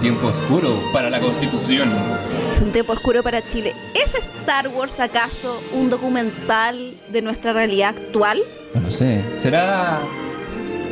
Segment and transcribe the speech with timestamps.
[0.00, 1.92] un tiempo oscuro para la Constitución.
[2.54, 3.74] Es un tiempo oscuro para Chile.
[3.92, 8.40] ¿Es Star Wars acaso un documental de nuestra realidad actual?
[8.74, 9.22] No lo sé.
[9.36, 10.00] ¿Será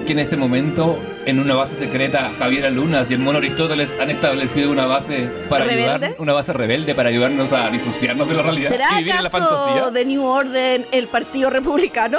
[0.04, 4.10] que en este momento, en una base secreta, Javier Lunas y el mono Aristóteles han
[4.10, 5.90] establecido una base para ¿Rebelde?
[5.90, 9.22] ayudar, una base rebelde para ayudarnos a disociarnos de la realidad ¿Será y vivir en
[9.22, 9.90] la acaso fantasía?
[9.90, 12.18] The New Order el Partido Republicano?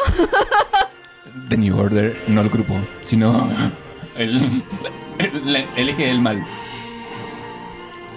[1.49, 3.47] The New Order, no el grupo, sino
[4.17, 4.63] el,
[5.19, 6.43] el, el eje del mal.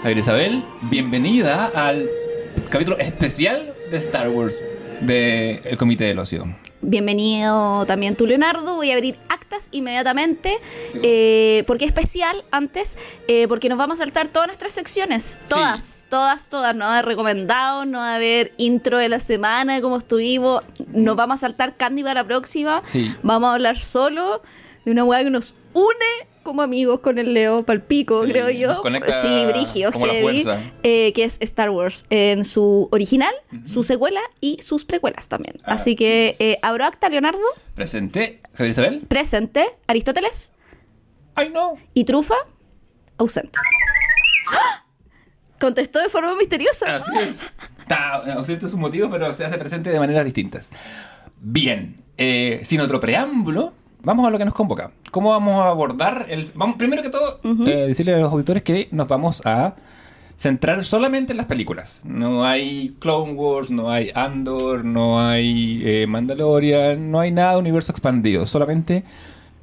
[0.02, 2.11] Javier Isabel, bienvenida al
[2.70, 4.61] capítulo especial de Star Wars
[5.01, 6.45] del Comité del Ocio.
[6.80, 8.75] Bienvenido también tú, Leonardo.
[8.75, 10.59] Voy a abrir actas inmediatamente.
[10.94, 15.41] eh, porque especial antes, eh, porque nos vamos a saltar todas nuestras secciones.
[15.47, 16.75] Todas, todas, todas.
[16.75, 19.98] No va a haber recomendado, no va a haber intro de la semana, de cómo
[19.98, 20.64] estuvimos.
[20.89, 22.83] Nos vamos a saltar Candy para la próxima.
[22.89, 23.14] Sí.
[23.22, 24.42] Vamos a hablar solo
[24.84, 28.82] de una weá que nos une como amigos con el Leo Palpico, Sí, creo yo.
[29.22, 30.44] sí, Brigio, heavy,
[30.82, 35.56] eh, que es Star Wars en su original, su secuela y sus precuelas también.
[35.64, 37.40] Ah, Así que eh, abro acta, Leonardo,
[37.74, 39.00] Presente, Javier Isabel.
[39.08, 40.52] presente, Aristóteles
[41.34, 41.74] Ay, no.
[41.94, 42.34] y Trufa,
[43.18, 43.58] ausente.
[44.50, 44.84] ¡Ah!
[45.60, 46.96] Contestó de forma misteriosa.
[46.96, 47.36] Así es.
[47.80, 50.70] Está ausente sus motivos, pero se hace presente de maneras distintas.
[51.40, 53.72] Bien, eh, sin otro preámbulo,
[54.03, 54.92] vamos a lo que nos convoca.
[55.11, 56.50] ¿Cómo vamos a abordar el...
[56.55, 59.75] Vamos, primero que todo, eh, decirle a los auditores que nos vamos a
[60.36, 62.03] centrar solamente en las películas.
[62.05, 67.59] No hay Clone Wars, no hay Andor, no hay eh, Mandalorian, no hay nada de
[67.59, 68.47] universo expandido.
[68.47, 69.05] Solamente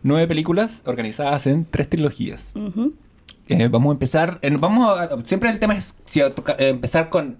[0.04, 2.42] nueve películas organizadas en tres trilogías.
[3.48, 4.40] Eh, vamos a empezar.
[4.60, 6.34] vamos a, siempre el tema es si a eh,
[6.70, 7.38] empezar con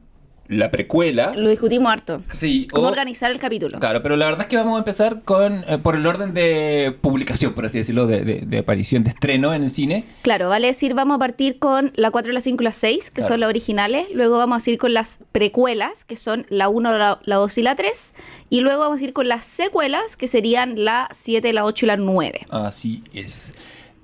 [0.50, 1.32] la precuela.
[1.36, 2.22] Lo discutimos harto.
[2.38, 3.80] Sí, ¿Cómo o- organizar el capítulo?
[3.80, 6.94] Claro, pero la verdad es que vamos a empezar con eh, por el orden de
[7.02, 10.06] publicación, por así decirlo, de, de- de aparición, de estreno en el cine.
[10.24, 13.22] Claro, vale decir, vamos a partir con la 4, la 5 y la 6, que
[13.22, 13.28] Claro.
[13.28, 14.08] son las originales.
[14.14, 17.62] Luego vamos a ir con las precuelas, que son la 1, la, la 2 y
[17.62, 18.16] la 3.
[18.50, 21.88] Y luego vamos a ir con las secuelas, que serían la 7, la 8 y
[21.88, 22.48] la 9.
[22.50, 23.54] Así es.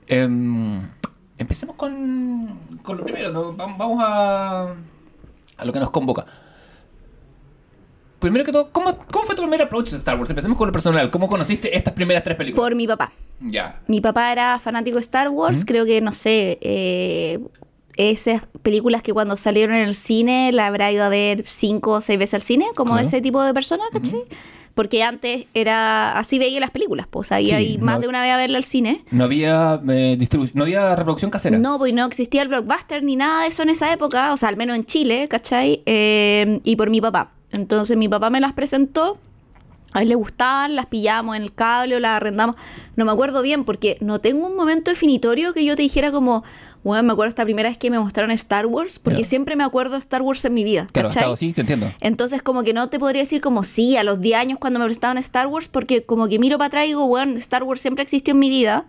[0.08, 0.88] Em,
[1.40, 2.48] empecemos con,
[2.84, 3.54] con lo primero, ¿no?
[3.58, 4.76] Vam- Vamos a,
[5.58, 6.26] a lo que nos convoca.
[8.20, 10.30] Primero que todo, ¿cómo, ¿cómo fue tu primer approach de Star Wars?
[10.30, 11.10] Empecemos con lo personal.
[11.10, 12.64] ¿Cómo conociste estas primeras tres películas?
[12.66, 13.12] Por mi papá.
[13.42, 13.82] Ya.
[13.88, 17.40] Mi papá era fanático de Star Wars, creo que, no sé, eh,
[17.98, 22.02] esas películas que cuando salieron en el cine la habrá ido a ver cinco o
[22.02, 23.06] seis veces al cine, como Claro.
[23.08, 24.24] ese tipo de persona, ¿cachai?
[24.76, 28.22] Porque antes era así veía las películas, pues ahí Sí, hay más no- de una
[28.22, 29.04] vez a verla al cine.
[29.10, 31.58] No había eh, distribu- no había reproducción casera.
[31.58, 34.50] No, pues no existía el blockbuster ni nada de eso en esa época, o sea,
[34.50, 35.82] al menos en Chile, ¿cachai?
[35.86, 37.32] Eh, y por mi papá.
[37.54, 39.18] Entonces mi papá me las presentó,
[39.94, 42.58] a él le gustaban, las pillamos en el cable o las arrendamos.
[42.98, 46.44] No me acuerdo bien porque no tengo un momento definitorio que yo te dijera como,
[46.86, 49.94] bueno, me acuerdo esta primera vez que me mostraron Star Wars, porque siempre me acuerdo
[49.94, 51.92] de Star Wars en mi vida, Claro, sí, te entiendo.
[52.00, 54.86] Entonces, como que no te podría decir como sí, a los 10 años cuando me
[54.86, 58.04] presentaban Star Wars, porque como que miro para atrás y digo, bueno, Star Wars siempre
[58.04, 58.86] existió en mi vida.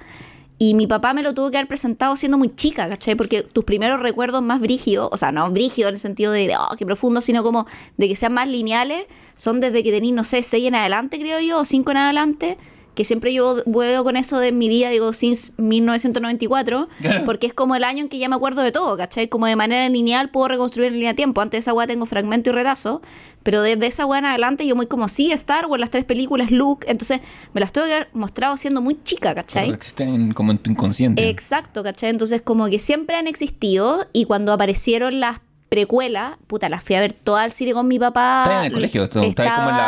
[0.58, 3.14] Y mi papá me lo tuvo que haber presentado siendo muy chica, ¿cachai?
[3.14, 6.76] Porque tus primeros recuerdos más brígidos, o sea, no brígidos en el sentido de, oh,
[6.76, 9.04] qué profundo, sino como de que sean más lineales,
[9.36, 12.58] son desde que tenís, no sé, 6 en adelante, creo yo, o 5 en adelante,
[12.96, 17.24] que siempre yo veo con eso de mi vida, digo, since 1994, Claro.
[17.24, 19.28] porque es como el año en que ya me acuerdo de todo, ¿cachai?
[19.28, 21.40] Como de manera lineal puedo reconstruir en línea de tiempo.
[21.40, 23.02] Antes de esa weá tengo fragmento y retazo,
[23.42, 26.50] pero desde esa weá en adelante yo muy como, sí, Star Wars, las tres películas,
[26.50, 27.20] Luke, entonces
[27.52, 29.64] me las tuve que haber mostrado siendo muy chica, ¿cachai?
[29.66, 31.28] Claro, existen como en tu inconsciente.
[31.28, 32.10] Exacto, ¿cachai?
[32.10, 35.38] Entonces como que siempre han existido y cuando aparecieron las
[35.68, 38.42] precuelas, puta, las fui a ver todas al cine con mi papá.
[38.44, 39.82] Está en el colegio, esto, está ahí como en la.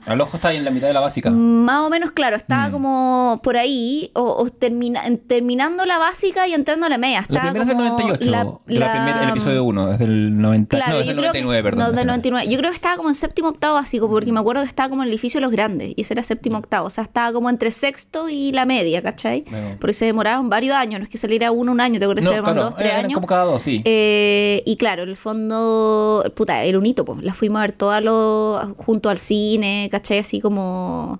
[0.00, 1.30] Estaba- Al ojo está ahí en la mitad de la básica.
[1.30, 2.72] más o menos, claro, estaba Mm.
[2.72, 7.16] como por ahí, o, o termina- en- terminando la básica y entrando a la media.
[7.16, 9.92] La Estaba primera es del como 98, la- de la la- primera- el episodio 1,
[9.92, 11.78] es del 90, Claro, no, es del creo 99, que, perdón.
[11.78, 12.06] No, del espérate.
[12.30, 12.50] 99.
[12.50, 15.02] Yo creo que estaba como en séptimo octavo básico, porque me acuerdo que estaba como
[15.02, 16.86] en el edificio de los grandes, y ese era séptimo octavo.
[16.86, 19.44] O sea, estaba como entre sexto y la media, ¿cachai?
[19.50, 19.76] Bueno.
[19.80, 22.30] Porque se demoraron varios años, no es que saliera uno un año, te acuerdas No,
[22.30, 23.14] que se demoraron claro, dos, tres años.
[23.14, 23.82] como cada dos, sí.
[23.84, 27.22] Eh, y claro, en el fondo, puta, era un hito, pues.
[27.22, 30.18] La fuimos a ver todas lo, junto al cine, ¿cachai?
[30.18, 31.18] Así como,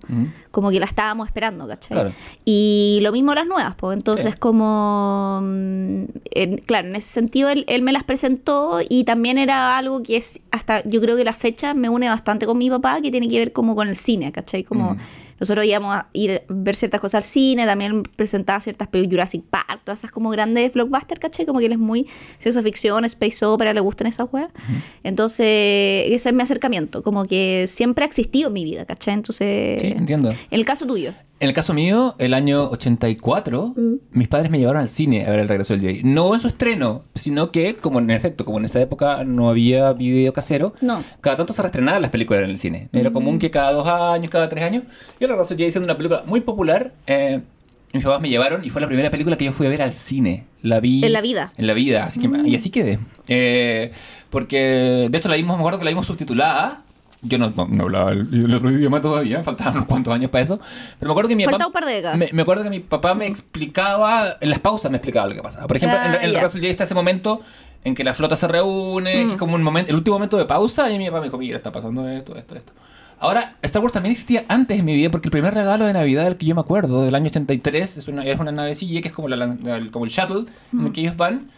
[0.50, 1.94] como que la estábamos esperando, ¿cachai?
[1.96, 2.12] Claro.
[2.44, 3.96] Y lo mismo las nuevas, pues.
[3.98, 4.38] Entonces, Sí.
[4.38, 5.40] como.
[5.42, 10.02] mm, en- claro, en ese sentido él, él me las presentó y también era algo
[10.02, 10.40] que es.
[10.50, 13.38] Hasta yo creo que la fecha me une bastante con mi papá, que tiene que
[13.38, 14.64] ver como con el cine, ¿cachai?
[14.64, 14.94] Como.
[14.94, 14.98] Mm.
[15.40, 19.44] Nosotros íbamos a ir a ver ciertas cosas al cine, también presentaba ciertas películas, Jurassic
[19.48, 21.46] Park, todas esas como grandes blockbusters, ¿cachai?
[21.46, 22.06] Como que él es muy
[22.38, 24.50] ciencia ficción, space opera, le gustan esas weas.
[25.04, 25.46] Entonces,
[26.12, 29.14] ese es mi acercamiento, como que siempre ha existido en mi vida, ¿cachai?
[29.14, 30.30] Entonces, Sí, entiendo.
[30.30, 31.12] en el caso tuyo.
[31.40, 33.94] En el caso mío, el año 84, Mm.
[34.10, 36.02] mis padres me llevaron al cine a ver el regreso del Jedi.
[36.02, 39.92] No en su estreno, sino que, como en efecto, como en esa época no había
[39.92, 41.02] video casero, No.
[41.20, 42.88] cada tanto se reestrenaban las películas en el cine.
[42.92, 44.82] Era común que cada dos años, cada tres años.
[45.20, 47.40] Y el regreso del Jedi siendo una película muy popular, eh,
[47.92, 49.94] mis papás me llevaron y fue la primera película que yo fui a ver al
[49.94, 50.44] cine.
[50.62, 51.04] La vi...
[51.04, 51.52] En la vida.
[51.56, 52.98] En la vida, así que, y así quedé.
[53.28, 53.92] Eh,
[54.28, 56.82] porque, de hecho, la vimos, me acuerdo que la vimos subtitulada.
[57.22, 60.60] Yo no, no, hablaba el, el otro idioma todavía, faltaban unos cuantos años para eso.
[60.98, 61.66] Pero me acuerdo que mi Falta papá.
[61.66, 62.16] un par de décadas.
[62.18, 65.42] Me, me acuerdo que mi papá me explicaba, en las pausas me explicaba lo que
[65.42, 65.66] pasaba.
[65.66, 66.68] Por ejemplo, en, Ah, en el ya.
[66.68, 67.40] Está ese momento
[67.84, 69.38] en que la flota se reúne, que es Mm.
[69.38, 71.72] como un momento, el último momento de pausa, y mi papá me dijo, mira, está
[71.72, 72.72] pasando esto, esto, esto.
[73.20, 76.24] Ahora, Star Wars también existía antes en mi vida, porque el primer regalo de Navidad
[76.24, 79.14] del que yo me acuerdo, del año 83, es una, es una navecilla que es
[79.14, 79.56] como, la,
[79.90, 81.48] como el shuttle en el que ellos van.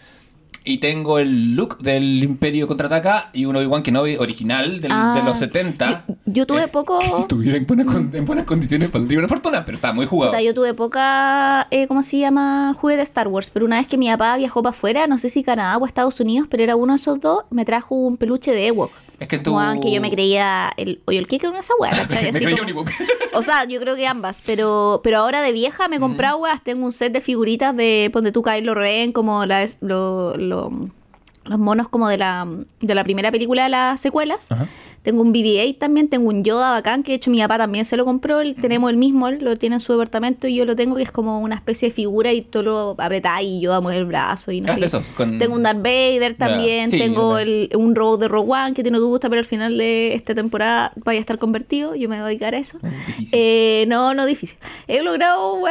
[0.62, 5.22] Y tengo el look del Imperio Contraataca y un Obi-Wan Kenobi original del- Ah, de
[5.22, 6.04] los 70.
[6.06, 9.28] yo- yo tuve poco- Que si estuviera en buenas, con- en buenas condiciones, valdría una
[9.28, 10.38] fortuna, pero está muy jugado.
[10.38, 12.74] Yo tuve poca, eh, ¿cómo se llama?
[12.78, 15.30] Jugué de Star Wars, pero una vez que mi papá viajó para afuera, no sé
[15.30, 18.52] si Canadá o Estados Unidos, pero era uno de esos dos, me trajo un peluche
[18.52, 18.90] de Ewok.
[19.18, 19.54] Es que tú...
[19.54, 22.32] Weón, que yo me creía el hoyo el que con esa weá, ¿cachai?
[22.32, 22.84] me creía como-.
[23.34, 26.62] O sea, yo creo que ambas, pero pero ahora de vieja me he comprado weas,
[26.64, 30.49] tengo un set de figuritas de Ponte tú Kylo Ren, como la, lo- lo-
[31.44, 32.46] los monos como de la,
[32.80, 34.52] de la primera película de las secuelas.
[34.52, 34.66] Ajá.
[35.02, 37.96] Tengo un BB-8 también, tengo un Yoda bacán, que de hecho mi papá también se
[37.96, 41.02] lo compró, tenemos el mismo, lo tiene en su departamento y yo lo tengo, que
[41.02, 44.52] es como una especie de figura y tú lo apretás y Yoda mueve el brazo
[44.52, 44.84] y no Ah, sé qué.
[44.86, 48.74] esos, con- Tengo un Darth Vader también, sí, tengo el, un robot de Rogue One
[48.74, 51.38] que a ti no te gusta, pero al final de esta temporada vaya a estar
[51.38, 52.78] convertido, yo me voy a dedicar a eso.
[53.32, 54.58] Eh, no, no difícil.
[54.86, 55.70] He logrado pe-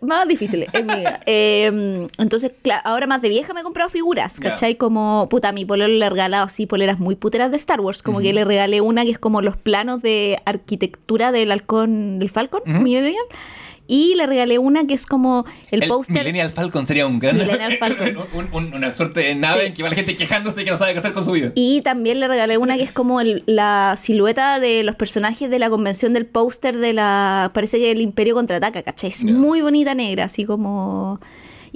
[0.00, 1.20] más difíciles en mi vida.
[1.26, 2.52] Eh, entonces,
[2.84, 4.38] ahora más de vieja me he comprado figuras.
[4.40, 4.76] ¿cachai?
[4.76, 8.02] Como, puta, a mi pololo le he regalado así poleras muy puteras de Star Wars.
[8.02, 12.30] Como que le regalé una que es como los planos de arquitectura del halcón, del
[12.30, 12.80] Falcon, Ujú.
[12.80, 13.24] Millennial.
[13.88, 16.18] Y le regalé una que es como el, El póster.
[16.18, 17.36] Millennial Falcon sería un gran.
[17.36, 18.16] Millennial Falcon.
[18.34, 19.66] un- un- una suerte de nave Sí.
[19.68, 21.52] en que va la gente quejándose que no sabe qué hacer con su vida.
[21.54, 25.58] Y también le regalé una que es como el- la silueta de los personajes de
[25.58, 27.50] la convención del póster de la.
[27.54, 29.10] Parece que el Imperio contraataca, ¿cachai?
[29.10, 31.20] Es muy bonita negra, así como.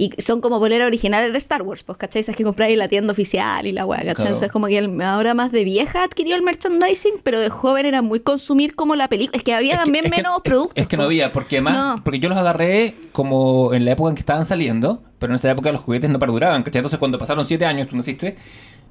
[0.00, 2.20] Y son como poleras originales de Star Wars, pues, ¿cachai?
[2.20, 4.14] Esas que compráis en la tienda oficial y la weá, ¿cachai?
[4.14, 4.28] Claro.
[4.30, 8.00] Entonces, como que el- ahora más de vieja adquirió el merchandising, pero de joven era
[8.00, 9.36] muy consumir como la película.
[9.36, 10.72] Es que había Es también que- menos productos.
[10.76, 11.74] Es que no había, porque más.
[11.74, 12.02] No.
[12.02, 15.50] Porque yo los agarré como en la época en que estaban saliendo, pero en esa
[15.50, 16.78] época los juguetes no perduraban, ¿cachai?
[16.80, 18.36] Entonces cuando pasaron siete años, tú naciste,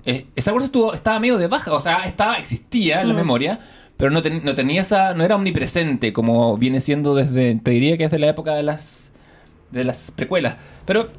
[0.05, 3.17] eh, Star Wars estuvo, estaba medio de baja, o sea, estaba, existía en la Mm.
[3.17, 3.59] memoria,
[3.97, 5.15] pero no, ten- no tenía esa.
[5.15, 7.55] no era omnipresente como viene siendo desde.
[7.55, 9.08] te diría que es de la época de las.
[9.71, 10.57] De las precuelas.
[10.85, 11.09] Pero.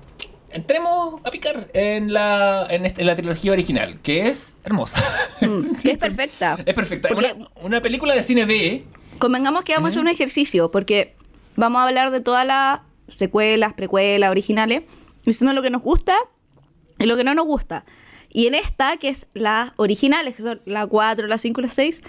[0.53, 5.01] Entremos a picar en la, en, este- en la trilogía original, que es hermosa.
[5.43, 6.59] Mm, que es perfecta.
[6.67, 7.09] Es perfecta.
[7.09, 8.85] Porque- Una, una película de cine B.
[9.21, 11.15] Convengamos que vamos a hacer un ejercicio, porque
[11.55, 12.81] vamos a hablar de todas las
[13.17, 14.83] secuelas, precuelas, originales,
[15.25, 16.17] diciendo lo que nos gusta
[16.99, 17.85] y lo que no nos gusta.
[18.29, 21.71] Y en esta, que es las originales, que son la 4, la 5 y la
[21.71, 22.03] 6,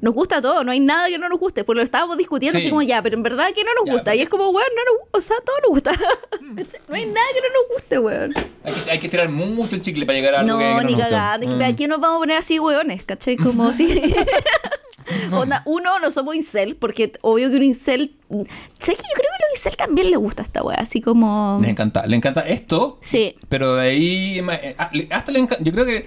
[0.00, 2.64] nos gusta todo, no hay nada que no nos guste, porque lo estábamos discutiendo Sí.
[2.66, 4.04] así como ya, pero en verdad que no nos Ya, gusta.
[4.12, 5.92] pero- Y es como, weón, no nos, o sea, todo nos gusta.
[6.88, 8.34] no hay nada que no nos guste, weón.
[8.64, 10.84] Hay que, hay que tirar mucho el chicle para llegar a algo No, que, que
[10.84, 11.62] ni que Mm.
[11.62, 13.36] Aquí nos vamos a poner así, weones, ¿cachai?
[13.36, 13.88] Como si.
[15.32, 18.14] Onda, uno, no somos incel, porque obvio que un incel.
[18.28, 18.46] ¿Sabes
[18.84, 20.76] que yo creo que a los incel también les gusta esta wea?
[20.76, 21.58] Así como.
[21.62, 23.34] Le encanta, le encanta esto, Sí.
[23.48, 26.06] pero de ahí ma- eh, ah, hasta le encanta, yo creo que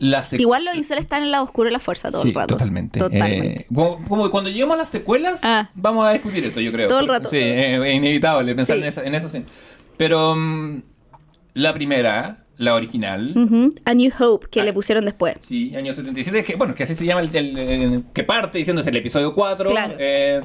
[0.00, 2.34] la Igual los incel están en el lado oscuro de la fuerza todo Sí, el
[2.34, 2.54] rato.
[2.54, 2.98] totalmente.
[3.00, 3.62] Totalmente.
[3.62, 5.70] Eh, como, como cuando lleguemos a las secuelas, Ah.
[5.74, 6.88] vamos a discutir eso, yo creo.
[6.88, 7.28] Todo el rato.
[7.28, 8.82] Sí, eh, es inevitable pensar Sí.
[8.82, 9.44] en, eso, en eso sí.
[9.96, 10.82] Pero mm,
[11.54, 13.74] la primera, la original, Ujú.
[13.84, 14.64] A New Hope, que Ah.
[14.64, 15.36] le pusieron después.
[15.42, 18.90] Sí, año 77, que bueno, que así se llama el, el- el- que parte diciéndose
[18.90, 19.70] el episodio 4.
[19.70, 19.94] Claro.
[19.98, 20.42] eh,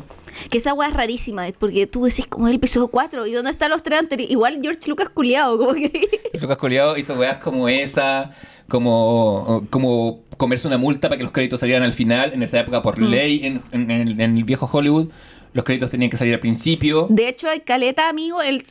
[0.49, 3.69] Que esa wea es rarísima, porque tú decís como el episodio 4, ¿y dónde están
[3.71, 4.31] los tres anteriores?
[4.31, 5.91] Igual George Lucas culiado, como que.
[6.41, 8.31] Lucas Coleado hizo weas como esa,
[8.67, 12.33] como, como comerse una multa para que los créditos salieran al final.
[12.33, 13.03] En esa época, por Mm.
[13.09, 15.09] ley, en, en- en en el viejo Hollywood,
[15.53, 17.07] los créditos tenían que salir al principio.
[17.09, 18.63] De hecho, hay caleta amigo, el,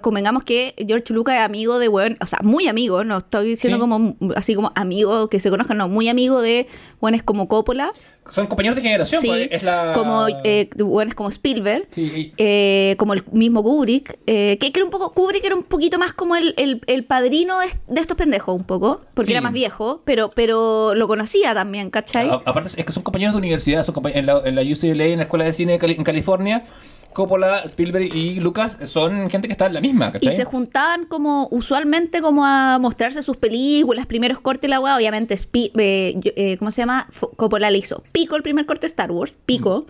[0.00, 3.76] convengamos que George Lucas es amigo de weón, o sea, muy amigo, no estoy diciendo
[3.76, 3.80] Sí.
[3.80, 6.66] como así como amigo que se conozcan, no, muy amigo de
[7.00, 7.92] weones como Coppola,
[8.30, 9.92] Son compañeros de generación, sí, pues, es la...
[9.94, 14.90] como eh, weones como Spielberg, Sí, eh, como el mismo Kubrick, eh, que era un
[14.90, 18.54] poco, Kubrick era un poquito más como el, el- el padrino de, de estos pendejos,
[18.54, 19.32] un poco, porque Sí.
[19.32, 22.28] era más viejo, pero, pero lo conocía también, ¿cachai?
[22.28, 25.04] A- aparte, es que son compañeros de universidad, son compa- en, la, en la UCLA,
[25.06, 26.64] en la Escuela de Cine de Cali- en California.
[27.12, 30.28] Coppola, Spielberg y Lucas son gente que está en la misma, ¿cachai?
[30.28, 35.34] Y se juntaban como usualmente como a mostrarse sus películas, primeros cortes la weá, obviamente
[35.36, 37.06] Spi- eh, eh, ¿cómo se llama?
[37.10, 39.86] F- Coppola le hizo Pico el primer corte de Star Wars, Pico.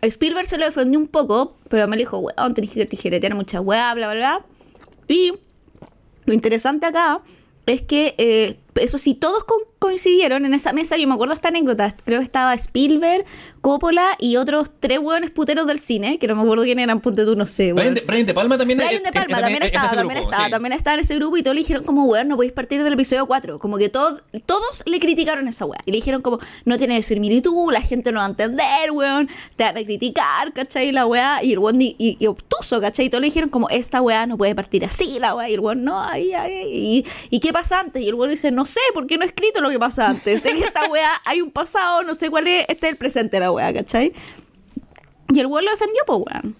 [0.00, 3.94] Spielberg se lo defendió un poco, pero me dijo, weón, tenés que tijeretear mucha weá,
[3.94, 4.44] bla, bla, bla.
[5.08, 5.32] Y
[6.24, 7.20] lo interesante acá
[7.66, 10.96] es que, eh, eso sí, todos co- coincidieron en esa mesa.
[10.96, 11.94] Yo me acuerdo esta anécdota.
[12.04, 13.24] Creo que estaba Spielberg,
[13.60, 17.24] Coppola y otros tres hueones puteros del cine, que no me acuerdo quién eran, ponte
[17.24, 17.72] tú, no sé.
[17.72, 20.30] Brian de, Brian De Palma también Brian de Palma también es- es estaba, también grupo,
[20.30, 20.50] estaba, sí.
[20.50, 22.92] también estaba en ese grupo y todos le dijeron como, weón, no podéis partir del
[22.92, 23.58] episodio 4.
[23.58, 25.80] Como que todo- todos le criticaron esa weá.
[25.86, 29.64] Y le dijeron como, no tiene similitud, la gente no va a entender, weón, te
[29.64, 30.92] van a criticar, ¿cachai?
[30.92, 31.42] La weá.
[31.44, 33.06] Y el weón y, y- y obtuso, ¿cachai?
[33.06, 35.48] Y todos le dijeron como, esta weá no puede partir así, la weá.
[35.50, 36.52] Y el weón, no, ay, ay.
[36.72, 38.02] Y, ¿y qué pasa antes?
[38.02, 40.42] Y el weón dice, no sé, ¿por qué no he escrito lo que pasa antes?
[40.42, 43.36] Sé que esta weá hay un pasado, no sé cuál es, este es el presente
[43.36, 44.12] de la weá, ¿cachai?
[45.32, 46.56] Y el weón lo defendió, pues weón.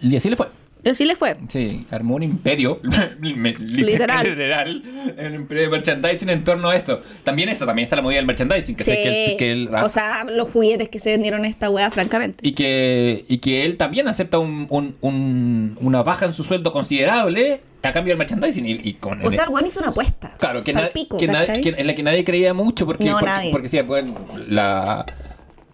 [0.00, 0.48] Y así le fue.
[0.86, 1.36] Y así le fue.
[1.48, 2.80] Sí, armó un imperio,
[3.20, 4.24] Literal.
[4.24, 4.82] literal,
[5.18, 7.02] un imperio de merchandising en torno a esto.
[7.24, 8.90] También eso, también está la movida del merchandising, que, Sí.
[8.92, 11.90] sé que él- que él- o sea, los juguetes que se vendieron en esta weá,
[11.90, 12.46] francamente.
[12.46, 16.70] y que y que él también acepta un, un- un- una baja en su sueldo
[16.72, 20.34] considerable a cambio del merchandising y, y con O sea, el hizo una apuesta.
[20.38, 23.18] Claro, que, na- pico, en la que nadie creía mucho porque, No,
[23.52, 24.14] porque, bueno,
[24.48, 25.04] la,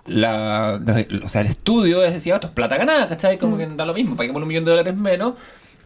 [0.07, 0.81] la,
[1.25, 3.37] o sea, el estudio decía, esto es plata ganada, ¿cachai?
[3.37, 3.39] Mm.
[3.39, 5.35] Como que da lo mismo, paguemos un millón de dólares menos.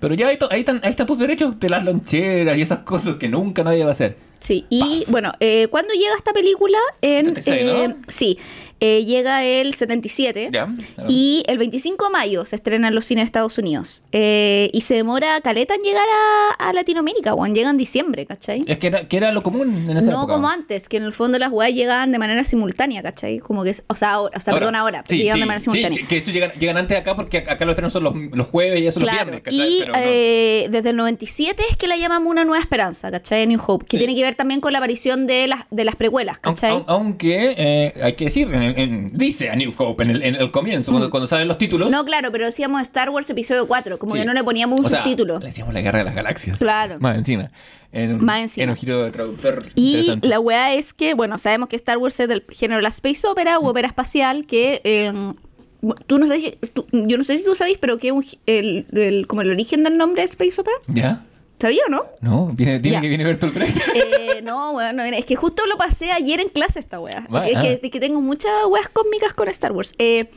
[0.01, 3.17] Pero ya ahí, ahí, están, ahí están tus derechos de las loncheras y esas cosas
[3.17, 4.17] que nunca nadie va a hacer.
[4.41, 6.79] Sí, y bueno, eh, ¿cuándo llega esta película?
[7.01, 7.97] En, 76, eh.
[8.09, 8.39] Sí,
[8.81, 10.51] eh, llega el 77.
[10.53, 10.69] Ya.
[11.09, 14.03] Y el 25 de mayo se estrena en los cines de Estados Unidos.
[14.13, 16.07] Eh, y se demora caleta en llegar
[16.59, 17.55] a, a Latinoamérica, weón.
[17.55, 18.63] Llega en diciembre, ¿cachai?
[18.67, 20.35] Es que era, que era lo común en esa No época.
[20.35, 23.39] como antes, que en el fondo las weas llegaban de manera simultánea, ¿cachai?
[23.39, 25.61] Como que, es- o sea, ahora, o sea, perdón, ahora, Sí, llegan sí, de manera
[25.61, 26.07] sí, simultánea.
[26.07, 28.87] que, que llegan, llegan antes acá porque acá los estrenos son los, los jueves y
[28.87, 29.73] eso los Claro, viernes, ¿cachai?
[29.77, 29.99] y Pero no.
[30.03, 33.47] eh, desde el 97 es que la llamamos Una Nueva Esperanza, ¿cachai?
[33.47, 36.39] New Hope, que tiene que ver también con la aparición de las, de las precuelas,
[36.39, 36.73] ¿cachai?
[36.73, 40.23] aun- Aunque hay que hay que decir, en en- dice a New Hope en el,
[40.23, 41.89] en el comienzo, cuando, cuando salen los títulos.
[41.89, 41.93] Mm.
[41.93, 44.21] No, claro, pero decíamos Star Wars Episodio 4, como Sí.
[44.21, 45.39] que no le poníamos un O sea, subtítulo.
[45.39, 46.59] Le decíamos la guerra de las galaxias.
[46.59, 46.97] Claro.
[47.01, 47.51] Más encima.
[47.93, 48.65] En Más encima.
[48.65, 52.19] En un giro de traductor Y la weá es que, bueno, sabemos que Star Wars
[52.21, 53.65] es del género de la space opera Mm.
[53.65, 55.13] o opera espacial, que eh,
[56.07, 59.27] tú no sé, tú- yo no sé si tú sabes, pero que un- el, el-
[59.27, 61.25] como el origen del nombre es space opera, ¿Ya?
[61.59, 62.05] ¿Sabía o no?
[62.21, 63.77] No, viene, tiene que viene Bertolt Brecht.
[63.95, 67.27] Eh, no, bueno, es que justo lo pasé ayer en clase esta wea.
[67.47, 67.79] Es, que, ah.
[67.83, 69.93] es que tengo muchas weas cósmicas con Star Wars.
[69.99, 70.29] Eh,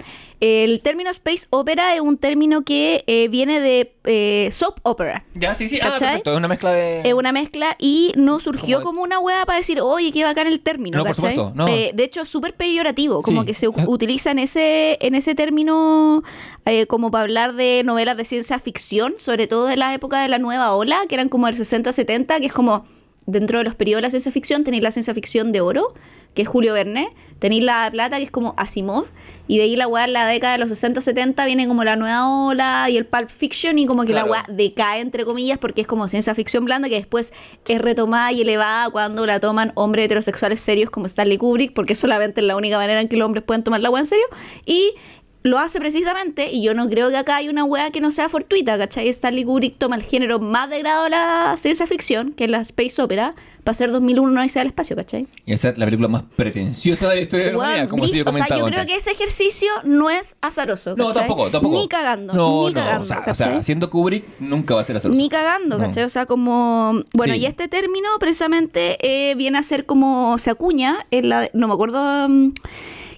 [0.42, 5.24] el término space opera es un término que eh, viene de eh, soap opera.
[5.36, 5.80] ya, sí, sí.
[5.82, 6.32] Ah, perfecto.
[6.32, 7.02] Es una mezcla de.
[7.02, 10.24] Es una mezcla y no surgió Como de- como una wea para decir, oye, qué
[10.24, 10.98] bacán el término.
[11.00, 11.36] No, por ¿cachai?
[11.36, 11.68] supuesto, no.
[11.68, 13.48] Eh, de hecho, es súper peyorativo, como Sí.
[13.48, 16.24] que se u- utiliza en ese, en ese término
[16.66, 20.30] eh, como para hablar de novelas de ciencia ficción, sobre todo de la época de
[20.30, 22.86] la nueva ola, que eran como del 60-70, que es como
[23.26, 25.94] dentro de los periodos de la ciencia ficción, tenéis la ciencia ficción de oro,
[26.40, 29.08] que es Julio Verne, tenéis la de plata, que es como Asimov,
[29.50, 32.30] y de ahí la weá en la década de los 60-70 viene como la nueva
[32.30, 34.28] ola y el Pulp Fiction, y como que Claro.
[34.28, 37.34] la weá decae, entre comillas, porque es como ciencia ficción blanda, que después
[37.68, 42.40] es retomada y elevada cuando la toman hombres heterosexuales serios como Stanley Kubrick, porque solamente
[42.40, 44.26] es la única manera en que los hombres pueden tomar la weá en serio,
[44.66, 44.94] y
[45.42, 48.28] lo hace precisamente, y yo no creo que acá hay una weá que no sea
[48.28, 49.08] fortuita, ¿cachai?
[49.08, 53.02] Stanley Kubrick toma el género más degradado de la ciencia ficción, que es la space
[53.02, 55.28] opera, para hacer 2001 no al espacio, ¿cachai?
[55.46, 58.22] Y esa es la película más pretenciosa de la historia de la humanidad, como se
[58.22, 60.96] o sea, yo creo que ese ejercicio no es azaroso.
[60.98, 61.22] No, ¿cachai?
[61.28, 61.76] tampoco, tampoco.
[61.76, 63.04] Ni cagando, No, ni no, cagando.
[63.06, 65.18] o sea, o sea, siendo Kubrick nunca va a ser azaroso.
[65.18, 65.86] Ni cagando, No.
[65.86, 66.04] ¿cachai?
[66.04, 67.02] O sea, como...
[67.14, 67.40] Bueno, Sí.
[67.42, 70.38] y este término precisamente eh, viene a ser como...
[70.38, 71.50] Se acuña en la...
[71.54, 72.28] No me acuerdo...
[72.28, 72.52] mm,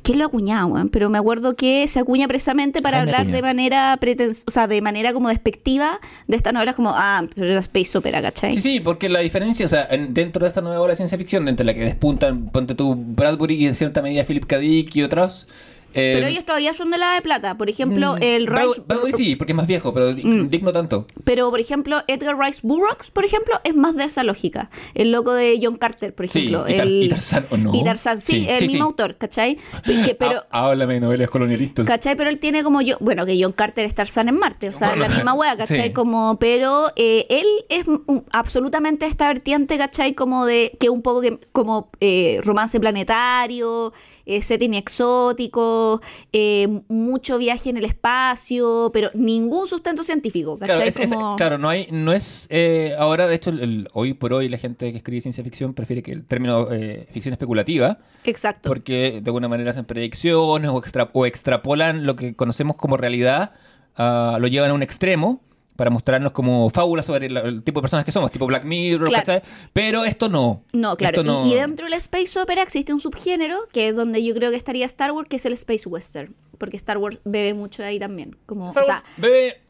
[0.04, 0.90] ¿Quién lo acuñaba, weón?
[0.90, 3.36] Pero me acuerdo que se acuña precisamente para Jaime hablar Acuña.
[3.36, 7.48] de manera pretens o sea, de manera como despectiva de estas novelas como, ah, pero
[7.54, 8.54] la space opera, ¿cachai?
[8.56, 11.18] Sí, sí, porque la diferencia, o sea, en- dentro de esta nueva ola de ciencia
[11.18, 14.58] ficción, entre la que despuntan, ponte tú, Bradbury y en cierta medida Philip K.
[14.58, 15.48] Dick y otros.
[15.94, 17.58] Eh, Pero ellos todavía son de la de plata.
[17.58, 18.82] Por ejemplo, mm, el Rice...
[19.18, 20.50] Sí, porque es más viejo, pero Mm.
[20.50, 21.06] Dick no tanto.
[21.24, 24.70] Pero, por ejemplo, Edgar Rice Burroughs, por ejemplo, es más de esa lógica.
[24.94, 26.66] El loco de John Carter, por ejemplo.
[26.68, 27.04] el...
[27.04, 27.74] y Tarzán, ¿o no?
[27.74, 29.58] Y Tarzán, sí, Sí, el sí, mismo autor, ¿cachai?
[29.86, 31.86] Que- pero, Ah, háblame de novelas colonialistas.
[31.86, 32.16] ¿Cachai?
[32.16, 34.94] Pero él tiene como yo, bueno, que John Carter es Tarzán en Marte, o sea,
[34.94, 35.94] es la misma wea, ¿cachai?
[35.94, 37.86] Como, pero eh, él es
[38.32, 40.14] absolutamente esta vertiente, ¿cachai?
[40.14, 43.94] Como de, que un poco que, como eh, romance planetario,
[44.32, 46.02] eh, setting exótico,
[46.34, 50.58] eh, mucho viaje en el espacio, pero ningún sustento científico.
[50.58, 53.90] Claro, es- es- Como- claro, no hay, no es eh, ahora, de hecho, el- el-
[53.94, 57.34] hoy por hoy la gente que escribe ciencia ficción prefiere que el término eh, ficción
[57.34, 58.70] especulativa, Exacto.
[58.70, 63.52] porque de alguna manera hacen predicciones o, extra- o extrapolan lo que conocemos como realidad,
[63.98, 65.42] ah, lo llevan a un extremo
[65.82, 69.26] para mostrarnos como fábulas sobre el tipo de personas que somos, tipo Black Mirror, Claro.
[69.26, 69.42] ¿cachai?
[69.74, 70.64] Pero esto no.
[70.74, 71.24] No, claro.
[71.24, 74.52] No- Y, y dentro del space opera existe un subgénero que es donde yo creo
[74.52, 76.36] que estaría Star Wars, que es el space western.
[76.60, 78.36] porque Star Wars bebe mucho de ahí también.
[78.46, 79.61] Como, Star o sea, bebé,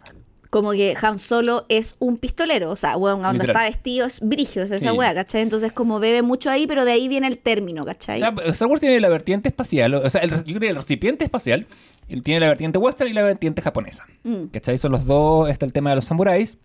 [0.51, 2.69] como que Han Solo es un pistolero.
[2.69, 4.95] O sea, weón, cuando está vestido es brigio, es esa Sí.
[4.97, 5.41] wea, ¿cachai?
[5.41, 8.17] Entonces, como bebe mucho ahí, pero de ahí viene el término, ¿cachai?
[8.17, 10.75] O sea, Star Wars tiene la vertiente espacial, o sea, el, yo creo que el
[10.75, 11.65] recipiente espacial,
[12.09, 14.05] él tiene la vertiente western y la vertiente japonesa.
[14.23, 14.45] Mm.
[14.51, 14.77] ¿Cachai?
[14.77, 16.57] Son los dos, está el tema de los samuráis.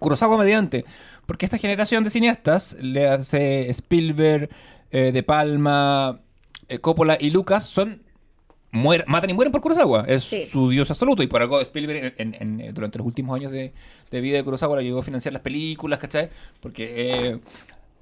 [0.00, 0.84] Kurosawa mediante,
[1.26, 4.48] porque esta generación de cineastas, le hace Spielberg,
[4.90, 6.20] eh, De Palma,
[6.68, 8.02] eh, Coppola y Lucas, son
[8.72, 10.04] muer- matan y mueren por Kurosawa.
[10.08, 10.46] Es Sí.
[10.46, 11.22] su dios absoluto.
[11.22, 13.72] Y por algo Spielberg en- en- en- durante los últimos años de,
[14.10, 16.28] de vida de Kurosawa le ayudó a financiar las películas, ¿cachai?
[16.60, 17.38] Porque eh,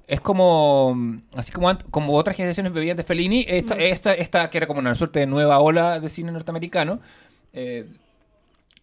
[0.07, 0.95] es como
[1.35, 4.95] así como, como otras generaciones bebían de Fellini, esta, esta, esta que era como una
[4.95, 6.99] suerte de nueva ola de cine norteamericano.
[7.53, 7.85] eh,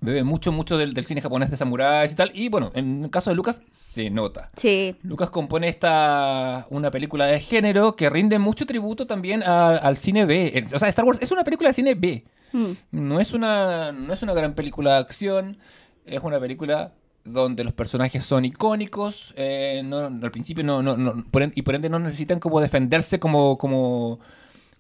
[0.01, 2.31] bebe mucho, mucho del, del cine japonés de samuráis y tal.
[2.35, 4.49] Y bueno, en el caso de Lucas se nota.
[4.57, 4.97] Sí.
[5.03, 10.27] Lucas compone esta una película de género que rinde mucho tributo también a- al cine
[10.27, 10.65] B.
[10.75, 12.25] O sea, Star Wars es una película de cine B.
[12.53, 12.73] Mm.
[12.93, 15.59] No es una, no es una gran película de acción.
[16.05, 16.93] Es una película
[17.25, 19.33] donde los personajes son icónicos.
[19.37, 22.61] eh, no- al principio no, no, no- por en- y por ende no necesitan como
[22.61, 24.21] defenderse como, como,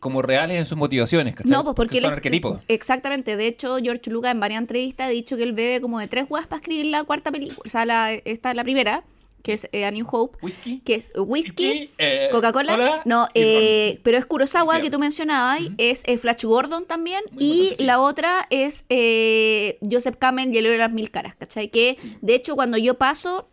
[0.05, 1.35] como reales en sus motivaciones.
[1.35, 1.51] ¿cachai?
[1.51, 2.61] No, pues porque son es- arquetipos.
[2.69, 3.39] Exactamente.
[3.39, 6.27] De hecho, George Lucas en varias entrevistas ha dicho que él bebe como de tres
[6.29, 7.59] huevas para escribir la cuarta película.
[7.65, 9.03] O sea, la, esta es la primera,
[9.43, 10.37] que es eh, A New Hope.
[10.43, 10.81] Whisky.
[10.85, 12.73] Que es whisky, Whisky, eh, Coca-Cola.
[12.73, 15.61] cola No, eh, pero es Kurosawa que tú mencionabas.
[15.79, 17.23] Es eh, Flash Gordon también.
[17.33, 21.35] Muy y la otra es eh, Joseph Cameron y el de las mil caras.
[21.35, 21.71] ¿Cachai?
[21.71, 23.49] Que de hecho, cuando yo paso.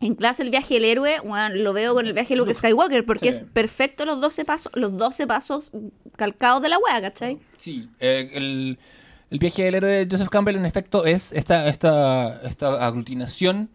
[0.00, 2.52] En clase el viaje del héroe, bueno, lo veo con el viaje de Luke.
[2.52, 3.38] Skywalker, porque Sí.
[3.38, 5.72] es perfecto los 12 pasos, los 12 pasos
[6.16, 7.38] calcados de la wea, ¿cachai?
[7.56, 8.78] Sí, eh, el,
[9.30, 13.70] el viaje del héroe de Joseph Campbell en efecto es esta, esta, esta aglutinación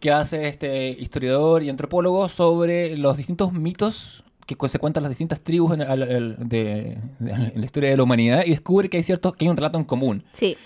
[0.00, 5.40] que hace este historiador y antropólogo sobre los distintos mitos que se cuentan las distintas
[5.40, 8.96] tribus en, al- al- de- de- en la historia de la humanidad y descubre que
[8.96, 10.56] hay ciertos que hay un relato en común Sí.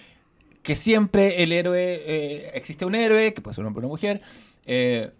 [0.62, 3.92] que siempre el héroe, eh, existe un héroe, que puede ser un hombre o una
[3.94, 4.20] mujer,
[4.66, 5.10] eh,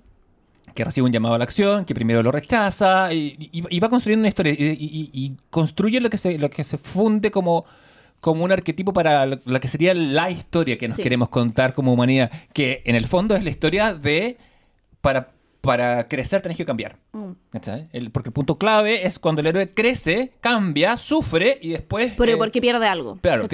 [0.74, 3.88] que recibe un llamado a la acción, que primero lo rechaza, y, y- y va
[3.90, 7.64] construyendo una historia, y, construye lo que se, lo que se funde como,
[8.20, 11.02] como un arquetipo para lo, la que sería la historia que nos Sí.
[11.02, 14.38] queremos contar como humanidad, que en el fondo es la historia de,
[15.00, 16.96] para, para crecer tenés que cambiar.
[17.12, 17.32] Mm.
[17.92, 22.14] El- porque el punto clave es cuando el héroe crece, cambia, sufre, y después...
[22.16, 23.18] Pero eh, porque pierde algo.
[23.20, 23.46] claro,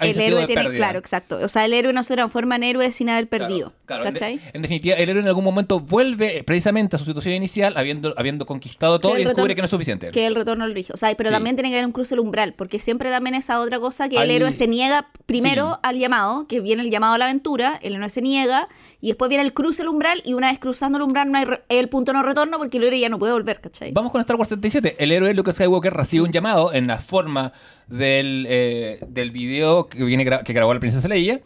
[0.00, 0.76] el héroe tiene, pérdida.
[0.76, 1.38] claro, exacto.
[1.42, 3.72] O sea, el héroe no se transforma en héroe sin haber perdido.
[3.86, 4.08] Claro, claro.
[4.08, 4.40] En, ¿Cachai?
[4.52, 8.12] en definitiva, el héroe en algún momento vuelve eh, precisamente a su situación inicial, habiendo,
[8.18, 10.10] habiendo conquistado todo y descubre retorno- que no es suficiente.
[10.10, 10.92] Que el retorno al origen.
[10.92, 11.34] O sea, pero Sí.
[11.34, 14.18] también tiene que haber un cruce del umbral, porque siempre también esa otra cosa que
[14.18, 15.80] Al- el héroe se niega primero Sí.
[15.82, 18.68] al llamado, que viene el llamado a la aventura, el héroe se niega,
[19.00, 21.44] y después viene el cruce del umbral, y una vez cruzando el umbral no hay
[21.46, 23.92] re- el punto no retorno porque el héroe ya no puede volver, ¿cachai?
[23.92, 24.96] Vamos con Star Wars 77.
[24.98, 27.52] El héroe Luke Skywalker recibe un llamado en la forma
[27.86, 31.40] del, eh, del video que, viene gra- que grabó la princesa Leia.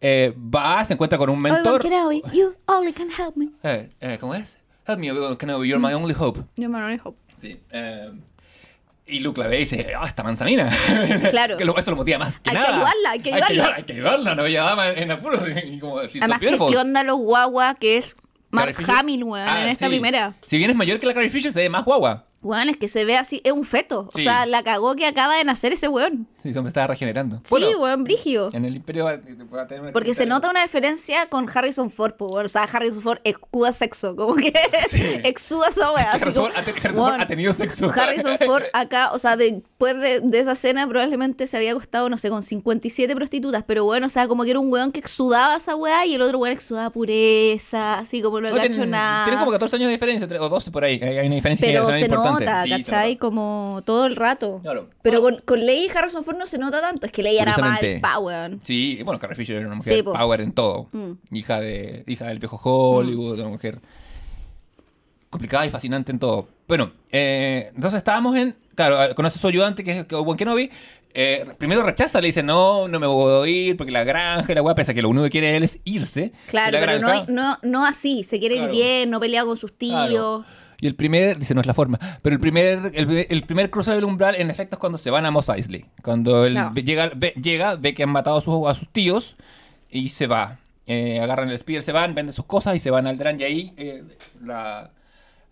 [0.00, 1.82] Eh, va, se encuentra con un mentor.
[2.32, 3.48] You only can help me.
[3.62, 4.58] Eh, eh, ¿Cómo es?
[4.86, 6.40] Help me, Obi-Wan Kenobi, you're my only hope.
[6.56, 7.14] Yo me lo dejo.
[7.36, 7.56] Sí.
[7.70, 8.10] eh,
[9.04, 10.70] y Luke la ve y dice, ah, esta manzanina.
[11.30, 11.56] Claro.
[11.56, 12.74] que esto lo motiva más que Hay que nada.
[12.76, 13.74] ayudarla, hay que ayudarla.
[13.76, 15.40] Hay que ayudarla, no bella dama en apuros.
[15.80, 16.46] Como, Además, que.
[16.70, 18.16] ¿qué onda los guagua que es
[18.52, 18.94] Mark Carrie Fisher.
[19.00, 19.90] Hamill, weón, Ah, en esta sí.
[19.90, 20.34] primera?
[20.46, 22.26] Si bien es mayor que la Carrie Fisher, se ve más guagua.
[22.42, 24.10] Weón, es que se ve así, es un feto.
[24.12, 26.26] O sea, la cagó que acaba de nacer ese weón.
[26.42, 27.40] Sí, se me estaba regenerando.
[27.44, 28.50] Sí, weón, brigio.
[28.52, 29.12] En el Imperio va,
[29.54, 32.46] va a tener un Porque se nota una diferencia con Harrison Ford, po, weón.
[32.46, 34.52] O sea, Harrison Ford exuda sexo, como que
[34.88, 35.00] Sí.
[35.24, 37.90] exuda esa así Harrison como- ha Harrison Ford weón, ha tenido sexo.
[37.94, 42.18] Harrison Ford acá, o sea, después de, de esa escena probablemente se había acostado, no
[42.18, 45.56] sé, con 57 prostitutas, pero bueno, o sea, como que era un weón que exudaba
[45.58, 49.24] esa weá y el otro weón exudaba pureza, así como no No, cacho tienen- nada.
[49.24, 50.98] Tienen como 14 años de diferencia, o 12 por ahí.
[51.02, 52.31] Hay hay una diferencia Pero generacional se importante.
[52.40, 53.16] Nota, ¿cachai?
[53.16, 54.60] Como todo el rato.
[54.62, 54.88] Claro.
[55.02, 55.38] Pero Bueno.
[55.38, 57.06] con, con Leia y Harrison Ford no se nota tanto.
[57.06, 58.60] Es que Leia era más el weón.
[58.64, 60.88] Sí, bueno, Carrie Fisher era una mujer Sí, power en todo.
[60.92, 61.12] Mm.
[61.32, 63.80] Hija de hija del viejo Hollywood, una mujer
[65.30, 66.48] complicada y fascinante en todo.
[66.68, 68.54] Bueno, eh, entonces estábamos en...
[68.74, 70.70] Claro, conoce a su ayudante, que es Obi-Wan Kenobi.
[71.14, 74.54] Eh, primero rechaza, le dice, no, no me voy a ir porque la granja y
[74.54, 76.32] la weá, pese a que lo único que quiere él es irse.
[76.46, 78.24] Claro, la pero no, no, no así.
[78.24, 78.72] Se quiere Claro.
[78.72, 80.08] ir bien, no pelea con sus tíos.
[80.08, 80.44] Claro.
[80.82, 83.92] Y el primer, dice, no es la forma, pero el primer, el, el primer cruce
[83.92, 85.84] del umbral, en efecto, es cuando se van a Mos Eisley.
[86.02, 89.36] Cuando él llega, ve, llega, ve que han matado a sus, a sus tíos
[89.90, 90.58] y se va.
[90.88, 93.38] Eh, agarran el speeder, se van, venden sus cosas y se van al Dran.
[93.38, 94.02] Y ahí, eh,
[94.44, 94.90] la,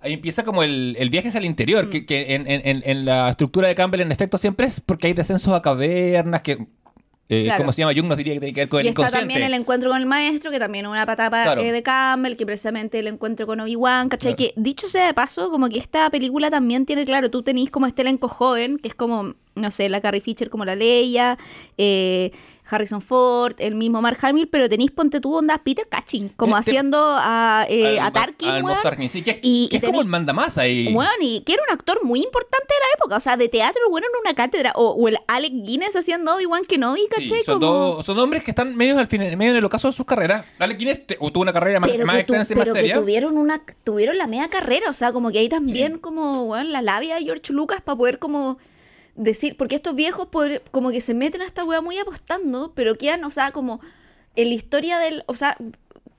[0.01, 1.91] ahí empieza como el, el viaje hacia el interior, Mm.
[1.91, 5.07] que, que en, en- en- en la estructura de Campbell, en efecto, siempre es porque
[5.07, 6.67] hay descensos a cavernas que...
[7.33, 7.59] Eh, Claro.
[7.63, 7.93] ¿Cómo se llama?
[7.95, 9.29] Jung nos diría que tiene que ver con Y el está inconsciente.
[9.29, 11.61] también el encuentro con el maestro, que también es una patapa Claro.
[11.63, 14.35] eh, de Campbell, que precisamente el encuentro con Obi-Wan, ¿cachai?
[14.35, 14.53] Claro.
[14.55, 17.87] Que dicho sea de paso, como que esta película también tiene, claro, tú tenés como
[17.87, 21.37] este elenco joven, que es como no sé, la Carrie Fisher como la Leia,
[21.77, 22.31] eh,
[22.71, 26.99] Harrison Ford, el mismo Mark Hamill, pero tenéis ponte tú onda Peter Cushing, como haciendo
[27.19, 28.79] a, eh, Al a Tarkin, al weón.
[29.11, 30.93] Sí, que, Y- que y es como el mandamás ahí.
[30.95, 33.83] Weón, y que era un actor muy importante de la época, o sea, de teatro,
[33.91, 37.43] bueno, en una cátedra, o, o el Alec Guinness haciendo Obi-Wan Kenobi, Sí, ¿cachai?
[37.45, 37.73] son, como...
[37.97, 40.45] dos, son hombres que están medio al final, medio en el ocaso de sus carreras.
[40.59, 41.07] Dale, ¿quién es?
[41.07, 42.81] Te- o tuvo una carrera más, pero más que, tu- extensa y más pero que
[42.81, 42.99] seria.
[43.01, 46.83] tuvieron una tuvieron la media carrera, o sea, como que ahí también como weón, la
[46.83, 48.59] labia de George Lucas para poder como
[49.23, 50.29] decir, porque estos viejos
[50.71, 53.81] como que se meten a esta weá muy apostando, pero quedan, o sea, como
[54.37, 55.57] en la historia del, o sea,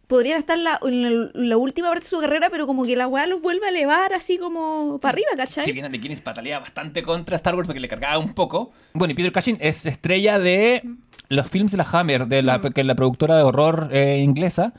[0.08, 3.08] podrían estar en la, en la última parte de su carrera, pero como que la
[3.08, 5.64] weá los vuelve a elevar así como para arriba, ¿cachai?
[5.66, 8.72] Si bien Alec Guinness patalea bastante contra Star Wars, porque le cargaba un poco.
[8.94, 10.84] Bueno, y Peter Cushing es estrella de
[11.30, 12.74] los films de la Hammer, de la, Mm.
[12.74, 14.74] que es la productora de horror eh, inglesa,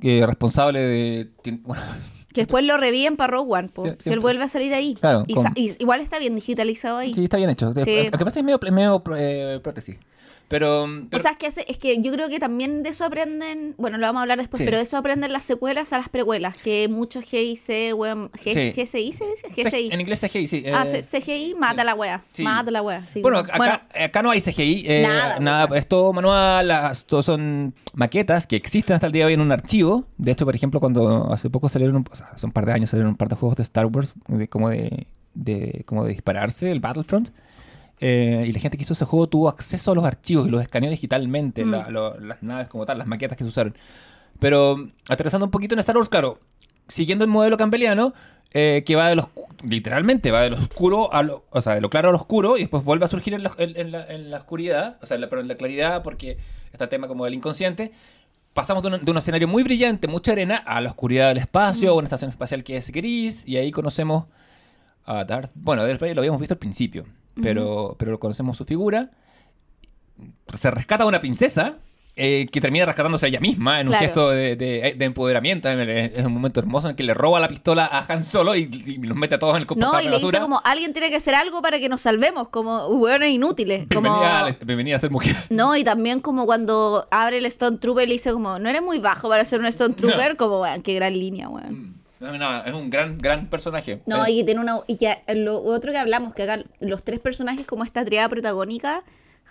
[0.00, 1.30] que responsable de...
[1.62, 1.82] bueno,
[2.34, 3.68] Que después lo reviven para Rogue One.
[3.82, 4.94] Sí, si él vuelve a salir ahí.
[4.96, 7.14] Claro, y, con- sa- y igual está bien digitalizado ahí.
[7.14, 7.72] sí, está bien hecho.
[7.84, 8.08] Sí.
[8.10, 9.98] Lo que pasa es medio, medio eh, prótesis.
[10.54, 13.04] Pero, pero O sea, es que, hace- es que yo creo que también de eso
[13.04, 14.64] aprenden, bueno, lo vamos a hablar después, Sí.
[14.64, 18.70] pero de eso aprenden las secuelas a las precuelas, que muchos GIC, weón, G- Sí.
[18.72, 19.88] GCI se dice, GCI.
[19.92, 20.62] en inglés CGI, sí.
[20.72, 23.04] ah, eh, CGI, mata la wea, mata la wea.
[23.20, 25.76] Bueno, acá, acá no hay CGI, eh, Nada, nada, nada.
[25.76, 29.40] es todo manual, las- todo son maquetas que existen hasta el día de hoy en
[29.40, 30.04] un archivo.
[30.18, 32.74] De hecho, por ejemplo, cuando hace poco salieron, un- o sea, hace un par de
[32.74, 36.12] años salieron un par de juegos de Star Wars, de, como, de, de, como de
[36.12, 37.30] dispararse, el Battlefront.
[38.00, 40.62] Eh, y la gente que hizo ese juego tuvo acceso a los archivos y los
[40.62, 41.70] escaneó digitalmente, Mm.
[41.70, 43.74] la- lo- las naves como tal, las maquetas que se usaron.
[44.40, 44.76] Pero
[45.08, 46.40] aterrizando un poquito en Star Wars, claro,
[46.88, 48.12] siguiendo el modelo campbelliano,
[48.52, 51.74] eh, que va de lo oscu- literalmente va de lo oscuro a lo, o sea,
[51.74, 53.90] de lo claro a lo oscuro y después vuelve a surgir en la, en- en
[53.90, 56.36] la- en la oscuridad, o sea, la, pero en la claridad porque
[56.72, 57.90] está el tema como del inconsciente.
[58.52, 61.90] Pasamos de un, de un escenario muy brillante, mucha arena, a la oscuridad del espacio,
[61.90, 64.26] a una estación espacial que es gris, y ahí conocemos
[65.04, 65.50] a Darth.
[65.56, 67.04] Bueno, Darth Vader lo habíamos visto al principio,
[67.42, 69.10] pero, pero conocemos su figura.
[70.58, 71.76] Se rescata a una princesa
[72.16, 74.06] eh, que termina rescatándose a ella misma en un Claro.
[74.06, 75.68] gesto de, de- de empoderamiento.
[75.68, 78.60] Es un momento hermoso en el que le roba la pistola a Han Solo y,
[78.72, 80.40] y los mete a todos en el No, compostador y le dice basura.
[80.40, 83.88] como, alguien tiene que hacer algo para que nos salvemos, como hueones inútiles.
[83.92, 84.02] Como...
[84.02, 85.34] Bienvenida, a- bienvenida a ser mujer.
[85.50, 88.82] No, y también como cuando abre el Stone Trooper y le dice como, no eres
[88.82, 91.96] muy bajo para ser un Stone Trooper, como, weón, qué gran línea, weón.
[92.20, 94.00] No, es un gran, gran personaje.
[94.06, 94.80] No, Eh, y tiene una.
[94.86, 99.02] Y que lo otro que hablamos, que acá los tres personajes, como esta triada protagónica,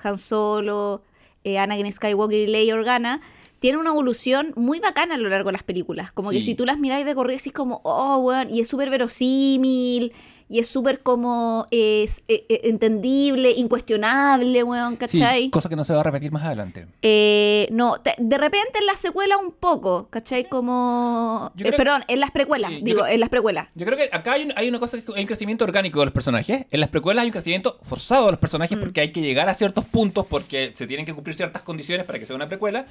[0.03, 1.03] Han Solo,
[1.43, 3.21] eh, Anakin Skywalker y Leia Organa,
[3.59, 6.11] tienen una evolución muy bacana a lo largo de las películas.
[6.11, 8.89] Como que si tú las miráis de corrido, decís como, oh, weón, y es súper
[8.89, 10.11] verosímil,
[10.49, 15.49] y es súper como es, eh, eh, entendible, incuestionable, weón, sí, ¿cachai?
[15.49, 16.87] cosa que no se va a repetir más adelante.
[17.01, 20.47] Eh, no, te- de repente en la secuela un poco, ¿cachai?
[20.47, 21.51] Como...
[21.57, 23.67] Eh, perdón, en las precuelas, Sí, digo, creo- en las precuelas.
[23.75, 26.05] Yo creo que acá hay, un- hay una cosa, que hay un crecimiento orgánico de
[26.05, 26.65] los personajes.
[26.71, 28.41] En las precuelas hay un crecimiento forzado de los Mm.
[28.41, 32.05] personajes porque hay que llegar a ciertos puntos porque se tienen que cumplir ciertas condiciones
[32.05, 32.85] para que sea una precuela.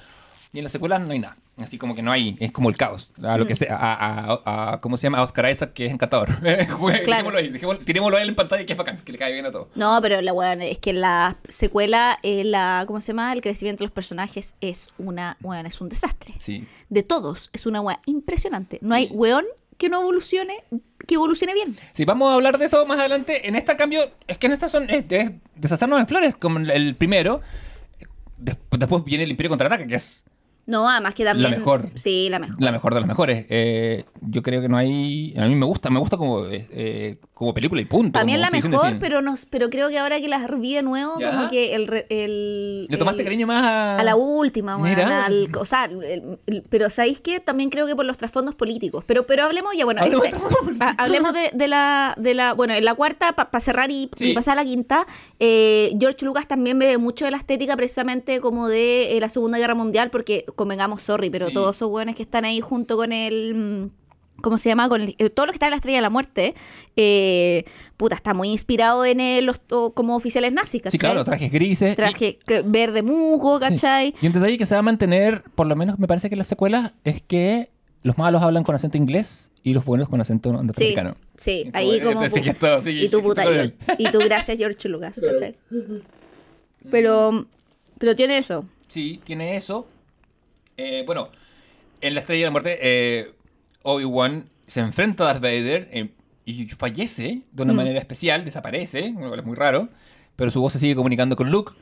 [0.55, 1.37] Y en las secuelas no hay nada.
[1.59, 3.13] Así como que no hay, es como el caos.
[3.23, 3.39] A Mm.
[3.39, 5.19] lo que sea, a, a- a- ¿cómo se llama?
[5.19, 6.29] A Oscar Isaac, que es encantador.
[6.41, 6.59] Claro.
[6.93, 9.47] Dejémoslo ahí, dejémoslo- tirémoslo a él en pantalla que es bacán, que le cae bien
[9.47, 9.69] a todo.
[9.75, 13.33] No, pero la weón, es que la secuela, eh, la, ¿cómo se llama?
[13.33, 16.35] El crecimiento de los personajes es una, weón, es un desastre.
[16.39, 16.67] Sí.
[16.91, 18.79] De todos, es una weón impresionante.
[18.83, 19.03] No Sí.
[19.03, 19.45] hay weón
[19.79, 20.55] que no evolucione,
[21.07, 21.75] que evolucione bien.
[21.93, 23.49] Sí, vamos a hablar de eso más adelante.
[23.49, 26.95] En esta cambio, es que en esta son es, es deshacernos en flores, como el-
[26.95, 27.41] primero.
[28.37, 30.25] Des- Después viene el Imperio Contraataca, que es
[30.65, 31.51] No, además que también...
[31.51, 31.91] La mejor.
[31.95, 32.63] Sí, la mejor.
[32.63, 33.47] la mejor de las mejores.
[33.49, 35.35] Eh, yo creo que no hay.
[35.37, 38.19] A mí me gusta, me gusta como, eh, eh, como película y punto.
[38.19, 41.33] También la mejor, pero no, pero creo que ahora que las vi de nuevo, ¿Ya?
[41.33, 42.05] como que el...
[42.11, 43.97] el ¿Le tomaste el- cariño más a.?
[43.99, 47.41] A la última, al- o sea, el- el- pero ¿sabéis qué?
[47.41, 49.03] También creo que por los trasfondos políticos.
[49.07, 52.75] Pero, pero hablemos ya, bueno, Hablemos este- de hablemos de, de la, de la, bueno,
[52.75, 54.31] en la cuarta, para cerrar y, Sí.
[54.31, 55.07] y pasar a la quinta,
[55.41, 59.59] eh, George Lucas también bebe mucho de la estética precisamente como de eh, la Segunda
[59.59, 61.55] Guerra Mundial, porque convengamos, sorry, pero Sí.
[61.55, 63.55] todos esos buenos que están ahí junto con el...
[63.55, 64.03] mm,
[64.43, 64.89] ¿Cómo se llama?
[64.89, 66.55] Con el- eh, todo lo que está en la Estrella de la Muerte,
[66.97, 67.65] eh,
[67.97, 70.93] puta, está muy inspirado en eh, los o- como oficiales nazis, ¿cachai?
[70.93, 71.95] Sí, claro, trajes grises.
[71.95, 73.67] Traje verde musgo, sí.
[73.67, 74.15] ¿cachai?
[74.21, 76.39] Y un detalle que se va a mantener, por lo menos me parece que en
[76.39, 77.71] las secuelas, es que
[78.03, 81.15] los malos hablan con acento inglés y los buenos con acento Sí, norteamericano.
[81.37, 82.21] sí, tú, ahí eh, como...
[82.59, 83.75] todo, sí, y tú sí, puta, sí, y, sí.
[83.99, 85.55] y tú gracias George Lucas, ¿cachai?
[86.91, 87.47] Pero,
[87.99, 88.65] pero tiene eso.
[88.89, 89.87] Sí, tiene eso.
[90.85, 91.29] Eh, bueno,
[92.01, 93.33] en la Estrella de la Muerte, eh,
[93.83, 96.09] Obi-Wan se enfrenta a Darth Vader eh,
[96.45, 97.77] y fallece de una Mm.
[97.77, 99.89] manera especial, desaparece, lo cual es muy raro,
[100.35, 101.73] pero su voz se sigue comunicando con Luke.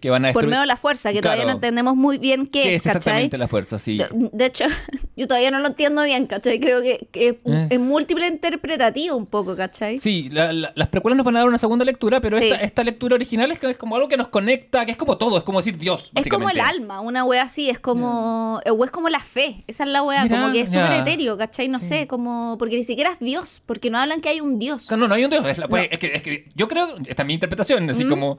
[0.00, 0.50] Que van a por destruir.
[0.50, 3.36] medio de la fuerza, que todavía no entendemos muy bien qué, ¿Qué es, es exactamente
[3.38, 3.78] la fuerza?
[3.78, 3.98] Sí.
[3.98, 4.64] De, de hecho,
[5.16, 6.58] yo todavía no lo entiendo bien, ¿cachai?
[6.58, 7.66] Creo que, que es, Eh.
[7.70, 9.98] es múltiple interpretativo un poco, ¿cachai?
[9.98, 12.44] Sí, la- la- las precuelas nos van a dar una segunda lectura, pero Sí.
[12.44, 15.18] esta, esta lectura original es, que es como algo que nos conecta, que es como
[15.18, 16.10] todo, es como decir Dios.
[16.14, 18.60] Es como el alma, una wea así, es como.
[18.70, 20.86] O es como la fe, esa es la wea, como que es ya.
[20.86, 21.68] súper etéreo, ¿cachai?
[21.68, 22.56] No sé, como.
[22.58, 24.90] Porque ni siquiera es Dios, porque no hablan que hay un Dios.
[24.90, 25.46] No, no hay un Dios.
[25.46, 28.38] Es, la- pues, es que, es que yo creo, esta es mi interpretación, así como.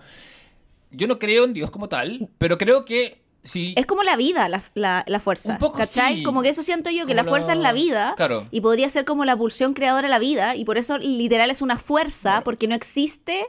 [0.92, 3.74] Yo no creo en Dios como tal, pero creo que si.
[3.78, 5.54] Es como la vida, la, la, la fuerza.
[5.54, 6.18] Un poco ¿Cachai?
[6.18, 6.24] sí.
[6.24, 8.14] Como que eso siento yo, que Como la la- fuerza es la vida.
[8.18, 8.46] Claro.
[8.52, 10.56] Y podría ser como la pulsión creadora de la vida.
[10.56, 12.44] Y por eso literal es una fuerza, Claro.
[12.44, 13.46] porque no existe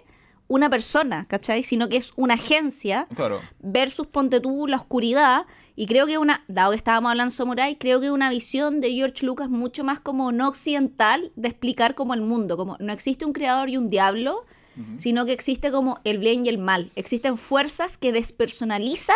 [0.49, 1.63] una persona, ¿cachai?
[1.63, 3.41] Sino que es una agencia Claro.
[3.61, 5.47] versus ponte tú la oscuridad.
[5.75, 8.93] Y creo que una, dado que estábamos hablando de Samurai, creo que una visión de
[8.93, 13.25] George Lucas mucho más como no occidental de explicar como el mundo, como no existe
[13.25, 14.45] un creador y un diablo,
[14.97, 16.91] sino que existe como el bien y el mal.
[16.97, 19.13] Existen fuerzas que despersonaliza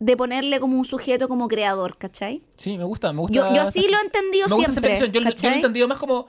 [0.00, 2.42] de ponerle como un sujeto como creador, ¿cachai?
[2.56, 3.34] Sí, me gusta, me gusta.
[3.34, 4.90] Yo, yo así lo he entendido me gusta esa siempre.
[4.90, 5.12] percepción.
[5.12, 6.26] Yo, lo- yo lo he entendido más como.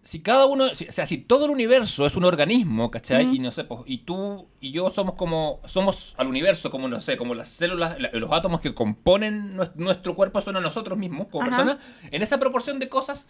[0.00, 3.34] Si cada uno, si- o sea, si todo el universo es un organismo, ¿cachai?
[3.36, 7.00] Y no sé, pues, y tú y yo somos como, somos al universo, como no
[7.02, 10.96] sé, como las células, la- los átomos que componen nues- nuestro cuerpo son a nosotros
[10.96, 11.50] mismos, como Ajá.
[11.56, 13.28] personas, en esa proporción de cosas,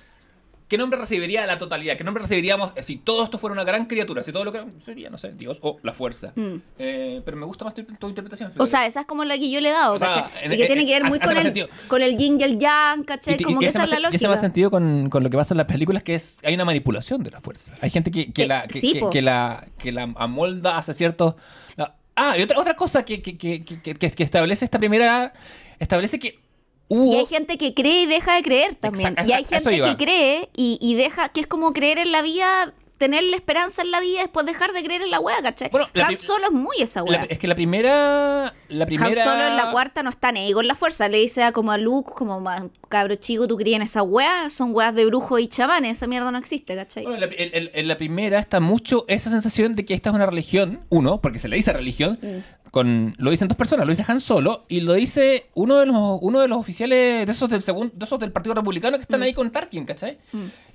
[0.68, 1.96] ¿qué nombre recibiría la totalidad?
[1.96, 4.22] ¿Qué nombre recibiríamos si todo esto fuera una gran criatura?
[4.22, 6.32] Si todo lo que sería, no sé, Dios o la fuerza.
[6.36, 6.56] Mm.
[6.78, 8.52] Eh, pero me gusta más tu, tu interpretación.
[8.58, 10.54] O sea, esa es como la que yo le he dado, O sea, y que
[10.62, 13.34] en- tiene que ver muy hace con el, con el yin y el yang, ¿cachai?
[13.38, 14.40] Y- como y que esa es la y hace más lógica.
[14.40, 17.30] sentido con, con lo que pasa en las películas, que es hay una manipulación de
[17.30, 17.74] la fuerza.
[17.80, 20.92] Hay gente que, que Eh, la, que, sí, que- que la, que la amolda hace
[20.94, 21.34] ciertos...
[21.76, 25.32] la- ah, y otra, otra cosa que, que, que, que- que- que establece esta primera...
[25.78, 26.40] Establece que
[26.88, 27.12] hubo...
[27.12, 29.08] Y hay gente que cree y deja de creer también.
[29.10, 32.22] Exacto, y hay gente que cree y, y deja, que es como creer en la
[32.22, 35.40] vida, tener la esperanza en la vida y después dejar de creer en la wea,
[35.40, 35.70] ¿cachai?
[35.70, 37.26] Bueno, Han Solo es muy esa la- wea.
[37.30, 38.54] es que la primera...
[38.68, 39.06] La primera...
[39.08, 41.08] Han Solo en la cuarta no está ni con la fuerza.
[41.08, 44.50] Le dice a como a Luke, como "Ma, cabro chico, tú creías en esa wea,
[44.50, 47.04] son weas de brujos y chamanes, esa mierda no existe, ¿cachai?
[47.04, 50.10] Bueno, en la, en- en- en la primera está mucho esa sensación de que esta
[50.10, 52.70] es una religión, uno, porque se le dice religión, Mm.
[52.72, 56.18] con lo dicen dos personas, lo dice Han Solo y lo dice uno de los
[56.20, 59.02] uno de los oficiales de esos del segundo, de esos del Partido Republicano que Mm.
[59.02, 60.18] están ahí con Tarkin, ¿cachai?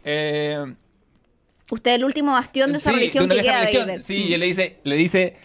[0.04, 0.74] Eh,
[1.71, 3.86] Usted es el último bastión de esa sí, religión que queda religión.
[3.88, 4.02] Vader.
[4.02, 5.36] Sí, y él le dice, le dice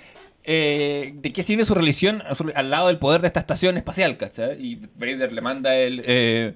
[0.44, 2.22] eh, ¿de qué sirve su religión
[2.54, 4.61] al lado del poder de esta estación espacial, ¿cachai?
[4.61, 6.54] Y Vader le manda el eh,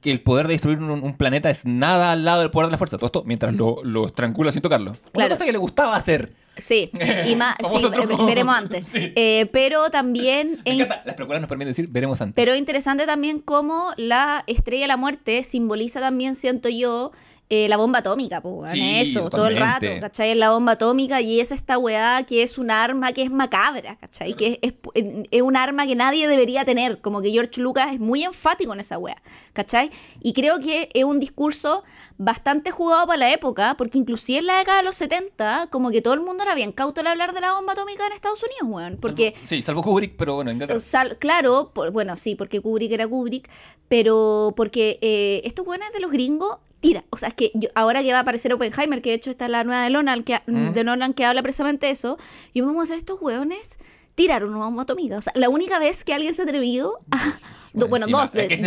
[0.00, 2.72] que el poder de destruir un, un planeta es nada al lado del poder de
[2.72, 2.98] la fuerza.
[2.98, 4.90] Todo esto mientras lo, lo estrangula sin tocarlo.
[4.90, 5.30] Una Claro.
[5.30, 6.32] cosa que le gustaba hacer.
[6.58, 6.90] Sí,
[7.26, 7.86] y más, sí,
[8.26, 8.86] veremos antes.
[8.86, 9.12] Sí.
[9.16, 10.60] Eh, pero también...
[10.64, 11.02] Me en- encanta.
[11.06, 12.34] Las precuelas nos permiten decir, veremos antes.
[12.36, 17.10] Pero interesante también cómo la estrella de la muerte simboliza también, siento yo,
[17.50, 19.86] eh, la bomba atómica, pues, Sí, eso, todo el rato.
[20.00, 20.30] ¿cachai?
[20.30, 23.96] Es la bomba atómica y es esta weá que es un arma que es macabra,
[23.96, 24.34] ¿cachai?
[24.34, 28.00] Que es, es, es un arma que nadie debería tener, como que George Lucas es
[28.00, 29.90] muy enfático en esa weá, ¿cachai?
[30.20, 31.84] Y creo que es un discurso
[32.16, 36.00] bastante jugado para la época, porque inclusive en la década de los 70, como que
[36.00, 38.74] todo el mundo era bien cauto al hablar de la bomba atómica en Estados Unidos,
[38.74, 39.34] weón, porque...
[39.48, 40.50] Sí, salvo Kubrick, pero bueno.
[40.78, 43.50] Sal- claro, por- bueno, sí, porque Kubrick era Kubrick,
[43.88, 47.04] pero porque eh, estos buenos de los gringos tira.
[47.10, 49.48] O sea, es que yo- ahora que va a aparecer Oppenheimer, que de hecho está
[49.48, 50.72] la nueva de Nolan, que, Mm.
[50.72, 52.18] de Nolan que habla precisamente de eso,
[52.52, 53.78] y vamos a hacer estos hueones
[54.14, 55.18] tiraron una bomba atómica.
[55.18, 57.16] O sea, la única vez que alguien se ha atrevido a...
[57.74, 58.30] do- bueno, Encima, dos.
[58.32, 58.62] de- es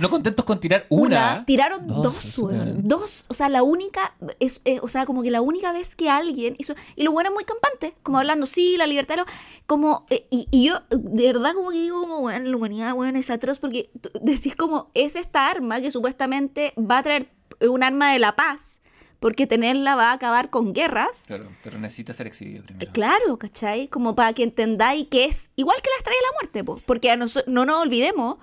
[0.00, 1.44] no contentos con tirar una.
[1.44, 2.86] tiraron dos, dos, weón.
[2.86, 3.24] Dos.
[3.26, 6.54] O sea, la única, es, eh, o sea, como que la única vez que alguien
[6.58, 9.26] hizo, y lo bueno es muy campante, como hablando, sí, la libertad, lo-
[9.66, 13.16] como, eh, y, y yo, de verdad, como que digo, como, weón, la humanidad, weón,
[13.16, 17.28] es atroz, porque decís como, es esta arma que supuestamente va a traer
[17.68, 18.80] un arma de la paz,
[19.20, 21.24] porque tenerla va a acabar con guerras.
[21.26, 22.92] Claro, pero necesita ser exhibido Eh, primero.
[22.92, 23.88] Claro, ¿cachai?
[23.88, 27.10] Como para que entendáis que es igual que la estrella de la muerte, po, porque
[27.10, 28.38] a noso- no nos olvidemos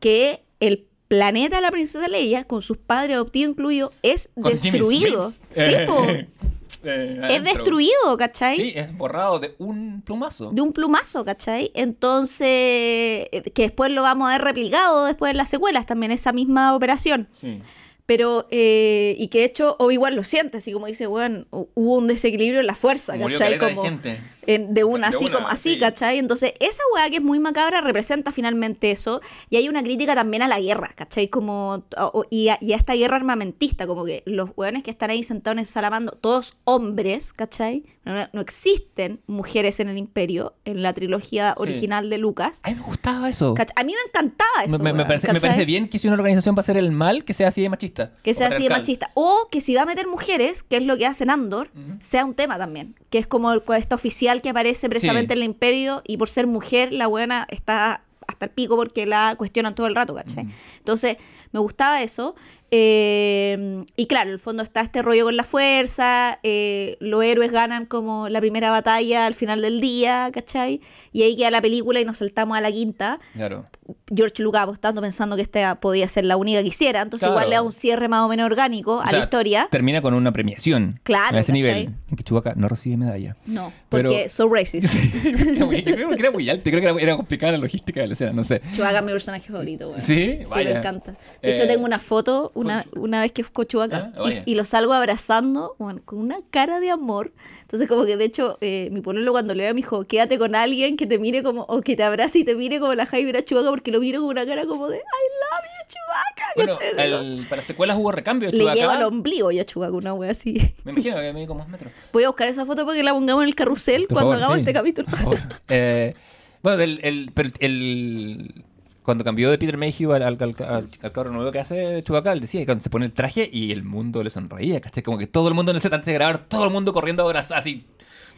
[0.00, 5.32] que el planeta de la princesa Leia, con sus padres adoptivos incluidos, es Con destruido.
[5.52, 6.04] Sí, po,
[6.86, 8.56] Eh, es destruido, ¿cachai?
[8.56, 10.50] Sí, es borrado de un plumazo.
[10.52, 11.70] De un plumazo, ¿cachai?
[11.72, 16.32] Entonces, eh, que después lo vamos a ver replicado después en las secuelas, también esa
[16.32, 17.26] misma operación.
[17.40, 17.58] Sí.
[18.06, 21.96] Pero, eh, y que de hecho, o igual lo siente, así como dice, bueno, hubo
[21.96, 23.58] un desequilibrio en la fuerza, Murió ¿cachai?
[23.58, 24.20] de gente.
[24.46, 25.80] De una, De así una, como así, sí.
[25.80, 26.18] ¿cachai?
[26.18, 29.20] Entonces, esa weá que es muy macabra representa finalmente eso.
[29.50, 31.28] Y hay una crítica también a la guerra, ¿cachai?
[31.28, 35.10] Como, o- y, a, y a esta guerra armamentista, como que los weones que están
[35.10, 37.84] ahí sentados en el salamando, todos hombres, ¿cachai?
[38.04, 41.62] No, no existen mujeres en el imperio, en la trilogía Sí.
[41.62, 42.60] original de Lucas.
[42.64, 43.54] A mí me gustaba eso.
[43.54, 43.74] ¿cachai?
[43.76, 44.76] A mí me encantaba eso.
[44.78, 46.76] Me, me- me weón, parece, me parece bien que si una organización va a hacer
[46.76, 48.12] el mal, que sea así de machista.
[48.22, 49.10] Que sea así de machista.
[49.14, 52.34] O que si va a meter mujeres, que es lo que hacen Andor, sea un
[52.34, 52.94] tema también.
[53.10, 55.38] Que es como el- esta oficial imperial que aparece precisamente Sí.
[55.40, 59.34] en el imperio y por ser mujer la buena está hasta el pico porque la
[59.36, 60.48] cuestionan todo el rato, ¿cachai?
[60.78, 61.16] Entonces
[61.52, 62.34] me gustaba eso.
[62.76, 67.52] Eh, y claro, en el fondo está este rollo con la fuerza, eh, los héroes
[67.52, 70.80] ganan como la primera batalla al final del día, ¿cachai?
[71.12, 73.20] Y ahí queda la película y nos saltamos a la quinta.
[73.34, 73.66] Claro.
[74.14, 77.34] George Lucas apostando pensando que esta podía ser la única que hiciera, entonces Claro.
[77.40, 79.68] igual le da un cierre más o menos orgánico O a sea, la historia.
[79.70, 81.00] Termina con una premiación.
[81.04, 81.62] Claro, A ese ¿cachai?
[81.62, 81.94] nivel.
[82.10, 83.36] En que Chewbacca no recibe medalla.
[83.46, 84.94] No, Pero- porque so racist.
[85.58, 86.64] Yo creo que era muy alto.
[86.70, 88.32] Yo creo que era, era complicada la logística de la escena.
[88.32, 88.60] No sé.
[88.74, 90.00] Chewbacca es mi personaje favorito, weón.
[90.00, 90.38] ¿Sí?
[90.40, 90.70] Sí, Vaya.
[90.70, 91.16] me encanta.
[91.42, 94.52] De hecho, Eh, tengo una foto una, una vez que fue con Chewbacca Ah, y,
[94.52, 97.32] y lo salgo abrazando weón, con una cara de amor.
[97.62, 100.38] Entonces, como que de hecho, eh, mi pololo cuando le ve a mi hijo, quédate
[100.38, 103.06] con alguien que te mire como, o que te abrace y te mire como la
[103.06, 106.78] Jaime a Chewbacca, porque lo miro con una cara como de I love you, Chewbacca.
[106.86, 108.50] Bueno, para secuelas hubo recambio.
[108.50, 108.74] Le Chewbacca.
[108.78, 110.74] llego al ombligo yo a Chewbacca, una wea así.
[110.84, 111.92] Me imagino que mide como dos metros.
[112.12, 114.36] Voy a buscar esa foto para que la pongamos en el carrusel Por cuando favor,
[114.36, 114.60] hagamos sí.
[114.60, 115.08] este capítulo.
[115.08, 115.38] Por favor.
[115.68, 116.14] Eh,
[116.62, 118.64] bueno, el, el, el-
[119.04, 122.82] cuando cambió de Peter Mayhew al, al, nuevo que hace Chewbacca, él decía que cuando
[122.82, 125.02] se pone el traje y el mundo le sonreía, ¿cachai?
[125.02, 127.22] Como que todo el mundo en el set antes de grabar, todo el mundo corriendo
[127.22, 127.84] a abrazar, así.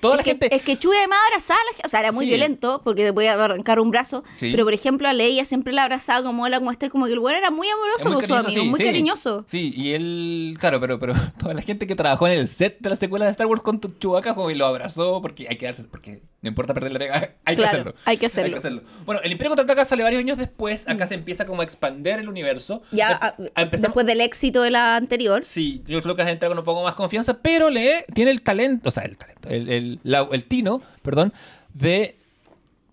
[0.01, 0.55] Toda la es, que, gente...
[0.55, 2.31] es que Chewie además abrazaba a la gente, o sea, era muy Sí.
[2.31, 4.51] violento porque te podía arrancar un brazo, Sí.
[4.51, 7.21] pero por ejemplo a Leia siempre la abrazaba como hola, como este, como que el
[7.21, 9.47] güey era muy amoroso muy con amigos, sí, muy cariñoso.
[9.49, 12.91] Sí, y él, claro, pero, pero toda la gente que trabajó en el set de
[12.91, 15.85] la secuela de Star Wars con Chewbacca como que lo abrazó porque hay que darse,
[15.85, 17.95] porque no importa perder la pega, hay que Claro, hacerlo.
[18.05, 18.83] hay que hacerlo.
[19.05, 22.29] Bueno, el Imperio Contraataca sale varios años después, acá se empieza como a expander el
[22.29, 22.83] universo.
[22.93, 25.45] Ya Em- a- empezamos- después del éxito de la anterior.
[25.45, 28.89] Sí, yo creo que entra con un poco más confianza, pero le tiene el talento,
[28.89, 31.33] o sea, el talento, el, el, la- el tino, perdón,
[31.75, 32.17] de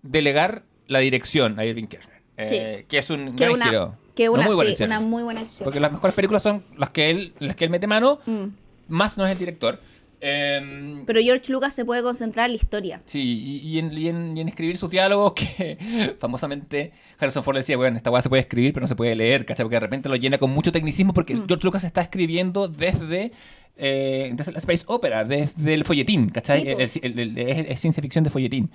[0.02, 2.20] delegar la dirección a Irving Kirchner.
[2.36, 2.86] Eh, Sí.
[2.88, 3.96] que es un Que gran una, giro.
[4.14, 5.64] que Una una, muy buena sí, una muy buena decisión.
[5.64, 8.46] Porque las mejores películas son las que él, las que él mete mano, Mm.
[8.88, 9.80] más no es el director.
[10.26, 13.02] Eh, Pero George Lucas se puede concentrar en la historia.
[13.04, 15.76] Sí, y, y en, y en- y en escribir sus diálogos que
[16.18, 19.44] famosamente Harrison Ford decía, bueno, esta weá se puede escribir, pero no se puede leer,
[19.44, 19.64] ¿cachai?
[19.64, 21.46] Porque de repente lo llena con mucho tecnicismo porque Mm.
[21.46, 23.32] George Lucas está escribiendo desde,
[23.76, 26.60] eh, desde la Space Opera, desde el folletín, ¿cachai?
[26.60, 26.80] Sí, po.
[26.80, 28.70] El- el- el- es, es ciencia ficción de folletín.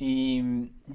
[0.00, 0.42] Y,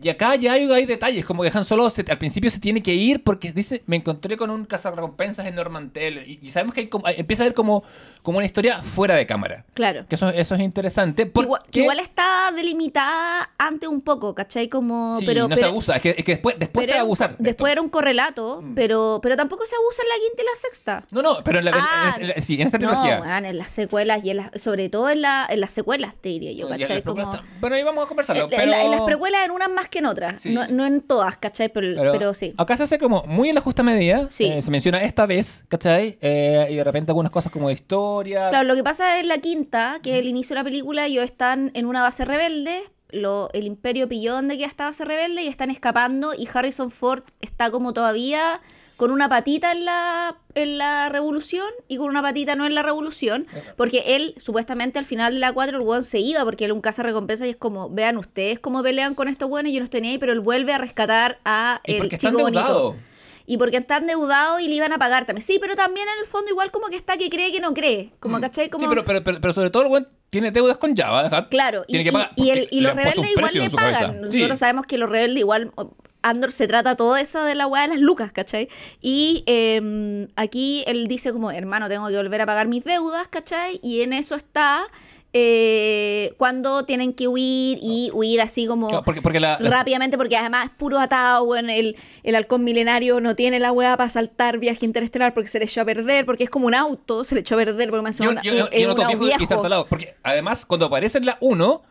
[0.01, 2.81] y acá ya hay, hay detalles, como que Han Solo se- al principio se tiene
[2.81, 6.81] que ir porque dice, me encontré con un cazarrecompensas en Normantel y, y sabemos que
[6.81, 7.83] hay como- empieza a ver como,
[8.21, 9.65] como una historia fuera de cámara.
[9.73, 10.05] Claro.
[10.07, 11.29] Que eso, eso es interesante.
[11.29, 14.69] Que Igual, que porque- igual está delimitada antes un poco, ¿cachai?
[14.69, 15.95] Como, Sí, pero, no se pero- abusa.
[15.97, 17.31] Es que, es que después, después se va a abusar.
[17.37, 17.73] de Después esto.
[17.73, 21.03] era un correlato, pero, pero tampoco se abusa en la quinta y la sexta.
[21.11, 23.19] No, no, pero en la, Ah, en- en- sí, en esta No, trilogía.
[23.21, 26.29] weón, en las secuelas y en las, sobre todo en, la, en las secuelas, te
[26.29, 27.01] diría yo, No, ¿cachai?
[27.03, 28.43] Como, Bueno, ahí vamos a conversarlo.
[28.45, 28.61] en, pero...
[28.63, 30.53] en la- las precuelas en unas más que en otras, Sí.
[30.53, 31.69] no, no en todas, ¿cachai?
[31.69, 32.53] Pero, Pero, pero sí.
[32.57, 34.27] Acá se hace como muy en la justa medida.
[34.29, 34.45] Sí.
[34.45, 36.17] Eh, se menciona esta vez, ¿cachai?
[36.21, 38.49] Eh, y de repente algunas cosas como de historia.
[38.49, 41.23] Claro, lo que pasa en la quinta, que es el inicio de la película, ellos
[41.23, 45.47] están en una base rebelde, lo, el imperio pilló donde queda esta base rebelde y
[45.47, 48.59] están escapando y Harrison Ford está como todavía
[48.97, 52.83] con una patita en la, en la revolución y con una patita no en la
[52.83, 56.71] revolución, porque él supuestamente al final de la 4 el weón se iba porque él
[56.71, 59.89] un caza recompensa y es como, vean ustedes cómo pelean con estos buenos, yo los
[59.89, 62.95] tenía ahí, pero él vuelve a rescatar a Y el porque está chico bonito.
[63.45, 65.45] Y porque está endeudado y le iban a pagar también.
[65.45, 68.13] Sí, pero también en el fondo igual como que está que cree que no cree.
[68.21, 68.69] Como, ¿cachai?
[68.69, 68.85] Como...
[68.85, 68.89] Mm.
[68.89, 71.23] Sí, pero, pero, pero, pero sobre todo el buen tiene deudas con Java.
[71.23, 71.47] ¿verdad?
[71.49, 73.93] Claro, y, Tiene que pagar y- y el- y los rebeldes igual le pagan.
[73.93, 74.29] cabeza.
[74.31, 74.37] Sí.
[74.37, 75.71] Nosotros sabemos que los rebeldes igual.
[76.23, 78.69] Andor se trata todo eso de la weá de las lucas, ¿cachai?
[79.01, 83.79] Y eh, aquí él dice como, hermano, tengo que volver a pagar mis deudas, ¿cachai?
[83.83, 84.85] Y en eso está
[85.35, 90.15] eh, cuando tienen que huir y huir así como Claro, porque, porque la, la- rápidamente,
[90.17, 94.09] porque además es puro atado, bueno, el, el halcón milenario no tiene la weá para
[94.09, 97.33] saltar viaje interestelar porque se le echó a perder, porque es como un auto, se
[97.35, 99.01] le echó a perder porque me hace yo, una- yo, yo, un- es yo noto
[99.01, 99.39] un viejo y viejo.
[99.39, 101.81] destartalado, Porque además, cuando aparece en la 1,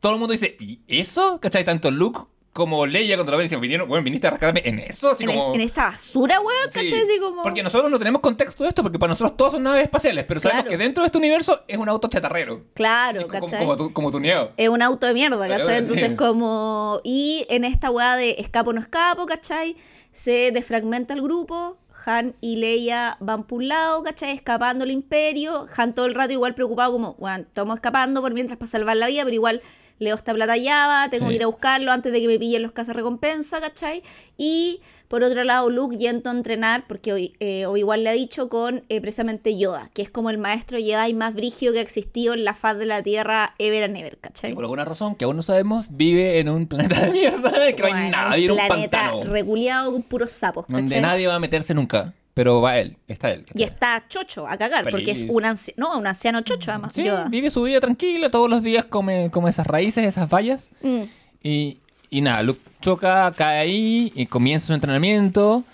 [0.00, 1.38] todo el mundo dice, ¿y eso?
[1.40, 1.64] ¿Cachai?
[1.64, 2.20] Tanto Luke
[2.52, 5.54] como Leia lo ven dicen, vinieron, bueno, viniste a rescatarme en eso, así en, como...
[5.54, 7.00] en esta basura, weón, Sí, ¿cachai?
[7.00, 7.42] Así como...
[7.42, 10.38] Porque nosotros no tenemos contexto de esto, porque para nosotros todos son naves espaciales, pero
[10.38, 10.70] sabemos Claro.
[10.78, 12.64] que dentro de este universo es un auto chatarrero.
[12.74, 13.58] Claro, como, ¿cachai?
[13.60, 14.52] como, tu, como tuneado.
[14.58, 15.76] es un auto de mierda, Claro, ¿cachai?
[15.78, 15.82] sí.
[15.82, 17.00] Entonces como...
[17.04, 19.76] Y en esta weá de escapo no escapo, ¿cachai?
[20.10, 24.32] Se desfragmenta el grupo, Han y Leia van por un lado, ¿cachai?
[24.32, 28.58] Escapando el imperio, Han todo el rato igual preocupado como, bueno, estamos escapando por mientras
[28.58, 29.62] para salvar la vida, pero igual
[30.02, 31.30] Leo está plata Java, tengo Sí.
[31.30, 34.02] que ir a buscarlo antes de que me pillen los cazas recompensa, ¿cachai?
[34.36, 38.48] Y por otro lado, Luke yendo a entrenar, porque hoy, eh, igual le ha dicho
[38.48, 42.32] con eh, precisamente Yoda, que es como el maestro Jedi más brígido que ha existido
[42.34, 44.50] en la faz de la Tierra ever and ever, ¿cachai?
[44.50, 47.82] Que por alguna razón que aún no sabemos, vive en un planeta de mierda, que
[47.82, 49.32] no hay Bueno, nada, vive en un planeta pantano.
[49.32, 51.00] reculeado con puros sapos, Donde ¿cachai?
[51.02, 52.14] nadie va a meterse nunca.
[52.34, 53.44] Pero va él, está él.
[53.54, 56.92] Y está chocho a cagar, porque es un anciano, no, un anciano chocho además.
[56.94, 57.28] Sí, Yoda.
[57.28, 60.70] vive su vida tranquila, todos los días come, come esas raíces, esas vallas.
[60.82, 61.02] Mm.
[61.42, 61.78] Y,
[62.10, 65.64] y nada, Luke choca, cae ahí y comienza su entrenamiento.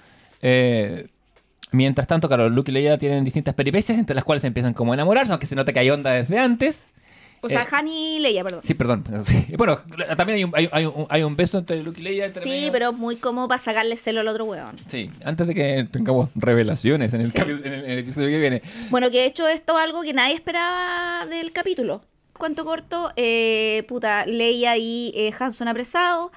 [0.43, 1.09] Eh,
[1.71, 4.93] mientras tanto, claro, Luke y Leia tienen distintas peripecias, entre las cuales se empiezan como
[4.93, 6.91] a enamorarse, aunque se nota que hay onda desde antes.
[7.41, 8.61] O sea, Eh, Han y Leia, perdón.
[8.65, 9.05] Sí, perdón.
[9.57, 9.81] Bueno,
[10.17, 12.27] también hay un, hay, hay un, hay un beso entre Luke y Leia.
[12.27, 12.73] entre Sí, medio.
[12.73, 14.77] pero muy como para sacarle celo al otro weón.
[14.89, 17.39] Sí, antes de que tengamos revelaciones en el, Sí.
[17.41, 18.63] en el- en el episodio que viene.
[18.91, 22.03] Bueno, que de hecho esto es algo que nadie esperaba del capítulo.
[22.37, 26.31] Cuento corto, eh, puta, Leia y eh, Han son apresados.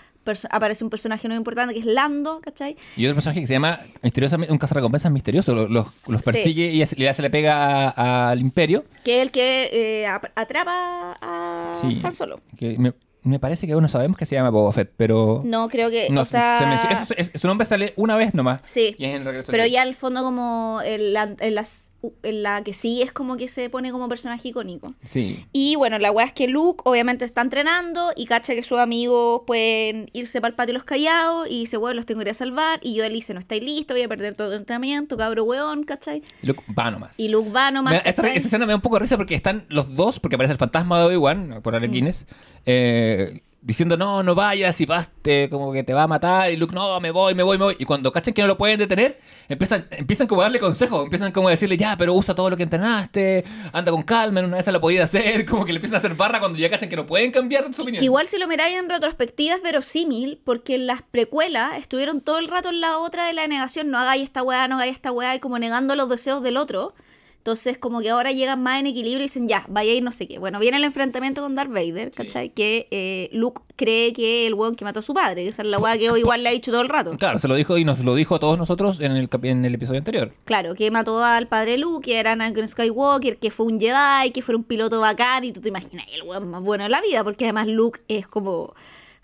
[0.50, 2.76] Aparece un personaje muy importante que es Lando, ¿cachai?
[2.96, 5.54] Y otro personaje que se llama misteriosamente un cazarrecompensas misterioso.
[5.56, 7.90] Los, los, los persigue y hace- le, se le pega
[8.30, 8.86] al imperio.
[9.04, 9.70] Que es el que
[10.02, 12.00] eh, ap- atrapa a Sí.
[12.04, 12.42] Han Solo.
[12.58, 12.94] Que me,
[13.24, 15.42] me parece que aún no sabemos que se llama Boba Fett, pero...
[15.46, 16.58] No, creo que, no, o sea...
[16.60, 18.62] se menciona- es- su nombre sale una vez nomás.
[18.66, 18.96] Sí.
[18.98, 21.91] Y es en Pero ya al fondo como en la, en las-
[22.24, 24.92] la que sí es como que se pone como personaje icónico.
[25.08, 25.46] Sí.
[25.54, 29.44] Y bueno, la weá es que Luke obviamente está entrenando y cacha que sus amigos
[29.46, 32.34] pueden irse para el patio los callados y dice, bueno, los tengo que ir a
[32.34, 32.80] salvar.
[32.82, 35.84] Y yo le dice, no estáis listos, voy a perder todo el entrenamiento, cabro weón,
[35.84, 36.24] ¿cachai?
[36.42, 37.12] Y Luke va nomás.
[37.18, 39.36] Y Luke va nomás, Me esta- esa escena me da un poco de risa porque
[39.36, 41.94] están los dos, porque aparece el fantasma de Obi-Wan, por Alec Mm.
[41.94, 42.26] Guinness,
[42.66, 46.52] eh, diciendo, no, no vayas, si vas, te, como que te va a matar.
[46.52, 47.76] Y Luke, no, me voy, me voy, me voy.
[47.78, 51.32] Y cuando cachan que no lo pueden detener, empiezan, empiezan como a darle consejos, empiezan
[51.32, 54.58] como a decirle, ya, pero usa todo lo que entrenaste, anda con calma, en una
[54.58, 56.96] vez lo podía hacer, como que le empiezan a hacer barra cuando ya cachan que
[56.96, 58.04] no pueden cambiar su Que opinión.
[58.04, 62.48] igual si lo miráis en retrospectiva es verosímil, porque en las precuelas estuvieron todo el
[62.48, 65.36] rato en la otra de la negación, no hagáis esta weá, no hagáis esta weá,
[65.36, 66.94] y como negando los deseos del otro.
[67.42, 70.12] Entonces, como que ahora llegan más en equilibrio y dicen, ya, vaya a ir no
[70.12, 70.38] sé qué.
[70.38, 72.52] Bueno, viene el enfrentamiento con Darth Vader, ¿cachai?
[72.52, 75.68] Que eh, Luke cree que el weón que mató a su padre, que esa es
[75.68, 77.18] la weá que hoy igual le ha dicho todo el rato.
[77.18, 79.74] Claro, se lo dijo y nos lo dijo a todos nosotros en el, en el
[79.74, 80.32] episodio anterior.
[80.46, 84.44] Claro, que mató al padre Luke, que era Anakin Skywalker, que fue un Jedi, que
[84.44, 87.24] fue un piloto bacán, y tú te imaginas el weón más bueno de la vida,
[87.24, 88.76] porque además Luke es como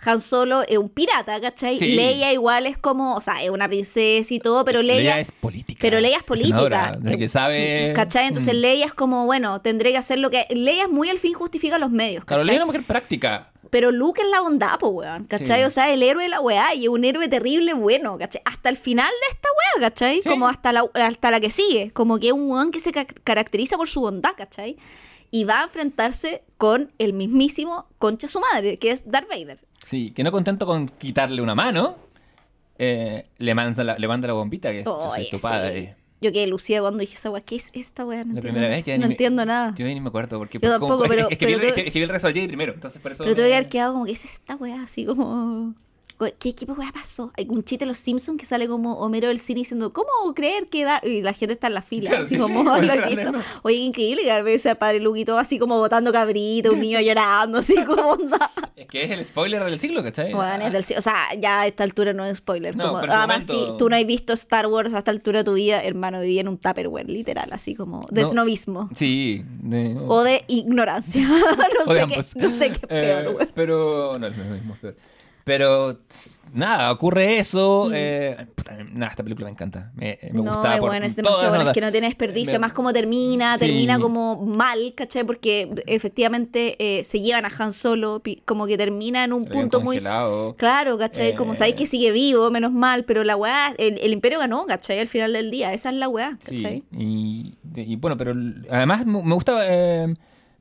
[0.05, 1.79] Han Solo, es un pirata, ¿cachai?
[1.79, 1.95] Sí.
[1.95, 5.19] Leia igual es como, o sea, es una princesa y todo, pero Leia...
[5.19, 5.79] es política.
[5.81, 7.09] pero Leia es senadora, política.
[7.11, 7.93] de que sabe...
[7.95, 8.27] ¿Cachai?
[8.27, 8.57] Entonces Mm.
[8.57, 10.45] Leia es como, bueno, tendré que hacer lo que...
[10.51, 12.45] Leia es muy al fin justifica los medios, Claro, ¿cachai?
[12.47, 13.51] Leia es una mujer práctica.
[13.69, 15.59] Pero Luke es la bondad, po, weón, ¿cachai?
[15.61, 15.65] Sí.
[15.65, 18.41] O sea, el héroe de la weá y es un héroe terrible bueno, ¿cachai?
[18.45, 20.21] Hasta el final de esta weá, ¿cachai?
[20.21, 20.29] Sí.
[20.29, 21.91] Como hasta la, hasta la que sigue.
[21.91, 24.77] Como que es un weón que se ca- caracteriza por su bondad, ¿cachai?
[25.32, 29.59] Y va a enfrentarse con el mismísimo concha su madre, que es Darth Vader.
[29.86, 31.97] Sí, que no contento con quitarle una mano,
[32.78, 35.43] eh, le, manda la, le manda la bombita, que es yo soy Oye, tu sí.
[35.43, 35.95] padre.
[36.19, 37.41] Yo quedé lucida cuando dije esa weá.
[37.41, 38.23] ¿Qué es esta weá?
[38.23, 39.73] No La entiendo, primera vez que no ni entiendo nada.
[39.78, 41.80] Yo ni me acuerdo, porque Yo tampoco, es- pero- es, que vi, pero el- tú-
[41.80, 43.23] es que- es que vi el resto del Jedi primero, entonces por eso...
[43.23, 44.82] Pero tuve que haber quedado como, ¿qué es esta weá?
[44.82, 45.75] Así como...
[46.39, 47.32] ¿Qué equipo weá pasó?
[47.38, 50.68] Hay un chiste de los Simpsons que sale como Homero del cine diciendo, ¿cómo creer
[50.68, 50.99] que da?
[51.03, 52.09] Y la gente está en la fila.
[52.09, 53.32] Claro, así sí, sí, como, muy lo he visto.
[53.32, 53.39] ¿no?
[53.61, 56.72] Oye, qué increíble que a veces al padre Luke y todo así como botando cabrito,
[56.74, 58.51] un niño llorando, así como onda.
[58.76, 60.34] Es que es el spoiler del siglo, ¿cachai?
[60.34, 62.76] Bueno, es del o sea, ya a esta altura no es spoiler.
[62.76, 65.43] No, como- además, momento- si tú no has visto Star Wars a esta altura de
[65.45, 68.30] tu vida, hermano, vivía en un Tupperware, literal, así como de No.
[68.30, 68.89] snobismo.
[68.95, 69.43] Sí.
[69.61, 71.28] de- O de ignorancia.
[71.28, 73.47] no, o de sé qué, no sé qué es peor, Eh.
[73.53, 74.18] Pero...
[74.20, 74.95] No, es lo mismo, peor.
[75.47, 75.95] Pero...
[76.07, 77.87] tss, Nada, ocurre eso.
[77.89, 77.93] Mm.
[77.93, 79.91] eh, puta, nada, esta película me encanta.
[79.95, 82.53] Me, me no, gusta es por bueno, es demasiado bueno, es que no tiene desperdicio.
[82.53, 83.65] Me- Además, como termina, Sí.
[83.65, 85.25] termina como mal, ¿cachai?
[85.25, 89.81] Porque efectivamente eh, se llevan a Han Solo, como que termina en un Se punto
[89.81, 89.99] muy.
[90.57, 91.35] Claro, ¿cachai?
[91.35, 91.55] Como Eh.
[91.57, 94.99] sabéis que sigue vivo, menos mal, pero la weá, el, el imperio ganó, ¿cachai?
[94.99, 96.83] Al final del día, esa es la weá, ¿cachai?
[96.91, 98.33] Sí, y, y bueno, pero
[98.71, 100.13] además me me gusta eh,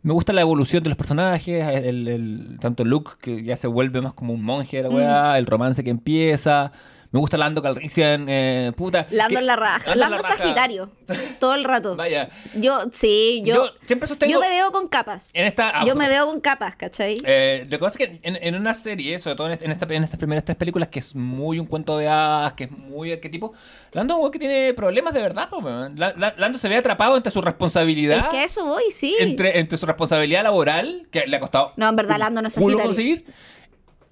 [0.07, 4.01] me gusta la evolución de los personajes, el, el- tanto Luke que ya se vuelve
[4.01, 6.73] más como un monje de la weá, el romance que empieza,
[7.17, 9.07] me gusta Lando Calrissian, eh, puta.
[9.11, 9.95] Lando que- en la raja.
[9.95, 10.37] Lando la raja.
[10.37, 10.91] Sagitario.
[11.41, 11.97] Todo el rato.
[11.97, 13.55] Vaya, Yo, sí, yo.
[13.67, 15.31] Yo siempre sostengo- yo me veo con capas.
[15.35, 15.81] en esta...
[15.81, 17.21] ah, yo me veo con capas, ¿cachai?
[17.25, 19.87] Eh, lo que pasa es que en, en una serie, sobre todo en, en esta,
[19.95, 23.13] en estas primeras tres películas, que es muy un cuento de hadas, que es muy
[23.13, 23.53] arquetipo,
[23.93, 25.95] Lando es un que tiene problemas de verdad, po, weón.
[25.99, 28.19] La- la- Lando se ve atrapado entre su responsabilidad.
[28.19, 29.17] es que a eso voy, sí.
[29.19, 32.55] entre, entre su responsabilidad laboral, que le ha costado No, en verdad, Lando no es
[32.55, 32.83] Sagitario.
[32.85, 33.25] conseguir,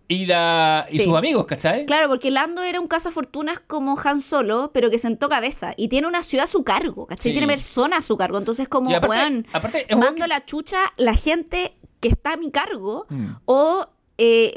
[0.09, 1.05] y, la, y Sí.
[1.05, 1.87] sus amigos, ¿cachai?
[1.87, 5.73] Claro, porque Lando era un cazafortunas como Han Solo, pero que sentó cabeza.
[5.77, 7.33] Y tiene una ciudad a su cargo, ¿cachai?
[7.33, 7.39] Sí.
[7.39, 8.37] Tiene personas a su cargo.
[8.39, 12.35] Entonces, como, Y aparte- weón, aparte es mando que- la chucha la gente que está
[12.35, 13.27] a mi cargo, Mm.
[13.47, 13.87] o
[14.17, 14.55] eh,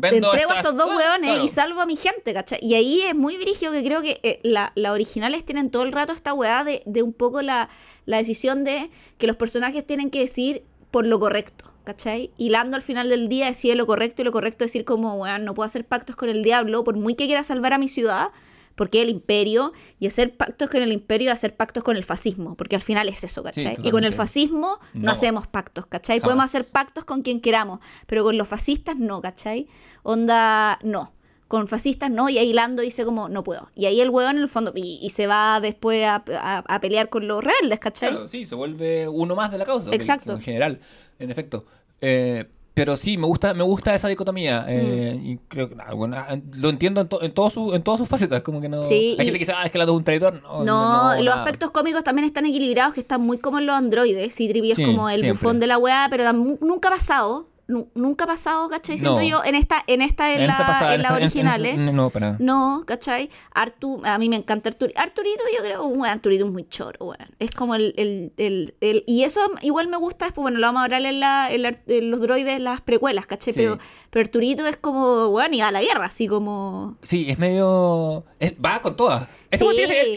[0.00, 1.44] te entrego a estos dos weones claro.
[1.44, 2.58] y salvo a mi gente, ¿cachai?
[2.62, 5.92] Y ahí es muy virigio que creo que eh, la- las originales tienen todo el
[5.92, 7.68] rato esta weá de, de un poco la,
[8.06, 12.30] la decisión de que los personajes tienen que decir por lo correcto, ¿cachai?
[12.36, 15.14] Y Lando al final del día decide lo correcto y lo correcto es decir como,
[15.14, 17.88] weón, no puedo hacer pactos con el diablo por muy que quiera salvar a mi
[17.88, 18.28] ciudad,
[18.74, 22.54] porque el imperio, y hacer pactos con el imperio es hacer pactos con el fascismo,
[22.54, 23.76] porque al final es eso, ¿cachai?
[23.82, 25.10] y con el fascismo no, No.
[25.10, 26.20] hacemos pactos, ¿cachai?
[26.20, 26.24] Jamás.
[26.24, 29.66] Podemos hacer pactos con quien queramos, pero con los fascistas no, ¿cachai?
[30.04, 31.12] Onda, no.
[31.48, 33.70] Con fascistas no, y ahí Lando dice como, no puedo.
[33.74, 36.80] Y ahí el hueón en el fondo, y, y se va después a, a- a
[36.80, 38.10] pelear con los rebeldes, ¿cachai?
[38.10, 39.90] Claro, sí, se vuelve uno más de la causa.
[39.94, 40.34] Exacto.
[40.34, 40.80] En general,
[41.18, 41.64] en efecto.
[42.02, 42.44] Eh,
[42.74, 44.64] pero sí, me gusta, me gusta esa dicotomía.
[44.68, 45.26] eh, Mm.
[45.26, 47.98] Y creo que ah, bueno, ah, lo entiendo en, to- en, todo su- en todas
[47.98, 48.42] sus facetas.
[48.42, 48.82] Como que no.
[48.82, 50.40] Sí, Hay y- gente que dice, ah, es que Lando es un traidor.
[50.42, 51.38] No, No, los nada.
[51.42, 54.38] aspectos cómicos también están equilibrados, que están muy como en los androides.
[54.40, 55.32] Y Trivi es Sí, como el siempre.
[55.42, 57.48] bufón de la weá, pero nunca ha pasado.
[57.68, 58.98] Nu- nunca ha pasado, ¿cachai?
[58.98, 59.26] Siento No.
[59.26, 61.74] yo en esta, en esta, en, En la, esta pasada, en en- originales.
[61.74, 62.38] en- no, para nada.
[62.40, 63.30] No, ¿cachai?
[63.54, 64.98] Artu, a mí me encanta Arturito.
[65.00, 67.28] Arturito, yo creo, bueno, Arturito es muy choro, weón.
[67.38, 70.80] Es como el, el, el, el- Y eso igual me gusta después, bueno, lo vamos
[70.80, 73.52] a hablar en, la, en, la- en los droides, las precuelas, ¿cachai?
[73.52, 73.60] Sí.
[73.60, 73.78] Pero,
[74.10, 76.96] pero Arturito es como, weón, y a la guerra, así como.
[77.02, 78.24] Sí, es medio.
[78.40, 79.28] es- va con todas.
[79.52, 79.64] Sí.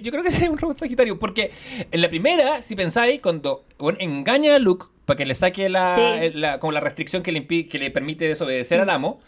[0.04, 1.20] yo creo que sería un robot sagitario.
[1.20, 1.52] Porque
[1.92, 5.96] en la primera, si pensáis, cuando bueno, engaña a Luke para que le saque la,
[5.96, 6.02] Sí.
[6.02, 9.20] el- la- como la restricción que le, que le permite desobedecer al amo,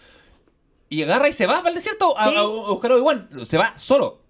[0.90, 2.36] y agarra y se va para el desierto a, Sí.
[2.36, 3.30] a- a buscar a Obi-Wan.
[3.46, 4.22] Se va solo.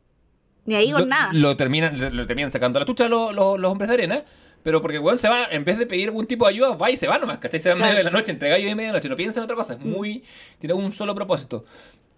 [0.65, 1.29] Ni ahí con lo, nada.
[1.33, 4.23] Lo terminan, lo, lo terminan sacando a la chucha los, los, los hombres de arena.
[4.63, 6.95] Pero porque weón se va, en vez de pedir algún tipo de ayuda, va y
[6.95, 7.59] se va nomás, ¿cachai?
[7.59, 7.91] Se va en Claro.
[7.91, 10.23] medio de la noche, entre gallo y medianoche, no piensa en otra cosa, es muy.
[10.59, 11.65] tiene un solo propósito.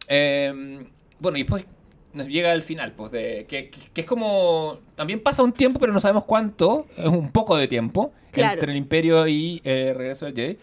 [0.08, 0.86] Eh,
[1.20, 1.66] bueno, y después
[2.14, 4.78] nos llega al final, pues, de que, que- que es como.
[4.94, 8.54] También pasa un tiempo, pero no sabemos cuánto, es un poco de tiempo, Claro.
[8.56, 10.58] entre el Imperio y eh, Regreso del Jedi.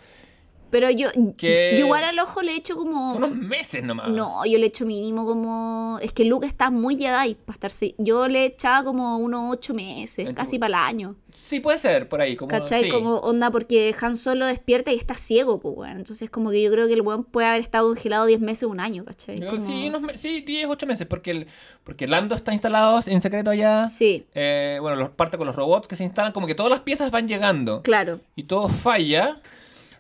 [0.71, 3.13] Pero yo, Que- yo igual al ojo le echo como.
[3.15, 4.09] Unos meses nomás.
[4.09, 5.99] No, yo le echo mínimo como.
[6.01, 7.95] Es que Luke está muy Jedi para estarse.
[7.99, 11.17] Yo le echaba como unos ocho meses, En casi para el año.
[11.53, 12.35] Sí, puede ser, por ahí.
[12.35, 12.85] Como, ¿Cachai?
[12.85, 12.89] sí.
[12.89, 15.99] Como onda, porque Han Solo despierta y está ciego, pues, weón.
[15.99, 18.81] Entonces, como que yo creo que el weón puede haber estado congelado 10 meses, un
[18.81, 19.39] año, ¿cachai?
[19.45, 21.47] Como- Sí, unos me- sí, 10, 8 meses, porque, el,
[21.85, 23.89] porque Lando está instalado en secreto allá.
[23.91, 26.81] Sí, Eh, bueno, los, parte con los robots que se instalan, como que todas las
[26.81, 27.83] piezas van llegando.
[27.83, 28.21] claro.
[28.35, 29.41] Y todo falla.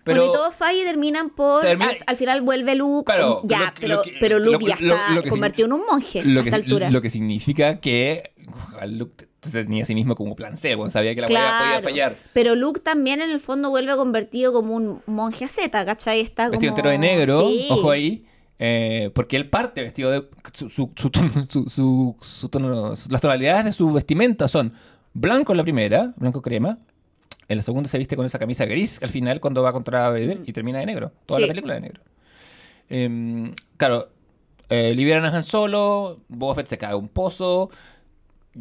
[0.04, 1.60] Pero Bueno, y todo falla y terminan por.
[1.62, 3.04] Termina- al, al final vuelve Luke.
[3.04, 6.48] Claro, ya, pero, que- pero Luke ya está convertido en un monje lo a que,
[6.48, 6.90] esta altura.
[6.90, 8.32] lo que significa que
[8.88, 11.82] Luke se tenía a sí mismo como plan C, sabía que la hueá podía Claro.
[11.82, 12.16] fallar.
[12.32, 16.20] Pero Luke también en el fondo vuelve convertido como un monje Z, ¿cachai?
[16.20, 16.78] Está Vestido como...
[16.78, 17.66] entero de negro, Sí.
[17.70, 18.24] ojo ahí.
[18.64, 20.28] eh, porque él parte vestido de.
[20.54, 20.88] Su, su,
[22.48, 24.72] tono- las tonalidades de su vestimenta son
[25.12, 26.78] blanco en la primera, blanco crema.
[27.48, 30.38] En la segunda se viste con esa camisa gris al final cuando va contra Vader
[30.46, 31.10] y termina de negro.
[31.26, 31.42] Toda Sí.
[31.42, 32.02] la película de negro.
[32.88, 34.08] Em, claro,
[34.68, 37.70] eh, liberan a Han Solo, Boba Fett se cae a un pozo,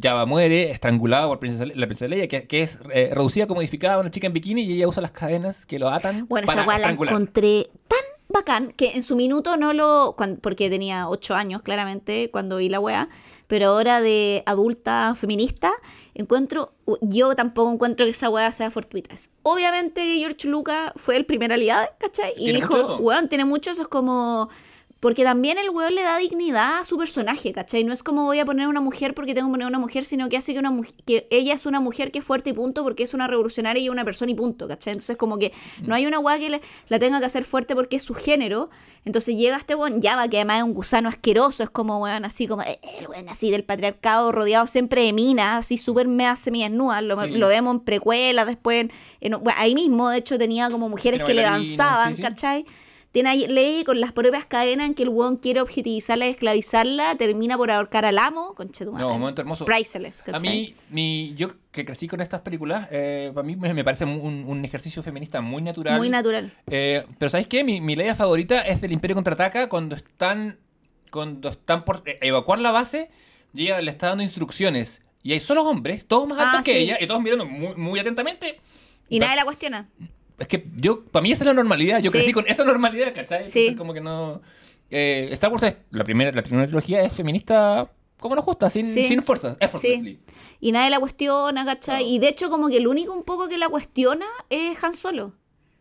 [0.00, 3.94] Java muere, estrangulado por princesa la princesa Leia, que, que es eh, reducida como modificada
[3.94, 6.62] a una chica en bikini y ella usa las cadenas que lo atan Bueno, para
[6.62, 10.14] esa la encontré tan bacán que en su minuto no lo...
[10.16, 13.10] cuan- porque tenía ocho años, claramente, cuando vi la weá.
[13.46, 15.72] Pero ahora de adulta feminista,
[16.14, 16.72] encuentro...
[17.02, 19.14] Yo tampoco encuentro que esa weá sea fortuita.
[19.42, 22.32] Obviamente George Lucas fue el primer aliado, ¿cachai?
[22.38, 24.48] Y dijo, weón, tiene mucho eso, es como...
[25.02, 27.82] Porque también el weón le da dignidad a su personaje, ¿cachai?
[27.82, 30.28] No es como voy a poner una mujer porque tengo que poner una mujer, sino
[30.28, 32.84] que hace que, una mu- que ella es una mujer que es fuerte y punto,
[32.84, 34.92] porque es una revolucionaria y una persona y punto, ¿cachai?
[34.92, 37.96] Entonces como que no hay una weá que le- la tenga que hacer fuerte porque
[37.96, 38.70] es su género.
[39.04, 42.46] Entonces llega este weón Java, que además es un gusano asqueroso, es como weón así
[42.46, 47.02] como eh, el weón así del patriarcado rodeado siempre de minas, así súper mea semidesnudas.
[47.02, 47.30] Lo, Sí.
[47.30, 51.24] lo vemos en precuelas, después en, en- bueno, ahí mismo, de hecho, tenía como mujeres
[51.24, 52.22] que le danzaban, sí, sí.
[52.22, 52.64] ¿cachai?
[53.12, 57.14] Tiene ahí ley con las propias cadenas en que el weón quiere objetivizarla y esclavizarla,
[57.16, 59.04] termina por ahorcar al amo, conchetumare.
[59.04, 59.66] No, un momento hermoso.
[59.66, 60.40] Priceless, A ¿cachai?
[60.50, 64.64] mí, mi, yo que crecí con estas películas, eh, para mí me, parece un, un
[64.64, 65.98] ejercicio feminista muy natural.
[65.98, 66.52] Muy natural.
[66.68, 67.62] Eh, pero ¿sabéis qué?
[67.64, 70.58] Mi, mi Leia favorita es del Imperio Contraataca cuando están,
[71.10, 73.10] cuando están por eh, evacuar la base
[73.52, 75.02] y ella le está dando instrucciones.
[75.22, 76.78] Y hay solo hombres, todos más altos Ah, que sí.
[76.78, 78.58] ella, y todos mirando muy, muy atentamente.
[79.10, 79.86] Y nadie la cuestiona.
[80.38, 81.98] Es que yo, para mí esa es la normalidad.
[82.00, 82.18] Yo Sí.
[82.18, 83.48] crecí con esa normalidad, ¿cachai?
[83.48, 83.60] Sí.
[83.60, 84.40] Entonces, como que no.
[84.90, 88.88] Eh, Star Wars es, la primera, la primera trilogía es feminista como nos gusta, sin,
[88.88, 89.08] Sí.
[89.08, 90.20] sin fuerza, effortlessly.
[90.60, 92.04] Y nadie la cuestiona, ¿cachai?
[92.04, 92.10] No.
[92.10, 95.32] Y de hecho, como que el único un poco que la cuestiona es Han Solo.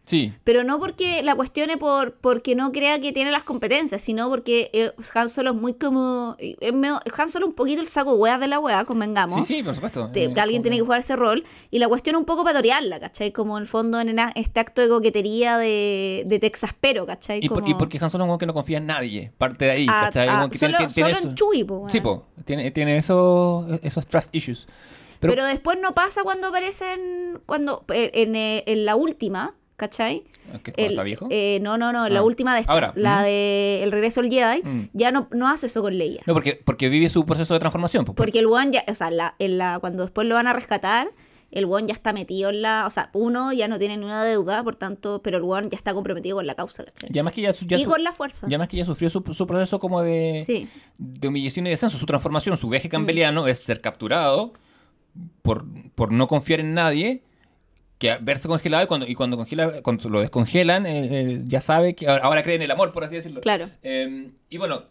[0.04, 0.34] Sí.
[0.44, 4.70] Pero no porque la cuestione por porque no crea que tiene las competencias, sino porque
[4.74, 6.36] eh, Han Solo es muy como.
[6.40, 9.46] Es medio- Han Solo un poquito el saco hueá de la hueá, convengamos.
[9.46, 10.10] Sí, sí, por supuesto.
[10.12, 12.44] Te- Eh, que alguien como tiene que jugar ese rol y la cuestión un poco
[12.44, 13.32] para torearla, ¿cachai?
[13.32, 17.40] Como en el fondo en este acto de coquetería de, de Texaspero, ¿cachai?
[17.44, 19.32] Y, por- Como- y porque Han Solo es un que no confía en nadie.
[19.38, 20.28] Parte de ahí, Ah, ¿cachai?
[20.28, 22.26] ah, Como que solo, tiene, tiene solo en eso- Chewie, po, Sí, po.
[22.44, 24.68] Tiene, tiene eso, esos trust issues.
[25.20, 30.24] Pero, Pero, después no pasa cuando aparecen, cuando en, en, eh, en la última, ¿cachai?
[30.64, 31.28] ¿Qué, cuando está viejo?
[31.32, 32.24] eh, no, no, no, la Ah.
[32.24, 32.94] última de esta, Ahora.
[32.96, 33.24] la Mm.
[33.24, 34.90] de El regreso del Jedi, Mm.
[34.94, 36.22] ya no, no hace eso con Leia.
[36.28, 38.06] No, porque, porque vive su proceso de transformación.
[38.06, 40.54] pues, Porque el one ya, o sea, la, en la, cuando después lo van a
[40.54, 41.10] rescatar,
[41.50, 44.24] el one ya está metido en la, o sea, uno ya no tiene ni una
[44.24, 47.10] deuda, por tanto, pero el one ya está comprometido con la causa, ¿cachai?
[47.12, 48.48] Ya más que ya, ya y su- con la fuerza.
[48.50, 50.70] ya más que ya sufrió su, su proceso como de, Sí.
[50.98, 54.54] de humillación y descenso, su transformación, su viaje campbelliano es ser capturado
[55.42, 55.66] por,
[55.96, 57.24] por no confiar en nadie,
[58.02, 61.94] que verse congelado y cuando, y cuando, congela, cuando lo descongelan, eh, eh, ya sabe
[61.94, 63.42] que ahora, ahora cree en el amor, por así decirlo.
[63.42, 63.70] Claro.
[63.84, 64.86] Eh, y bueno,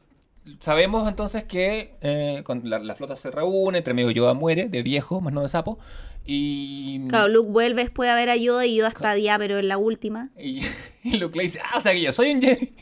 [0.61, 4.84] sabemos entonces que eh, cuando la, la flota se reúne, entre medio Yoda muere, de
[4.84, 5.80] viejo, más no de sapo,
[6.24, 7.08] y...
[7.08, 9.76] Claro, Luke vuelve después a ver a Yoda y Yoda está ya, pero en la
[9.76, 10.30] última.
[10.38, 10.62] Y,
[11.02, 12.72] y Luke le dice, ah, o sea que yo soy un Jedi.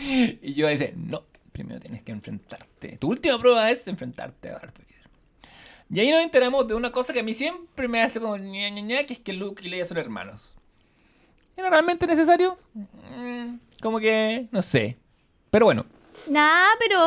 [0.42, 2.98] Y Yoda dice, no, primero tienes que enfrentarte.
[2.98, 4.87] Tu última prueba es enfrentarte a Darth.
[5.90, 8.68] Y ahí nos enteramos de una cosa que a mí siempre me hace como ña,
[8.70, 10.54] ña, ña, que es que Luke y Leia son hermanos.
[11.56, 12.58] ¿Era realmente necesario?
[12.74, 14.96] Mm, como que, no sé.
[15.50, 15.86] Pero bueno,
[16.28, 17.00] Nah, pero...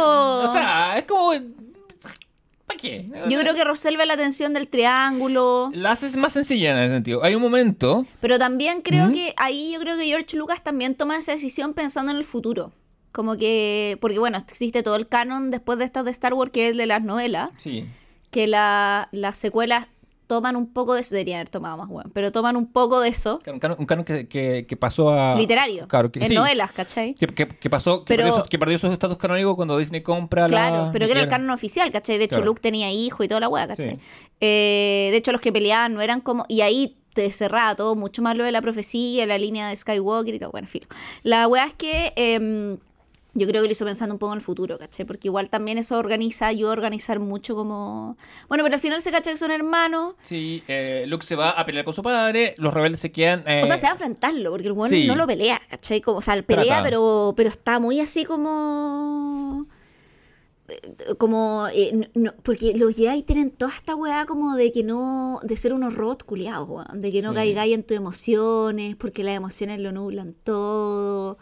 [0.50, 1.32] o sea, es como...
[2.66, 3.06] ¿Para qué?
[3.30, 5.70] Yo creo que resuelve la tensión del triángulo.
[5.74, 7.24] La haces más sencilla en ese sentido.
[7.24, 8.06] Hay un momento...
[8.22, 9.14] Pero también creo Ujú.
[9.14, 12.72] que ahí yo creo que George Lucas también toma esa decisión pensando en el futuro.
[13.12, 16.68] Como que, porque bueno, existe todo el canon después de estas de Star Wars que
[16.68, 17.86] es el de las novelas, Sí.
[18.32, 19.88] Que la, las secuelas
[20.28, 23.10] toman un poco de eso, deberían haber tomado más, bueno, pero toman un poco de
[23.10, 25.36] eso, Un canon, un canon que, que- que pasó a...
[25.36, 26.34] literario, Claro, que, en sí.
[26.36, 27.16] novelas, ¿cachai?
[27.16, 30.48] Que, que- pasó, que, Pero- perdió su, que perdió su estatus canónico cuando Disney compra
[30.48, 30.92] Claro, la...
[30.94, 32.18] pero que era el canon oficial, ¿cachai?
[32.18, 32.46] De hecho, Claro.
[32.46, 33.98] Luke tenía hijo y toda la weá, ¿cachai?
[33.98, 34.00] Sí.
[34.40, 36.46] Eh, de hecho, los que peleaban no eran como...
[36.48, 40.34] Y ahí te cerraba todo mucho más lo de la profecía, la línea de Skywalker
[40.34, 40.52] y todo.
[40.52, 40.88] Bueno, filo.
[41.24, 42.14] La weá es que...
[42.16, 42.78] em,
[43.34, 45.06] yo creo que lo hizo pensando un poco en el futuro, ¿cachai?
[45.06, 48.18] Porque igual también eso organiza, ayuda a organizar mucho como...
[48.50, 50.16] Bueno, pero al final se cacha que son hermanos.
[50.22, 53.44] Sí, eh, Luke se va a pelear con su padre, los rebeldes se quedan...
[53.48, 55.08] eh, O sea, se va a enfrentarlo, porque el bueno sí.
[55.08, 56.02] no lo pelea, ¿cachai?
[56.02, 56.84] Como, o sea, pelea, Trata.
[56.84, 59.66] pero, pero está muy así como.
[60.68, 61.68] eh, Como.
[61.74, 65.40] eh, no- no- porque los Jedi tienen toda esta weá como de que no.
[65.44, 67.02] de ser unos robots culiados, weón.
[67.02, 67.36] De que no Sí.
[67.36, 71.38] caigáis en tus emociones, porque las emociones lo nublan todo.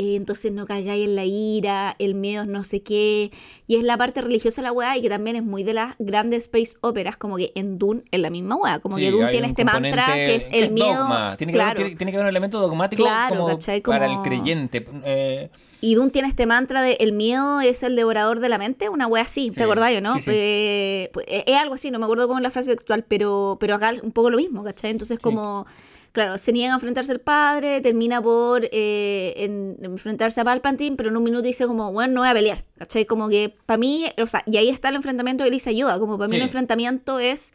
[0.00, 3.30] Eh, entonces no caigáis en la ira, el miedo es no sé qué.
[3.66, 5.94] Y es la parte religiosa de la weá y que también es muy de las
[5.98, 8.78] grandes space operas, como que en Dune es la misma weá.
[8.80, 11.02] Como sí, que Dune tiene este mantra que es el miedo.
[11.02, 11.36] dogma.
[11.36, 11.70] Tiene que, claro.
[11.70, 13.80] haber, tiene, tiene que haber un elemento dogmático Claro, como ¿cachai?
[13.82, 14.86] para el creyente.
[15.04, 15.50] eh,
[15.82, 19.06] Y Dune tiene este mantra de el miedo es el devorador de la mente, una
[19.06, 20.14] wea así, Sí, ¿te acordás yo, no?
[20.16, 20.30] sí, sí.
[20.34, 23.74] Eh, pues, es algo así, no me acuerdo cómo es la frase textual, pero, pero
[23.76, 24.90] acá un poco lo mismo, ¿cachai?
[24.90, 25.66] Entonces como,
[26.12, 31.10] claro, se niegan a enfrentarse al padre, termina por eh, en- enfrentarse a Palpatine, pero
[31.10, 33.04] en un minuto dice como, bueno, no voy a pelear, ¿cachai?
[33.06, 36.18] Como que para mí, o sea, y ahí está el enfrentamiento que Lisa Yoda, como
[36.18, 36.40] para mí Sí.
[36.40, 37.52] el enfrentamiento es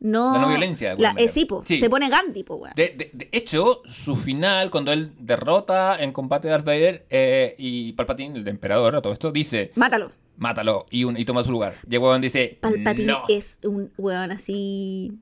[0.00, 0.32] no...
[0.34, 1.76] La no violencia, de La, eh, sí, po, Sí.
[1.76, 2.74] se pone Gandhi, po, weón.
[2.74, 7.54] De, de- de hecho, su final, cuando él derrota en combate a Darth Vader eh,
[7.56, 10.10] y Palpatine, el de emperador, todo esto, dice, Mátalo.
[10.38, 11.74] mátalo y, un- y toma su lugar.
[11.88, 13.22] Y el huevón dice, Palpatine no.
[13.28, 15.12] es un weón así...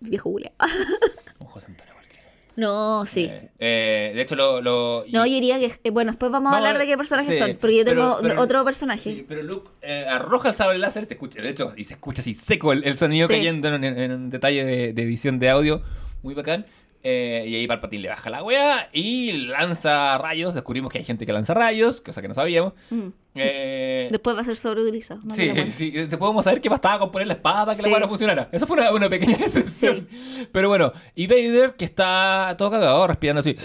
[0.00, 0.52] Viejo Julia.
[1.38, 2.24] Un José Antonio cualquiera.
[2.56, 3.24] No, sí.
[3.30, 4.60] Eh, eh, de hecho, lo...
[4.60, 5.78] lo- y- No, yo diría que.
[5.84, 7.56] eh, bueno, después vamos, a hablar de qué personajes sí, son.
[7.60, 9.02] Porque yo tengo pero- pero- otro personaje.
[9.14, 12.20] Sí, pero Luke eh, arroja el sable láser, se escucha, de hecho, y se escucha
[12.22, 13.34] así seco el, el sonido Sí.
[13.34, 15.82] cayendo en, un detalle de, de edición de audio
[16.22, 16.66] muy bacán.
[17.00, 17.08] Y
[17.54, 20.52] ahí Palpatine le baja la wea y lanza rayos.
[20.52, 22.74] Descubrimos que hay gente que lanza rayos, cosa que no sabíamos.
[22.90, 23.08] Mm.
[23.40, 25.20] Eh, Después va a ser sobreutilizado.
[25.24, 27.88] no Sí, sí, te podemos saber qué bastaba con poner la espada para que Sí.
[27.88, 28.48] la weá no funcionara.
[28.52, 30.08] Eso fue una, una pequeña excepción.
[30.52, 33.56] Pero bueno, y Vader, que está todo cagado, respirando así,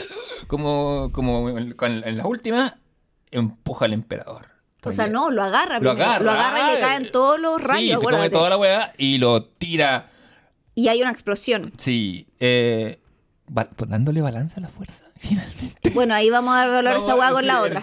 [0.47, 2.80] como, como en, en la última,
[3.32, 4.47] empuja al emperador.
[4.86, 6.03] O sea, no, lo agarra lo primero.
[6.03, 6.24] agarra.
[6.26, 8.01] Lo agarra y le caen todos los Sí, rayos.
[8.01, 10.09] se come toda la weá y lo tira.
[10.76, 11.71] Y hay una explosión.
[11.78, 12.99] Sí, eh,
[13.88, 15.89] dándole balance a la fuerza, finalmente.
[15.91, 17.82] Bueno, ahí vamos a hablar de esa hueá con Sí, la otra.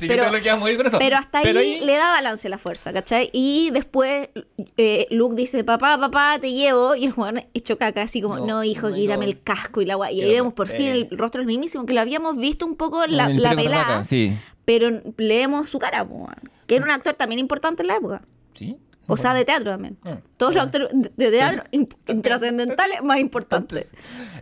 [0.98, 3.30] Pero, hasta ahí, Pero ahí- le da balance la fuerza, ¿cachai?
[3.32, 4.28] Y después
[4.76, 6.94] eh, Luke dice, papá, papá, te llevo.
[6.94, 9.30] Y el weón hecho caca, así como, No, no, hijo, no, quítame no.
[9.32, 10.18] el casco y la guay.
[10.18, 13.06] Y ahí vemos por fin el rostro del mismísimo, que lo habíamos visto un poco
[13.06, 14.04] la, la pelada.
[14.04, 14.36] Sí.
[14.64, 16.28] pero leemos su cara, po,
[16.66, 18.22] que era un actor también importante en la época.
[18.54, 18.76] ¿Sí?
[19.12, 19.98] O sea, de teatro también.
[20.04, 20.18] Ah.
[20.36, 23.92] Todos los actores de teatro imp- trascendentales más importantes.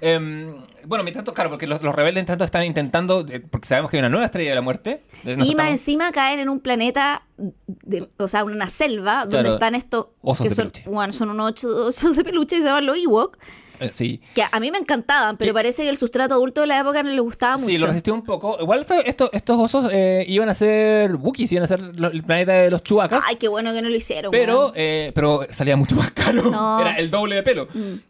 [0.01, 0.55] Em,
[0.85, 3.97] bueno, mientras tanto, claro, porque los, los rebeldes tanto están intentando, eh, porque sabemos que
[3.97, 5.03] hay una nueva estrella de la muerte.
[5.25, 7.23] Y más estamos- encima caen en un planeta,
[7.67, 10.83] de- o sea, una selva, donde están estos Osos que de son, peluche.
[10.91, 13.37] bueno, son unos ocho osos de peluche y se llaman los Ewok.
[13.81, 14.21] Eh, sí.
[14.35, 17.11] Que a mí me encantaban, pero parece que el sustrato adulto de la época no
[17.11, 17.69] les gustaba mucho.
[17.71, 18.57] Sí, lo resistió un poco.
[18.61, 22.23] Igual esto- esto- estos osos eh, iban a ser Wookiees, iban a ser lo- el
[22.23, 23.23] planeta de los chubacas.
[23.27, 24.31] Ay, qué bueno que no lo hicieron.
[24.31, 26.51] pero, eh, pero salía mucho más caro.
[26.51, 26.81] No.
[26.81, 27.69] Era el doble de pelo.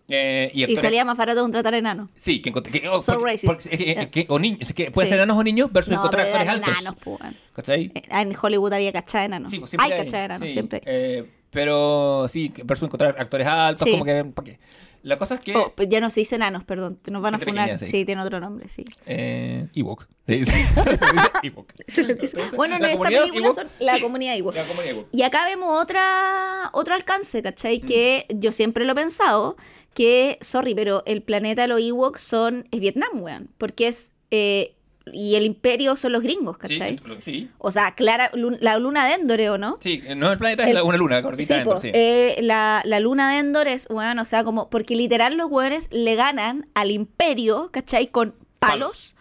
[0.09, 2.09] Eh, y, Y salía más barato contratar enanos.
[2.15, 2.81] Sí, que encontré.
[2.81, 3.47] Que, oh, So porque- racist.
[3.47, 5.11] porque- es que- o niños, que puede Sí.
[5.11, 6.69] ser enanos o niños versus No, encontrar actores altos.
[6.81, 7.19] enanos, pues.
[7.55, 7.93] ¿Cachai?
[7.95, 9.51] Eh, En Hollywood había cachada de enanos.
[9.53, 10.53] Sí, pues siempre hay cachada de enanos, sí.
[10.53, 10.81] siempre.
[10.87, 13.93] Eh, pero sí, versus encontrar actores altos, Sí.
[13.93, 14.25] como que.
[14.25, 14.59] ¿para qué?
[15.03, 15.55] La cosa es que.
[15.57, 16.99] Oh, pues ya no se dice enanos, perdón.
[17.07, 17.79] Nos van a funar.
[17.79, 18.85] Sí, tiene otro nombre, sí.
[19.07, 20.07] Eh, Ewok.
[20.27, 20.53] Sí, sí.
[21.89, 22.57] Se dice Ewok.
[22.57, 24.55] Bueno, en La esta comunidad película Ewok, son la sí, comunidad Ewok.
[24.55, 25.07] La comunidad Ewok.
[25.13, 27.43] Y acá vemos otra, otro alcance, Mm.
[27.43, 27.81] ¿cachai?
[27.81, 29.57] Que yo siempre lo he pensado,
[29.95, 33.49] que, sorry, pero el planeta de los Ewoks son, es Vietnam, weón.
[33.59, 34.75] Porque es, eh,
[35.13, 36.99] y el imperio son los gringos, ¿cachai?
[36.99, 37.51] sí, sí.
[37.59, 39.77] O sea, Clara, la luna de Endor, ¿o no?
[39.81, 41.91] Sí, no el planeta es la- una luna, gordita Sí, po, sí.
[41.95, 45.89] eh, la, la luna de Endor es, weón, o sea, como, porque literal los weones
[45.93, 48.09] le ganan al imperio, ¿cachai?
[48.09, 49.15] Con palos,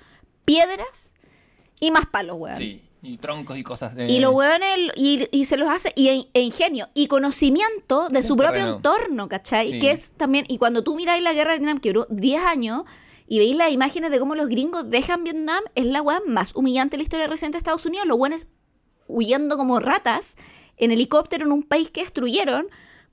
[0.46, 1.16] piedras
[1.80, 2.58] y más palos, weón.
[2.58, 3.96] Sí, y troncos y cosas.
[3.98, 8.24] eh, Y los hueones, y, y se los hace, y e, ingenio, y conocimiento de
[8.24, 8.76] su propio terreno.
[8.78, 9.72] entorno, ¿cachai?
[9.74, 9.80] Sí.
[9.80, 12.84] Que es también, y cuando tú miráis la guerra de Vietnam, que duró 10 años,
[13.28, 16.92] y veis las imágenes de cómo los gringos dejan Vietnam, es la weá más humillante
[16.92, 18.48] de la historia reciente de Estados Unidos, los buenos
[19.08, 20.38] huyendo como ratas
[20.78, 22.68] en helicóptero en un país que destruyeron,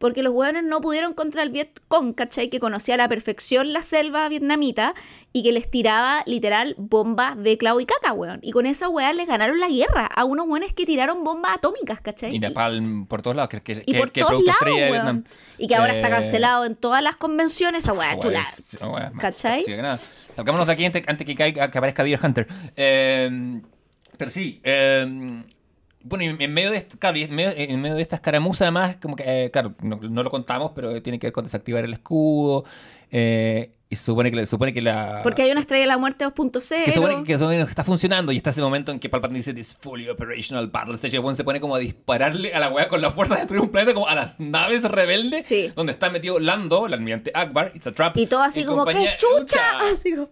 [0.05, 2.50] porque los hueones no pudieron contra el Vietcong, ¿cachai?
[2.50, 4.92] Que conocía a la perfección la selva vietnamita
[5.32, 8.38] y que les tiraba literal bombas de clavo y caca, weón.
[8.42, 12.02] Y con esa weá les ganaron la guerra a unos hueones que tiraron bombas atómicas,
[12.02, 12.36] ¿cachai?
[12.36, 14.84] Y Napalm por todos lados, que, que, Y que- por que todos producto lados, estrella
[14.84, 14.92] de.
[14.92, 15.24] Vietnam.
[15.57, 17.94] Y que ahora está Eh, cancelado en todas las convenciones, esa
[18.30, 19.64] la- es- es más ¿Cachai?
[20.36, 22.46] Salgámonos de aquí antes, antes que, caiga- que aparezca Deer Hunter.
[22.76, 23.62] Eh,
[24.18, 25.42] pero sí, eh,
[26.05, 29.16] bueno, en medio de esto, claro, en medio, en medio de esta escaramuza, además, como
[29.16, 32.64] que, eh, claro, no lo contamos, pero tiene que ver con desactivar el escudo.
[33.11, 35.20] Eh, y supone que, supone que la.
[35.22, 36.84] Porque hay una estrella de la muerte 2.0.
[36.84, 39.76] Que supone que, que está funcionando y está ese momento en que Palpatine dice This
[39.80, 41.22] fully operational battle station.
[41.22, 43.68] Weón se pone como a dispararle a la weá con la fuerza de destruir un
[43.70, 45.70] planeta como a las naves rebeldes Sí.
[45.76, 48.16] donde está metido Lando, el almirante Akbar, It's a Trap.
[48.16, 49.61] Y todo así y como, ¡qué chucha!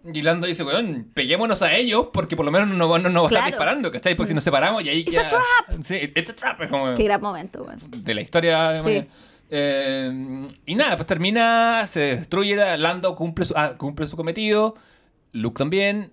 [0.13, 3.29] Y Lando dice, weón, peguémonos a ellos porque por lo menos no nos no, estar
[3.29, 3.47] Claro.
[3.47, 4.17] disparando, ¿cachai?
[4.17, 6.63] Porque si nos separamos y ahí It's a queda- Sí, it's a trap.
[6.63, 7.79] Es como Qué gran momento, weón.
[7.97, 8.71] de la historia.
[8.71, 8.85] de Sí.
[8.85, 9.07] manera-
[9.55, 14.75] Eh, y nada, pues termina, se destruye, la- Lando cumple su, ah, cumple su cometido,
[15.33, 16.11] Luke también,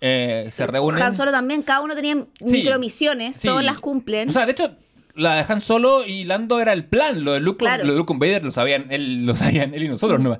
[0.00, 1.02] eh, se reúnen.
[1.02, 3.48] Han Solo también, cada uno tenía micromisiones, Sí.
[3.48, 4.30] todos las cumplen.
[4.30, 4.70] O sea, de hecho,
[5.14, 7.84] la de Han Solo y Lando era el plan, lo de Luke, Claro.
[7.84, 10.38] lo de Luke con Vader lo sabían él, lo sabían él y nosotros, ¿no?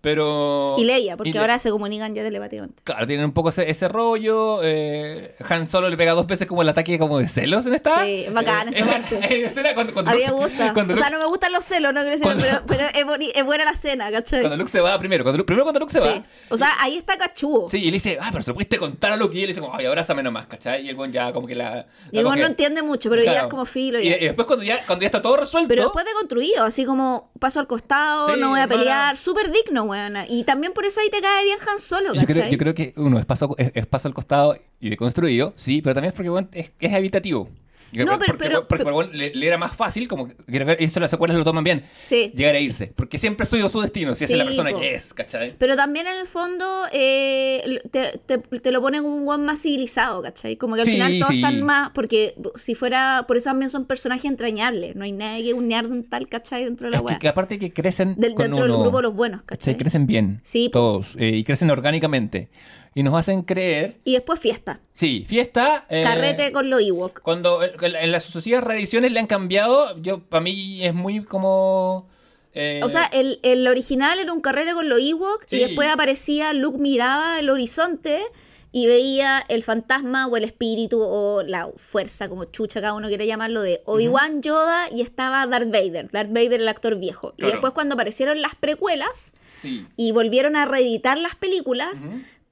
[0.00, 0.76] Pero...
[0.78, 2.82] y Leia, porque y ahora se comunican ya telepáticamente.
[2.84, 4.60] Claro, tienen un poco ese, ese rollo.
[4.62, 8.04] eh, Han Solo le pega dos veces como el ataque como de celos en esta.
[8.04, 9.16] Sí, bacán esa Eh, parte.
[9.34, 10.72] eh, escena cuando, cuando A mí me gusta.
[10.72, 13.04] cuando o sea, no me gustan los celos, no quiero decir, Cuando- pero, pero es,
[13.06, 14.40] boni- es buena la cena, ¿cachai?
[14.40, 15.24] Cuando Luke se va primero.
[15.24, 16.06] Cuando Luke- primero cuando Luke se Sí.
[16.06, 16.22] va.
[16.50, 17.68] O sea, ahí está cachudo.
[17.68, 19.36] Sí, y le dice, ah, pero se lo pudiste contar a Luke.
[19.36, 20.86] Y él dice, como, ay, abrázame nomás, ¿cachai?
[20.86, 21.86] Y el buen ya como que la.
[22.12, 22.40] y uno coge.
[22.40, 23.46] no entiende mucho, pero ya Claro.
[23.48, 23.98] es como filo.
[24.00, 24.16] Y, ya.
[24.16, 25.68] y después cuando ya, cuando ya está todo resuelto.
[25.68, 29.50] Pero después de construido, así como paso al costado, Sí, no voy a pelear, súper
[29.50, 29.84] digno,
[30.28, 32.92] Y también por eso ahí te cae bien Han Solo, Yo creo, yo creo que
[32.96, 36.30] uno es paso, es, es paso al costado y deconstruido, sí, pero también es porque
[36.30, 37.48] bueno, es, es habitativo.
[37.92, 40.36] No, pero- porque, pero- porque, bueno, le, le era más fácil, como que
[40.78, 42.32] esto las secuelas lo toman bien, Sí.
[42.34, 42.92] llegar a irse.
[42.94, 44.80] Porque siempre soy su destino, si esa es la Sí, persona po.
[44.80, 45.54] que es, ¿cachai?
[45.58, 50.22] Pero también en el fondo eh, te, te- te lo ponen un one más civilizado,
[50.22, 50.56] ¿cachai?
[50.56, 51.36] Como que al Sí, final todos sí.
[51.36, 55.54] están más, porque si fuera, por eso también son personajes entrañables, no hay nadie que
[55.54, 55.68] un
[56.08, 56.64] tal, ¿cachai?
[56.64, 59.14] Dentro de la Es que, aparte que crecen Del, con dentro del grupo de los
[59.14, 59.58] buenos, ¿cachai?
[59.74, 59.76] ¿cachai?
[59.76, 62.48] Crecen bien, Sí, todos, eh, y crecen orgánicamente.
[62.98, 65.86] Y nos hacen creer, Y después fiesta, sí, fiesta...
[65.88, 67.20] eh, carrete con los Ewok.
[67.22, 72.08] Cuando en las sucesivas reediciones le han cambiado, yo para mí es muy como...
[72.54, 75.56] eh, O sea, el, el original era un carrete con los Ewok Sí.
[75.56, 78.20] y después aparecía, Luke miraba el horizonte
[78.72, 83.28] y veía el fantasma o el espíritu o la fuerza, como chucha cada uno quiere
[83.28, 87.32] llamarlo, de Obi-Wan, Yoda y estaba Darth Vader, Darth Vader el actor viejo.
[87.36, 87.48] Claro.
[87.48, 89.32] Y después cuando aparecieron las precuelas
[89.62, 89.86] sí.
[89.96, 92.08] y volvieron a reeditar las películas.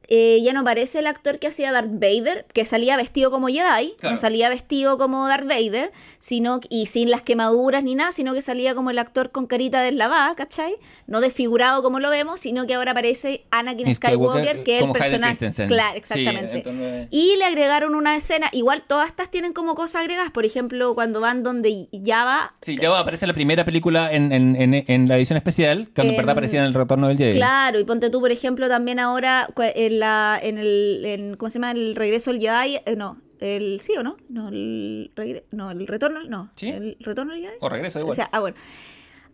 [0.09, 3.95] Eh, ya no aparece el actor que hacía Darth Vader, que salía vestido como Jedi,
[3.99, 4.15] Claro.
[4.15, 8.43] no salía vestido como Darth Vader, sino y sin las quemaduras ni nada, sino que
[8.43, 10.77] salía como el actor con carita deslavada, ¿cachai?
[11.07, 14.89] No desfigurado como lo vemos, sino que ahora aparece Anakin Skywalker, Skywalker, que es el
[14.91, 14.93] Hayden
[15.33, 15.67] personaje.
[15.69, 16.57] Claro, Sí, exactamente.
[16.57, 20.95] entonces- Y le agregaron una escena, igual todas estas tienen como cosas agregadas, por ejemplo,
[20.95, 24.85] cuando van donde Java Sí, ya va, aparece en la primera película en, en, en,
[24.87, 27.35] en la edición especial, cuando en verdad aparecía en el retorno del Jedi.
[27.35, 29.63] Claro, y ponte tú, por ejemplo, también ahora cu-
[29.97, 31.73] en la en el en, ¿cómo se llama?
[31.73, 34.17] El regreso del Jedi, eh, no, el sí o no?
[34.29, 36.69] No, el regre- no, el retorno, no, ¿Sí?
[36.69, 37.55] el retorno del Jedi.
[37.61, 38.13] O regreso, igual.
[38.13, 38.57] O sea, ah, bueno.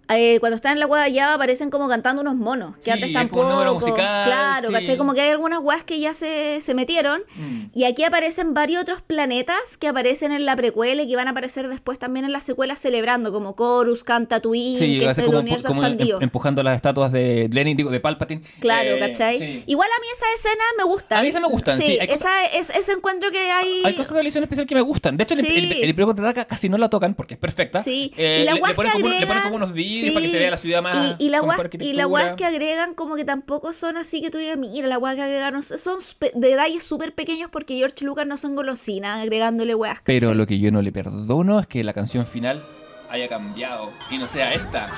[0.09, 3.12] Eh, cuando están en la hueá ya aparecen como cantando unos monos, que Sí, antes
[3.12, 3.74] tampoco.
[3.74, 4.74] musical, claro, sí.
[4.74, 4.96] ¿cachai?
[4.96, 7.22] Como que hay algunas weas que ya se, se metieron.
[7.36, 7.66] Mm.
[7.74, 11.30] Y aquí aparecen varios otros planetas que aparecen en la precuela y que van a
[11.30, 15.38] aparecer después también en la secuela celebrando, como Chorus, Cantatouille, Sí, que es el como,
[15.38, 16.20] universo como em- expandido.
[16.20, 18.42] empujando las estatuas de Lenin, digo, de Palpatine.
[18.61, 19.64] Claro, Eh, ¿cachai?
[19.66, 21.18] Igual a mí esa escena me gusta.
[21.18, 23.82] A mí esa me gustan, sí, esa, es, ese encuentro que hay...
[23.84, 25.16] Hay cosas de la edición especial que me gustan.
[25.16, 27.80] De hecho, el- el, el, Contraataca casi no la tocan porque es perfecta.
[27.80, 30.11] Sí, Eh, y la le, guas le ponen que como, le ponen como unos sí,
[30.11, 31.16] para que se vea la ciudad más.
[31.18, 34.20] Y, y la con mejor guas, y guas que agregan como que tampoco son así
[34.22, 35.99] que tú digas, mira, la guas que agregaron son
[36.34, 39.74] detalles súper pequeños porque George Lucas no son golosinas agregándole.
[39.74, 40.03] ¿cachai?
[40.05, 42.64] Pero lo que yo no le perdono es que la canción final
[43.11, 44.88] haya cambiado y no sea esta.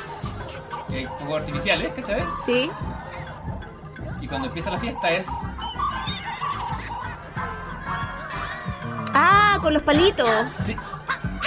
[0.93, 2.23] Eh, fuegos artificiales, ¿cachai?
[2.45, 2.71] Sí,
[4.21, 5.27] Y cuando empieza la fiesta es.
[9.15, 10.29] ah, con los palitos.
[10.65, 10.77] Sí,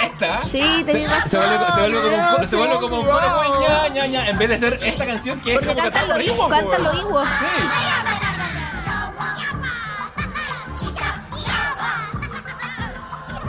[0.02, 0.44] esta.
[0.44, 1.30] Sí, tenés razón.
[1.30, 4.28] se vuelve, se vuelve como un, se vuelve como un coro muy ña, ña, ña,
[4.28, 6.82] en vez de ser esta canción que es Porque como cantan cantar los Ewoks, cantan
[6.84, 7.28] los Ewoks.
[7.28, 7.64] Sí.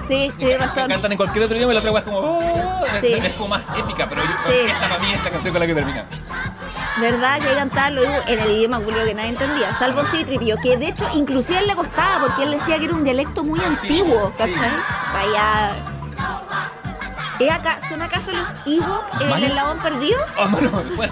[0.08, 0.88] Sí, tienes razón.
[0.89, 2.18] Cantan en cualquier otro idioma y la otra es como.
[2.18, 3.14] "Oh", es- Sí.
[3.14, 4.54] Es, como más épica, pero yo, Sí.
[4.68, 6.06] esta para mí es la canción con la que termina.
[7.00, 7.39] ¿Verdad?
[7.39, 11.08] Que cantar lo en el idioma culio que nadie entendía, salvo Citripio, que de hecho
[11.14, 14.54] inclusive él le costaba porque él decía que era un dialecto muy antiguo, ¿cachai?
[14.56, 15.99] O sea, ya...
[17.39, 20.20] ¿Es acá, ¿Son acaso los Ewoks el labón perdido?
[20.38, 21.11] Oh, mano, pues-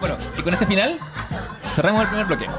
[0.00, 0.98] Bueno, y con este final
[1.74, 2.48] cerramos el primer bloque.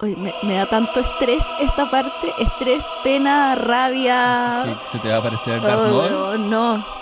[0.00, 4.78] Oye, me, me da tanto estrés esta parte, estrés, pena, rabia...
[4.92, 6.48] Se te va a aparecer Darth Oh, Maul.
[6.50, 6.97] no.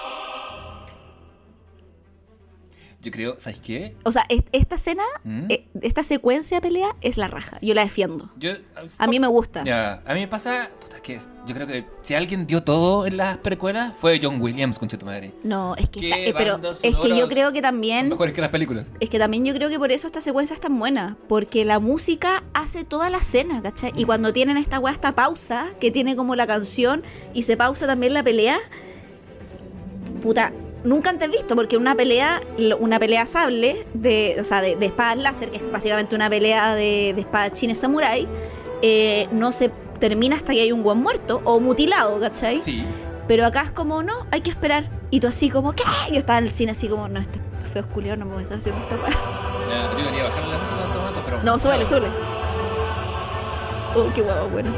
[3.06, 3.94] Yo creo, ¿sabes qué?
[4.02, 5.44] O sea, es- esta escena, ¿Mm?
[5.48, 7.56] eh, esta secuencia de pelea es la raja.
[7.62, 8.30] Yo la defiendo.
[8.36, 8.50] Yo,
[8.98, 9.62] A mí me gusta.
[9.62, 13.06] Ya, a mí me pasa, puta, es que yo creo que si alguien dio todo
[13.06, 15.32] en las precuelas fue John Williams, con tu madre.
[15.44, 17.62] No, es que, ¿Qué está- eh, pero bandas es que yo sonoras creo que Son
[17.62, 18.86] también mejores que las películas.
[18.98, 21.78] es que también yo creo que por eso esta secuencia es tan buena, porque la
[21.78, 23.92] música hace toda la escena, ¿cachai?
[23.94, 27.04] Y cuando tienen esta weá, esta pausa, que tiene como la canción
[27.34, 28.58] y se pausa también la pelea,
[30.22, 30.52] puta,
[30.86, 32.40] nunca antes visto, porque una pelea,
[32.78, 36.74] una pelea sable, de, o sea, de, de espadas láser, que es básicamente una pelea
[36.74, 38.26] de, de espadachines samurái,
[38.82, 42.60] eh, no se termina hasta que hay un buen muerto o mutilado, ¿cachai?
[42.60, 42.84] Sí.
[43.28, 44.84] Pero acá es como, no, hay que esperar.
[45.10, 45.82] Y tú así como, ¿qué?
[46.10, 47.40] Yo estaba en el cine así como, no, este
[47.72, 48.96] feo culiao no me está haciendo esta.
[49.68, 51.42] Ya, yo debería bajarle la música pero.
[51.42, 52.08] No, súbele, súbele.
[53.96, 54.70] Oh, qué guapo, bueno.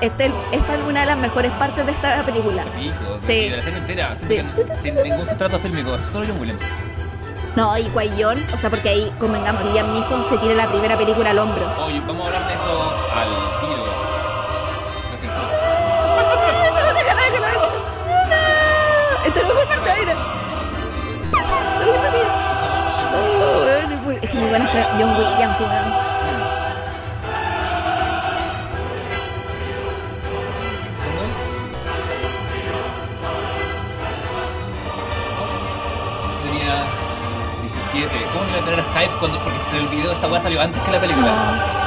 [0.00, 2.64] Este, esta es una de las mejores partes de esta película.
[2.80, 3.48] Hijo, Sí.
[3.48, 4.40] de la serie entera, Sí.
[4.82, 6.62] sin ningún sustrato fílmico, solo John Williams.
[7.56, 11.30] No, y Guayón, o sea, porque ahí, convengamos, Liam Neeson se tira la primera película
[11.30, 11.64] al hombro.
[11.84, 13.28] Oye, vamos a hablar de eso al
[13.60, 13.84] tiro.
[19.24, 19.90] Esto es mejor parte,
[24.04, 26.03] weón, es que muy buena esta John Williams, weón.
[37.94, 38.26] 17.
[38.32, 40.82] ¿Cómo no iba a tener hype cuando, porque el video de esta weá salió antes
[40.82, 41.26] que la película?
[41.26, 41.84] No.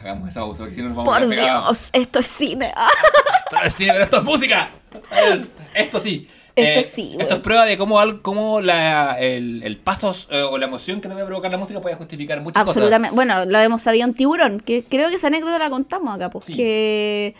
[0.00, 1.28] Hagamos pausa, porque si no nos vamos a Por.
[1.28, 2.72] Dios, esto es cine.
[2.76, 2.88] Ah.
[3.50, 4.70] Esto es cine, pero esto es música.
[5.10, 6.28] Eh, Esto sí.
[6.56, 10.56] Esto Eh, sí, Esto es prueba de cómo, cómo la, el, el paso eh, o
[10.56, 13.14] la emoción que debe provocar la música puede justificar muchas Absolutamente.
[13.14, 16.44] Bueno, lo hemos sabido en Tiburón, que creo que esa anécdota la contamos acá, pues
[16.44, 16.54] Sí.
[16.54, 17.34] que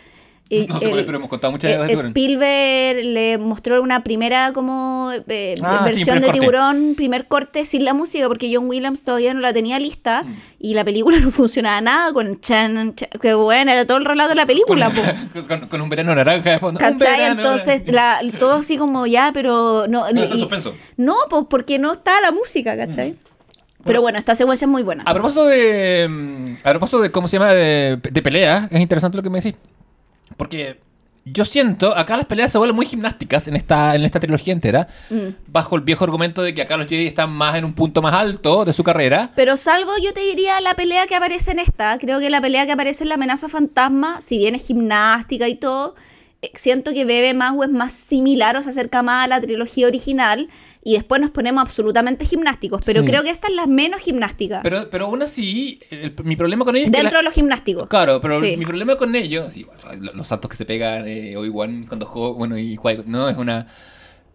[0.63, 1.93] eh, No sé el- cuál es, pero hemos contado muchas eh.
[1.93, 6.41] Spielberg le mostró una primera como eh, Ah, versión de corte.
[6.41, 10.35] Tiburón, primer corte sin la música, porque John Williams todavía no la tenía lista Mm.
[10.61, 14.31] y la película no funcionaba nada con chan, chan que bueno, era todo el relato
[14.31, 14.91] de la película,
[15.33, 16.79] con, con- con un verano naranja de fondo.
[16.81, 17.25] ¿Cachai?
[17.31, 20.11] Entonces, la, todo así como ya, pero no.
[20.13, 20.75] No, y- suspenso.
[20.97, 23.17] no, pues porque no está la música, ¿cachai?
[23.85, 25.03] Pero bueno, esta secuencia es muy buena.
[25.07, 26.07] A propósito de.
[26.09, 29.41] mm, A propósito de cómo se llama de, de pelea, es interesante lo que me
[29.43, 29.59] decís.
[30.37, 30.81] Porque
[31.27, 34.89] yo siento, acá las peleas se vuelven muy gimnásticas en esta, en esta trilogía entera.
[35.09, 35.29] Mm.
[35.47, 38.15] Bajo el viejo argumento de que acá los Jedi están más en un punto más
[38.15, 39.33] alto de su carrera.
[39.35, 41.99] Pero salvo, yo te diría, la pelea que aparece en esta.
[41.99, 45.55] Creo que la pelea que aparece en la amenaza fantasma, si bien es gimnástica y
[45.55, 45.95] todo,
[46.55, 49.87] siento que bebe más o es más similar o se acerca más a la trilogía
[49.87, 50.49] original.
[50.87, 52.83] Y después nos ponemos absolutamente gimnásticos.
[52.85, 53.07] Pero Sí.
[53.07, 54.61] creo que esta es la menos gimnástica.
[54.63, 56.97] Pero, pero aún así, el- mi problema con ellos es que.
[56.99, 57.89] Dentro la- de los gimnásticos.
[57.89, 58.57] Claro, pero Sí.
[58.59, 62.05] mi problema con ellos, sí, bueno, lo- los saltos que se pegan eh, Obi-Wan cuando
[62.05, 63.67] juego, bueno, y no, es una...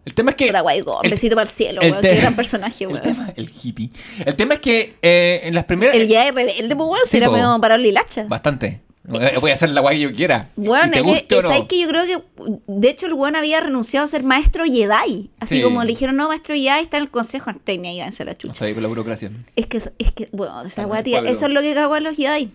[0.04, 0.46] El tema es que...
[0.46, 3.02] Puta, Qui-Gon, el- besito para el cielo, el weón, qué gran personaje, el weón.
[3.02, 3.90] tema, el hippie.
[4.24, 5.94] El tema es que eh, en las primeras...
[5.94, 7.34] El Jedi rebelde, pues, weón, Sí, será po.
[7.34, 8.24] medio para Lilacha.
[8.26, 8.80] Bastante.
[9.08, 10.50] Eh, Voy a hacer la guay que yo quiera.
[10.56, 11.48] Bueno, y te es guste que, o no.
[11.48, 12.18] ¿sabes que Yo creo que,
[12.66, 15.30] de hecho, el weón había renunciado a ser maestro Jedi.
[15.40, 15.62] Así Sí.
[15.62, 17.50] como le dijeron, no, maestro Jedi está en el consejo.
[17.52, 18.66] No tenía iba a ser la No chucha.
[18.66, 19.30] sé, con la burocracia.
[19.56, 22.14] Es que, es que, bueno, esa el tía, eso es lo que cagó a los
[22.16, 22.50] Jedi.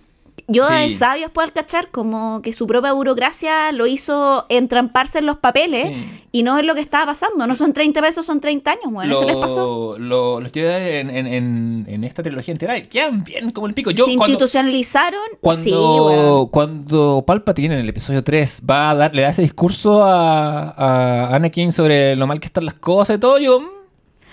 [0.47, 0.73] Yo Sí.
[0.73, 5.87] de sabios puedo cachar como que su propia burocracia lo hizo entramparse en los papeles
[5.87, 6.21] Sí.
[6.33, 7.47] y no es lo que estaba pasando.
[7.47, 9.95] No son 30 pesos, son 30 años, bueno, eso les pasó.
[9.97, 13.89] Lo- lo- los en, en, en, en esta trilogía entera quedan bien como el pico.
[13.89, 16.47] Yo Se cuando, institucionalizaron, cuando, sí, weón.
[16.49, 21.35] cuando Palpatine en el episodio 3 va a dar, le da ese discurso a, a
[21.35, 23.61] Anakin sobre lo mal que están las cosas y todo, yo...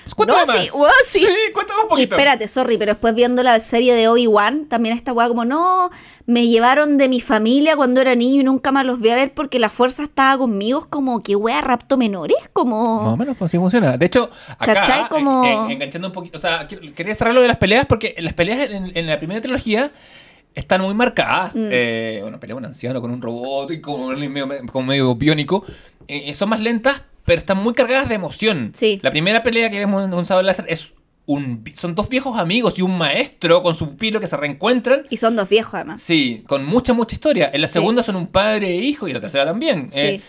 [0.05, 0.57] pues cuéntame No, más.
[0.65, 1.27] sí, weón, sí.
[1.55, 2.15] cuéntame un Y poquito.
[2.17, 5.91] espérate, sorry, pero después viendo la serie de Obi-Wan, también esta weá como, no,
[6.27, 9.33] me llevaron de mi familia cuando era niño y nunca más los vi a ver
[9.35, 10.81] porque la fuerza estaba conmigo.
[10.81, 12.37] Es como, ¿qué weá, rapto menores?
[12.53, 13.03] Como...
[13.03, 13.97] Más o menos, pues así funciona.
[13.97, 15.09] De hecho, acá, ¿Cachai?
[15.09, 18.15] Como- en- en- enganchando un poquito, o sea, quería cerrar lo de las peleas porque
[18.19, 19.91] las peleas en, en la primera trilogía
[20.55, 21.55] están muy marcadas.
[21.55, 21.69] Mm.
[21.71, 25.65] Eh, bueno, pelea un anciano con un robot y con medio, como medio biónico.
[26.09, 28.73] Eh, son más lentas, pero están muy cargadas de emoción.
[28.75, 28.99] Sí.
[29.03, 30.95] La primera pelea que vemos en un sable láser es
[31.27, 35.07] un, son dos viejos amigos y un maestro con su pupilo que se reencuentran.
[35.09, 36.03] Y son dos viejos además.
[36.03, 37.51] Sí, con mucha, mucha historia.
[37.53, 37.75] En la Sí.
[37.75, 39.89] segunda son un padre e hijo y la tercera también.
[39.93, 40.01] Sí.
[40.01, 40.21] Eh,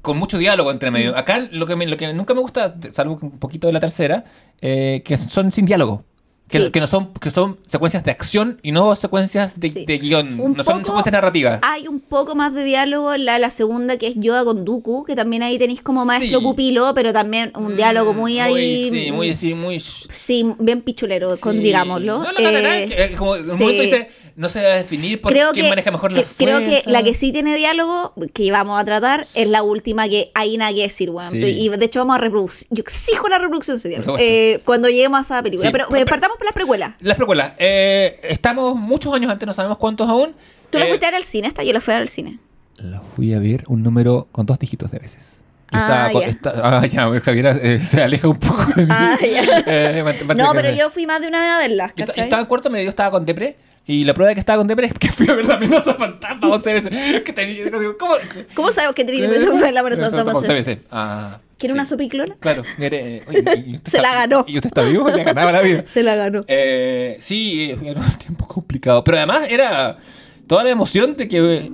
[0.00, 0.92] con mucho diálogo entre Mm.
[0.94, 1.16] medio.
[1.16, 4.24] Acá lo que, me- lo que nunca me gusta, salvo un poquito de la tercera,
[4.60, 6.04] eh, que son sin diálogo.
[6.52, 6.70] Que, Sí.
[6.70, 9.84] que no son, que son secuencias de acción y no secuencias de, Sí.
[9.86, 10.38] de guion.
[10.38, 11.58] Un no son secuencias narrativas.
[11.62, 15.04] Hay un poco más de diálogo en la, la segunda que es Yoda con Dooku,
[15.04, 16.44] que también ahí tenéis como maestro Sí.
[16.44, 18.90] pupilo, pero también un diálogo muy ahí...
[18.90, 19.80] Sí, muy, sí, muy.
[19.80, 22.18] Sí, bien pichulero, con, digámoslo.
[22.18, 24.76] No, no, no, no, no, Eh, como en un momento dice, no se va a
[24.76, 28.14] definir por creo quién que, maneja mejor la creo que la que sí tiene diálogo,
[28.32, 31.30] que vamos a tratar, es la última que hay nada que decir, weón.
[31.30, 31.38] Sí.
[31.38, 32.68] Y de hecho vamos a reproducir.
[32.70, 34.16] Yo exijo la reproducción de ese diálogo.
[34.18, 35.68] eh, cuando lleguemos a esa película.
[35.68, 36.94] Sí, pero, pero- partamos por las precuelas.
[37.00, 37.52] Las precuelas.
[37.58, 40.34] Eh, estamos muchos años antes, no sabemos cuántos aún.
[40.70, 41.48] ¿Tú la Eh, fuiste a ver al cine?
[41.48, 42.38] Esta yo la fui a ver al cine.
[42.76, 45.42] La fui a ver un número con dos dígitos de veces.
[45.74, 46.28] Ah, estaba- ya.
[46.28, 48.88] está- ah, ya, Javiera eh, se aleja un poco de mí.
[48.92, 49.62] Ah, ya.
[49.66, 50.04] Eh,
[50.36, 53.10] No, pero yo fui más de una vez a verlas, estaba en cuarto medio, estaba
[53.10, 53.56] con Depre.
[53.86, 55.94] Y la prueba de que estaba con Depre es que fui a ver la amenaza
[55.94, 57.22] fantasma 11 veces.
[57.22, 58.14] Que tenía, yo digo, ¿Cómo?
[58.54, 60.32] ¿Cómo sabes que te dije que fue la amenaza fantasma?
[60.38, 60.78] 11 veces.
[60.90, 61.76] Ah, ¿Quiere sí.
[61.78, 62.34] una sopiclona?
[62.40, 62.62] Claro.
[62.78, 64.44] mire, eh, oye, Se la ganó.
[64.48, 65.08] ¿Y usted está vivo?
[65.10, 65.82] Le ganaba la vida.
[65.86, 66.44] Se la ganó.
[66.48, 69.02] Eh, sí, eh, era un tiempo complicado.
[69.04, 69.98] Pero además era
[70.46, 71.70] toda la emoción de que.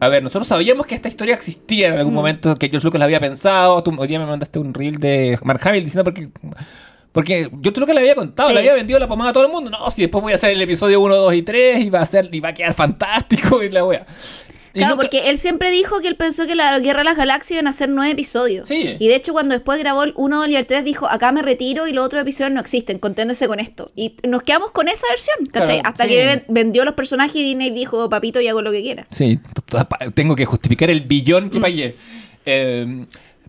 [0.00, 2.16] A ver, nosotros sabíamos que esta historia existía en algún Mm.
[2.16, 3.82] momento, que George Lucas la había pensado.
[3.82, 6.28] Tú, hoy día me mandaste un reel de Mark Hamill diciendo porque.
[7.12, 8.54] Porque yo creo que le había contado, Sí.
[8.54, 9.70] le había vendido la pomada a todo el mundo.
[9.70, 12.06] No, si después voy a hacer el episodio 1, 2 y 3 y va a
[12.06, 14.06] ser, y va a quedar fantástico y la wea.
[14.74, 17.52] Claro, nunca- porque él siempre dijo que él pensó que la Guerra de las Galaxias
[17.56, 18.68] iban a ser nueve episodios.
[18.68, 18.96] Sí.
[18.98, 21.88] Y de hecho, cuando después grabó el 1 y el 3, dijo: Acá me retiro
[21.88, 23.90] y los otros episodios no existen, conténdense con esto.
[23.96, 25.76] Y nos quedamos con esa versión, ¿cachai?
[25.80, 26.10] Claro, Hasta sí.
[26.10, 29.06] que ven- vendió los personajes y Disney dijo: Papito, y hago lo que quiera.
[29.10, 29.40] Sí,
[30.14, 31.50] tengo que justificar el billón Mm.
[31.50, 31.96] que pagué.
[32.44, 33.06] Eh,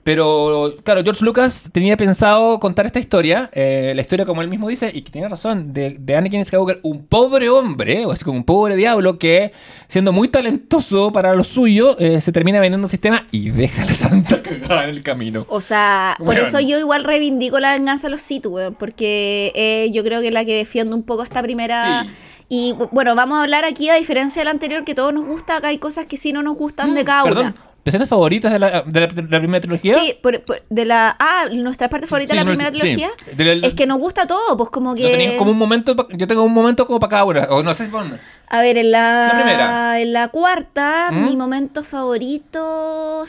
[0.10, 4.68] pero, claro, George Lucas tenía pensado contar esta historia, eh, la historia como él mismo
[4.68, 8.39] dice, y que tiene razón, de, de Anakin Skywalker, un pobre hombre, o así como
[8.39, 9.51] un pobre diablo que,
[9.88, 13.93] siendo muy talentoso para lo suyo, eh, se termina vendiendo un sistema y deja la
[13.93, 15.45] santa cagada en el camino.
[15.47, 18.47] O sea, por eso yo igual reivindico la venganza de los Sith,
[18.80, 22.07] porque eh, yo creo que es la que defiende un poco esta primera.
[22.07, 22.10] Sí.
[22.51, 25.68] Y bueno, vamos a hablar aquí, a diferencia del anterior, que todos nos gusta, acá
[25.68, 27.69] hay cosas que sí no nos gustan de cada Mm, Perdón, una.
[27.90, 29.96] ¿Escenas favoritas de la, de la, de la primera trilogía?
[30.00, 31.16] Sí, por- por- de la.
[31.20, 33.10] Ah, nuestra parte favorita Sí, de la no, primera sí, trilogía.
[33.36, 35.36] de la- Es que nos gusta todo, pues como ¿No que.
[35.38, 37.92] como un momento, yo tengo un momento como para cada una, o no sé si
[37.92, 38.18] pon-
[38.52, 40.00] A ver, en la, La primera.
[40.02, 41.26] En la cuarta, ¿Mm?
[41.26, 43.24] mi momento favorito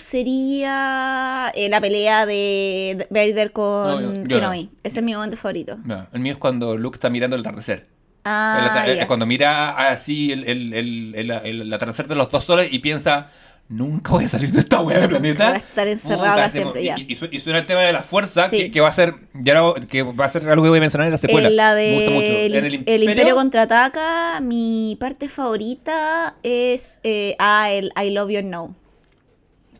[0.44, 4.70] sería eh, la pelea de Vader con No, yo- Kenobi.
[4.82, 5.78] Ese es mi momento favorito.
[5.84, 7.78] No, el mío es cuando Luke está mirando el atardecer.
[8.22, 9.06] El Ah, ata- eh, ya.
[9.06, 12.78] Cuando mira así el, el, el, el- el- el atardecer de los dos soles y
[12.80, 13.28] piensa,
[13.70, 15.46] nunca voy a salir de esta wea de planeta.
[15.46, 16.96] voy a estar encerrado Puta, siempre, y, ya.
[16.98, 18.56] y su- y suena el tema de la fuerza, Sí.
[18.58, 20.80] que, que va a ser ya no- que va a ser algo que voy a
[20.82, 21.48] mencionar en la secuela.
[21.48, 22.26] En la Me gusta mucho.
[22.26, 28.30] de En el, el Imperio contraataca, mi parte favorita es eh, ah, el I Love
[28.30, 28.74] You No.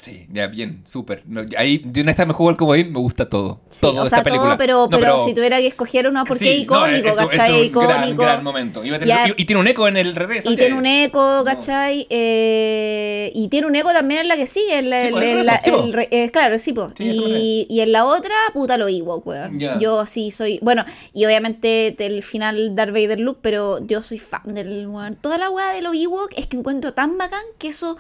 [0.01, 1.22] Sí, ya bien, súper.
[1.26, 3.61] No, ahí de una vez me juego el comodín, me gusta todo.
[3.68, 4.48] Sí, todo o sea, esta película.
[4.51, 7.28] todo, pero, No, pero, si tuviera que escoger uno, porque sí, es icónico, no, eso-
[7.28, 7.51] ¿cachai?
[7.53, 8.22] es un icónico.
[8.22, 8.80] gran momento.
[8.80, 10.51] Tener- y, y tiene un eco en el regreso.
[10.51, 12.07] Y tiene un eco, ¿cachai?
[12.09, 14.78] Eh, y tiene un eco también en la que sigue.
[14.78, 16.92] En la, Sí, el la- el re- eh, claro, sí, po.
[16.98, 19.59] Me y, y en la otra, puta lo Ewok, weón.
[19.80, 20.59] Yo sí soy.
[20.62, 25.16] Bueno, y obviamente del final Darth Vader Luke, pero yo soy fan del weón.
[25.16, 27.96] Toda la weá de los Ewok es que encuentro tan bacán que eso.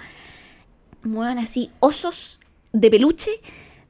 [1.04, 2.40] Weón, así, osos
[2.72, 3.30] de peluche.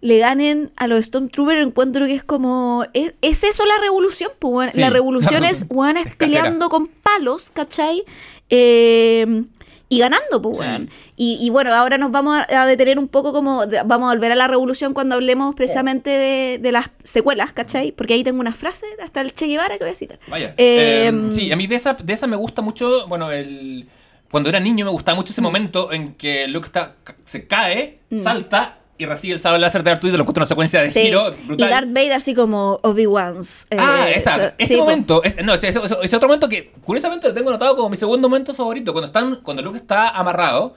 [0.03, 2.85] Le ganen a los Stormtroopers, encuentro que es como.
[2.95, 4.75] Es, es eso la revolución, pues.
[4.75, 6.17] Sí, La revolución es, casera.
[6.17, 8.05] peleando con palos, ¿cachai?
[8.49, 9.45] Eh,
[9.93, 10.63] y ganando, pues, Sí.
[10.63, 10.89] weón.
[11.17, 14.15] Y, y bueno, ahora nos vamos a, a detener un poco como, de- vamos a
[14.15, 17.91] volver a la revolución cuando hablemos precisamente de, de las secuelas, ¿cachai?
[17.93, 20.21] Porque ahí tengo una frase, hasta el Che Guevara que voy a citar.
[20.29, 20.55] Vaya.
[20.57, 23.89] Eh, Eh, sí, a mí de esa, de esa me gusta mucho, bueno, el...
[24.31, 28.19] Cuando era niño me gustaba mucho ese momento en que Luke está, se cae, Mm.
[28.21, 31.01] salta y recibe el sable láser de Arturo y lo encuentra una secuencia de Sí.
[31.01, 31.71] giro Y brutal.
[31.71, 33.67] Darth Vader así como Obi-Wan's.
[33.71, 34.55] eh, Ah, exacto.
[34.59, 37.75] sí, Ese momento, es- no, ese, ese- ese otro momento que curiosamente lo tengo anotado
[37.77, 38.93] como mi segundo momento favorito.
[38.93, 40.75] Cuando están, cuando Luke está amarrado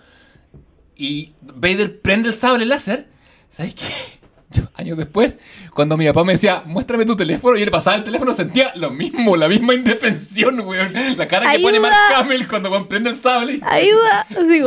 [0.95, 3.08] y Vader prende el sable láser.
[3.51, 3.84] ¿Sabes qué?
[4.76, 5.34] Años después,
[5.74, 8.89] cuando mi papá me decía, muéstrame tu teléfono, y le pasaba el teléfono, sentía lo
[8.91, 10.93] mismo, la misma indefensión, weón.
[11.18, 11.80] La cara que pone.
[11.80, 13.54] Mark Hamill cuando prende el sable.
[13.56, 14.22] y- Ayuda.
[14.30, 14.62] Así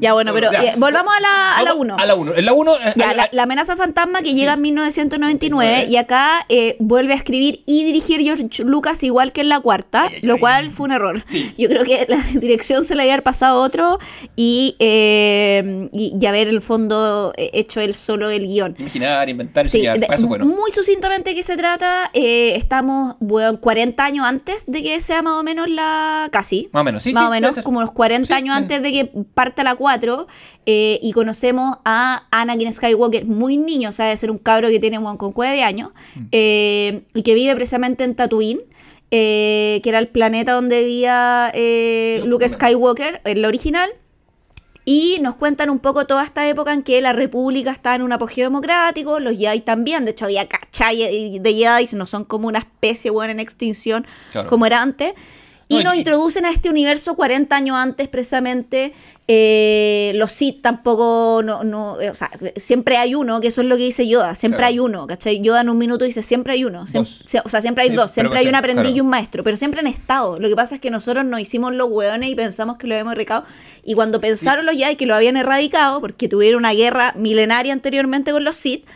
[0.00, 0.62] Ya, bueno, pero, ya.
[0.64, 1.96] eh, volvamos a la- a la Vamos uno.
[1.98, 2.34] A la 1.
[2.34, 2.72] En la 1.
[2.96, 7.62] Ya, la, la amenaza fantasma que llega en 1999 y acá eh, vuelve a escribir
[7.66, 10.40] y dirigir George Lucas igual que en la cuarta, Ay, lo ay.
[10.40, 11.22] cual fue un error.
[11.28, 11.52] Sí.
[11.58, 13.98] Yo creo que la dirección se le había pasado a otro
[14.34, 18.74] y, eh, y, y haber el fondo eh, hecho él solo el guion.
[18.78, 20.44] Imaginar, inventar, Sí, de- para eso, bueno.
[20.46, 25.34] muy sucintamente que se trata, eh, estamos bueno, 40 años antes de que sea más
[25.34, 26.28] o menos la...
[26.32, 26.68] casi.
[26.72, 28.92] Más o menos, sí, Más sí, o menos, como unos 40 Sí, años antes de
[28.92, 30.26] que parta la 4
[30.66, 34.80] eh, y conocemos a Anakin Skywalker muy niño, o sea, de ser un cabro que
[34.80, 36.20] tiene un con de años Mm.
[36.32, 38.60] eh, y que vive precisamente en Tatooine.
[39.12, 43.20] eh, que era el planeta donde vivía eh, Luke Skywalker.
[43.24, 43.88] El original,
[44.84, 48.12] y nos cuentan un poco toda esta época en que la República está en un
[48.12, 52.58] apogeo democrático, los Jedi también, de hecho había cachai de Jedi, no son como una
[52.60, 54.48] especie buena en extinción Claro.
[54.48, 55.14] como era antes.
[55.68, 58.92] Y No, y- nos introducen a este universo 40 años antes, precisamente.
[59.28, 63.66] eh, los Sith tampoco, no, no, eh, o sea, siempre hay uno, que eso es
[63.66, 64.68] lo que dice Yoda, siempre Claro.
[64.68, 65.40] hay uno, ¿cachai?
[65.40, 68.38] Yoda en un minuto dice, siempre hay uno, o sea, siempre hay Sí, dos, siempre
[68.38, 68.96] hay un aprendiz claro.
[68.96, 70.38] y un maestro, pero siempre han estado.
[70.38, 73.14] Lo que pasa es que nosotros nos hicimos los hueones y pensamos que lo habíamos
[73.14, 73.42] erradicado.
[73.82, 78.30] Y cuando pensaron los Jedi que lo habían erradicado, porque tuvieron una guerra milenaria anteriormente
[78.30, 78.86] con los Sith,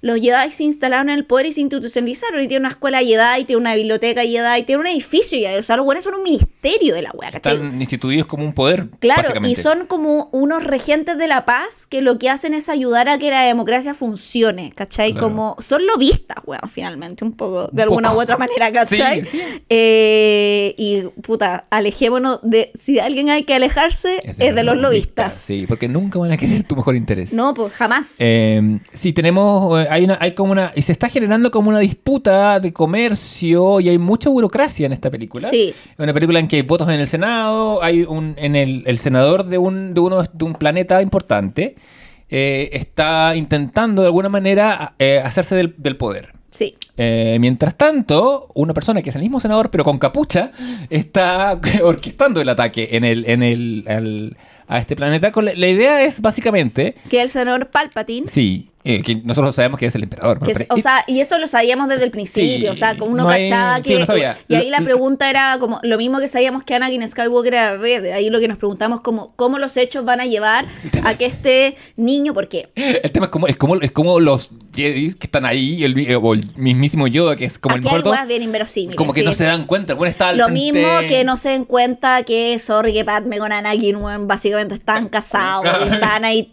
[0.00, 2.42] los Jedi se instalaron en el poder y se institucionalizaron.
[2.42, 5.58] Y tiene una escuela Jedi, tiene una biblioteca Jedi, tiene un edificio Jedi.
[5.58, 7.54] O sea, los buenos son un ministerio de la wea, ¿cachai?
[7.54, 8.88] Están instituidos como un poder.
[9.00, 13.08] Claro, y son como unos regentes de la paz que lo que hacen es ayudar
[13.08, 15.12] a que la democracia funcione, ¿cachai?
[15.12, 15.28] Claro.
[15.28, 18.20] Como son lobistas, weón, finalmente, un poco, de Un alguna poco.
[18.20, 19.24] u otra manera, ¿cachai?
[19.24, 19.40] Sí.
[19.68, 25.34] Eh, y puta, alejémonos de, si de alguien hay que alejarse, es de, los lobistas.
[25.34, 27.32] Sí, porque nunca van a querer tu mejor interés.
[27.32, 28.16] No, pues jamás.
[28.18, 31.78] Eh, sí, tenemos, eh, hay una, hay como una, y se está generando como una
[31.80, 35.48] disputa de comercio y hay mucha burocracia en esta película.
[35.48, 35.74] Sí.
[35.98, 39.44] Una película en que hay votos en el Senado, hay un, en el, el senador
[39.44, 41.76] de un, de uno, de un planeta importante,
[42.30, 46.32] eh, está intentando de alguna manera eh, hacerse del, del poder.
[46.50, 46.76] Sí.
[46.96, 50.50] Eh, mientras tanto, una persona que es el mismo senador, pero con capucha,
[50.90, 54.36] está orquestando el ataque en el, en el,
[54.66, 55.30] a este planeta.
[55.30, 58.26] Con la, la idea es básicamente, Que el senador Palpatine.
[58.28, 60.38] sí, eh, que nosotros sabemos que es el emperador.
[60.40, 63.12] que es- o sea, y esto lo sabíamos desde el principio, Sí, o sea, como
[63.12, 63.96] uno no hay- cachaba sí, que...
[63.96, 64.36] uno sabía.
[64.48, 68.12] Y ahí la pregunta era como, lo mismo que sabíamos que Anakin Skywalker era Vader,
[68.12, 70.66] ahí lo que nos preguntamos como, ¿cómo los hechos van a llevar
[71.04, 75.12] a que este niño, porque el tema es como, es como, es como los, Jedi
[75.14, 76.20] que están ahí, el, el
[76.56, 78.12] mismísimo Yoda, que es como Aquí el mejor.
[78.12, 78.94] weas bien inverosímiles.
[78.96, 79.26] Como que sí.
[79.26, 79.94] no se dan cuenta.
[79.94, 83.38] Weón está al Lo frente- mismo que no se den cuenta que, sorry, que Padme
[83.38, 86.52] con Anakin, weón, básicamente están casados, están ahí,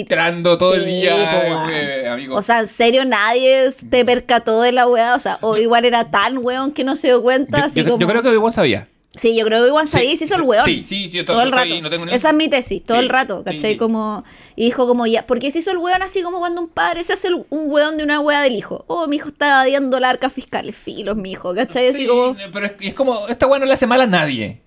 [0.00, 1.70] Entrando todo el Sí, día, weón.
[1.72, 2.36] eh, amigo.
[2.36, 5.14] O sea, en serio, nadie se percató de la weá.
[5.14, 7.58] O sea, o igual era tan weón que no se dio cuenta.
[7.58, 7.98] yo, así yo- como...
[7.98, 8.88] yo creo que igual sabía.
[9.14, 10.64] Sí, yo creo que igual sabía y se hizo el sí, weón.
[10.66, 11.70] sí, sí, sí, yo todo el rato.
[11.80, 13.72] no tengo ni- Esa es mi tesis, todo Sí, el rato, sí, ¿cachai?
[13.72, 13.76] sí.
[13.78, 14.24] Como,
[14.56, 17.14] y dijo como ya, porque se hizo el weón así como cuando un padre se
[17.14, 18.84] hace el- un weón de una weá del hijo.
[18.88, 21.88] Oh, mi hijo está evadiendo la arca fiscal, filos, mi hijo, ¿cachai?
[21.88, 22.36] Así Sí, como...
[22.52, 24.60] Pero es, es como, esta weá no le hace mal a nadie.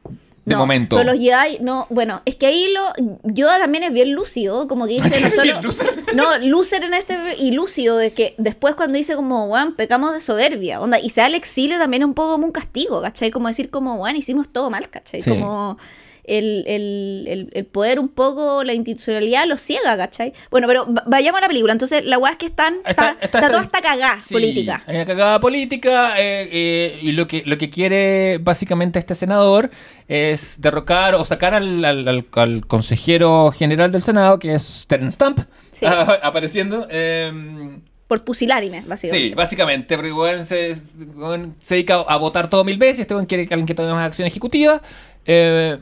[0.46, 0.96] De no, momento.
[0.98, 2.94] Pero los Jedi, no, bueno, es que ahí lo,
[3.24, 5.22] Yoda también es bien lúcido, como que dice,
[5.62, 9.76] no solo, no, loser en este y lúcido, de que después cuando dice como, weón,
[9.76, 12.52] pecamos de soberbia, onda, y se da el exilio también es un poco como un
[12.52, 13.32] castigo, ¿cachai?
[13.32, 15.22] Como decir como, weón, hicimos todo mal, ¿cachai?
[15.22, 15.30] Sí.
[15.30, 15.78] Como
[16.30, 20.34] el, el, el, el poder un poco, la institucionalidad lo ciega, ¿cachai?
[20.52, 23.12] Bueno, pero va- vayamos a la película, entonces la weá es que están, está, Está-
[23.26, 24.84] está, está- toda esta cagada Sí, política.
[24.88, 29.70] Hay una cagada política eh, eh, y lo que, lo que quiere básicamente este senador
[30.08, 35.16] es derrocar o sacar al, al- al- al consejero general del Senado, que es Terence
[35.16, 35.40] Stamp,
[35.72, 35.86] Sí.
[36.22, 36.88] apareciendo.
[36.90, 37.32] eh,
[38.08, 39.30] Por pusilánime, básicamente.
[39.30, 40.76] Sí, básicamente, porque se,
[41.60, 44.08] se dedica a votar todo mil veces, este weón quiere que alguien que tome más
[44.08, 44.82] acción ejecutiva.
[45.26, 45.78] eh,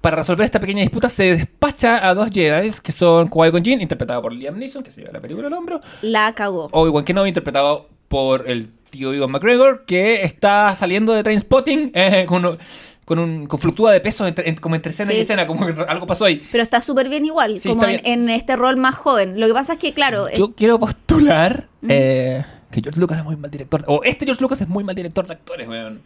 [0.00, 4.22] para resolver esta pequeña disputa se despacha a dos Jedi, que son Qui-Gon Jinn, interpretado
[4.22, 6.68] por Liam Neeson, que se lleva la película al hombro, La cagó.
[6.72, 12.58] Obi-Wan Kenobi, interpretado por el tío Iwan McGregor, que está saliendo de Trainspotting eh, con,
[13.04, 15.20] con un con fluctúa de peso entre- en- como entre escena y Sí.
[15.22, 16.42] escena, como que algo pasó ahí.
[16.50, 18.22] Pero está súper bien igual, Sí, como en, bien.
[18.22, 19.38] en este rol más joven.
[19.38, 23.36] Lo que pasa es que, claro, Yo quiero postular eh, que George Lucas es muy
[23.36, 23.84] mal director.
[23.86, 26.02] O este George Lucas es muy mal director de actores, weón.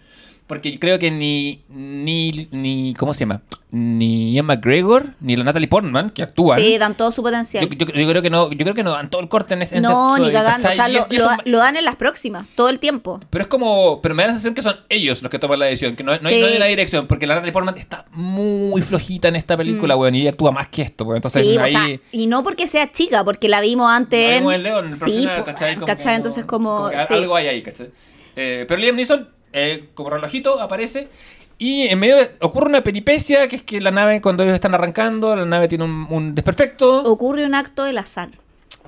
[0.46, 3.40] Porque creo que ni, ni, ni, ¿cómo se llama?
[3.70, 6.60] Ni Ian McGregor, ni la Natalie Portman, que actúan.
[6.60, 7.66] sí, dan todo su yo, potencial.
[7.68, 9.80] yo- yo creo que no, yo creo que no dan todo el corte en este
[9.80, 10.68] no, este ni cagando.
[10.68, 13.20] O sea, lo, lo lo dan en las próximas, todo el tiempo.
[13.30, 15.64] Pero es como, pero me da la sensación que son ellos los que toman la
[15.64, 16.40] decisión, que no, no hay, Sí.
[16.40, 20.14] no hay una dirección, porque la Natalie Portman está muy flojita en esta película, weón,
[20.14, 21.16] y ella actúa más que esto, weón.
[21.16, 21.48] Entonces Mm.
[21.48, 21.64] sí, ahí...
[21.64, 24.42] o sea, y no porque sea chica, porque la vimos antes La en...
[24.42, 25.74] vimos en León, el sí, po, ¿cachai?
[25.76, 26.16] Como ¿cachai?
[26.16, 26.90] Entonces como...
[26.90, 27.14] sí.
[27.14, 27.90] Algo hay ahí, ¿cachai?
[28.36, 31.08] Eh, pero Liam Neeson, eh, como relojito, aparece
[31.58, 34.74] y en medio de- ocurre una peripecia, que es que la nave, cuando ellos están
[34.74, 37.04] arrancando, la nave tiene un, un desperfecto.
[37.04, 38.30] Ocurre un acto del azar.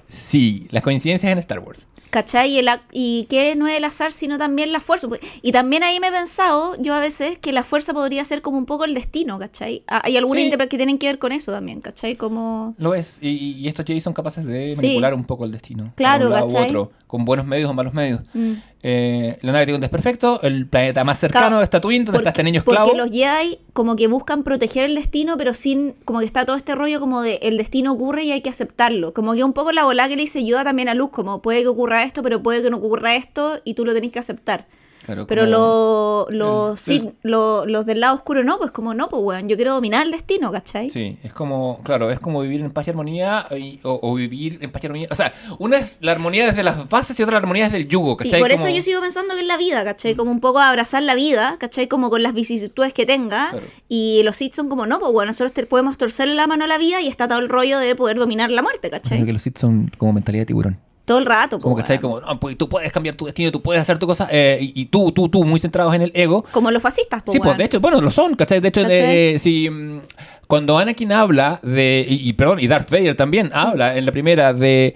[0.09, 1.87] Sí, las coincidencias en Star Wars.
[2.11, 2.53] ¿Cachai?
[2.53, 5.07] Y, el y que no es el azar, sino también la fuerza.
[5.09, 8.41] Pues, Y también ahí me he pensado, yo a veces, que la fuerza podría ser
[8.43, 9.83] como un poco el destino, ¿cachai?
[9.89, 10.51] Ah, Hay algunas Sí.
[10.51, 12.17] que tienen que ver con eso también, ¿cachai?
[12.17, 12.75] Como...
[12.79, 13.19] Lo es.
[13.21, 14.77] Y, y estos Jedi son capaces de Sí.
[14.87, 15.93] manipular un poco el destino.
[15.97, 18.21] Claro, un lado u otro, con buenos medios o malos medios.
[18.33, 18.53] Mm.
[18.89, 22.31] Eh, la nave tiene un desperfecto, el planeta más cercano Claro, es Tatooine, donde está
[22.31, 22.97] este niño porque esclavo.
[22.97, 26.77] los Jedi como que buscan proteger el destino, pero sin, como que está todo este
[26.77, 29.13] rollo como de el destino ocurre y hay que aceptarlo.
[29.13, 31.63] Como que un poco la bola que le dice Yoda también a Luz, como puede
[31.63, 34.67] que ocurra esto, pero puede que no ocurra esto y tú lo tenés que aceptar.
[35.07, 39.09] Claro, Pero lo- los, el- Sith- lo- los del lado oscuro no, pues como no,
[39.09, 40.91] pues weón, yo quiero dominar el destino, ¿cachai?
[40.91, 44.59] Sí, es como, claro, es como vivir en paz y armonía y- o, o vivir
[44.61, 45.09] en paz y armonía.
[45.11, 47.89] O sea, una es la armonía desde las bases y otra la armonía desde el
[47.89, 48.41] yugo, Y ¿cachai?
[48.41, 50.15] por eso yo sigo pensando que es la vida, ¿cachai?
[50.17, 51.87] Como un poco abrazar la vida, ¿cachai?
[51.89, 53.51] Como con las vicisitudes que tenga.
[53.51, 53.67] Claro.
[53.89, 56.67] Y los Sith son como, no, pues bueno, nosotros te podemos torcerle la mano a
[56.67, 59.19] la vida y está todo el rollo de poder dominar la muerte, ¿cachai?
[59.19, 60.79] Creo que los Sith son como mentalidad de tiburón.
[61.07, 61.97] Todo el rato, Como, ¿cachai?
[61.99, 62.21] weón.
[62.21, 64.83] Como, no, pues tú puedes cambiar tu destino, tú puedes hacer tu cosa, eh, y,
[64.83, 66.45] y tú, tú, tú, muy centrados en el ego.
[66.53, 68.61] Como los fascistas, pues, Sí, pues de hecho, bueno, lo son, ¿cachai?
[68.61, 68.99] De hecho, ¿Cachai?
[68.99, 70.01] eh, si, mm,
[70.47, 74.53] cuando Anakin habla de, y, y perdón, y Darth Vader también habla en la primera
[74.53, 74.95] de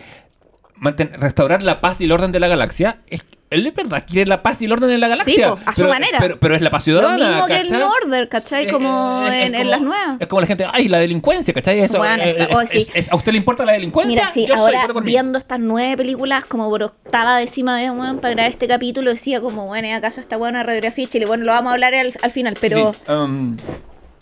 [1.18, 4.42] restaurar la paz y el orden de la galaxia, es, él de verdad quiere la
[4.42, 5.50] paz y el orden en la galaxia.
[5.56, 6.18] po, a su pero, manera.
[6.20, 7.80] Pero, pero es la paz ciudadana, Lo mismo que el ¿cachai?
[7.80, 8.66] Northern, ¿cachai?
[8.66, 10.16] Es- Como es- es en- en como- las nuevas.
[10.20, 11.80] Es como la gente, ay, la delincuencia, ¿cachai?
[11.80, 13.08] Eso, Bueno, eh, está- es- oh, sí.
[13.10, 14.14] ¿A usted le importa la delincuencia?
[14.22, 15.10] Mira, sí, Yo ahora vote por mí.
[15.10, 19.40] viendo estas nueve películas como por octava décima vez, weón, para grabar este capítulo, decía
[19.40, 21.26] como, bueno, ¿y ¿acaso está buena radiografía Chile?
[21.26, 22.92] Bueno, lo vamos a hablar al, al final, pero...
[22.94, 23.56] Sí, um,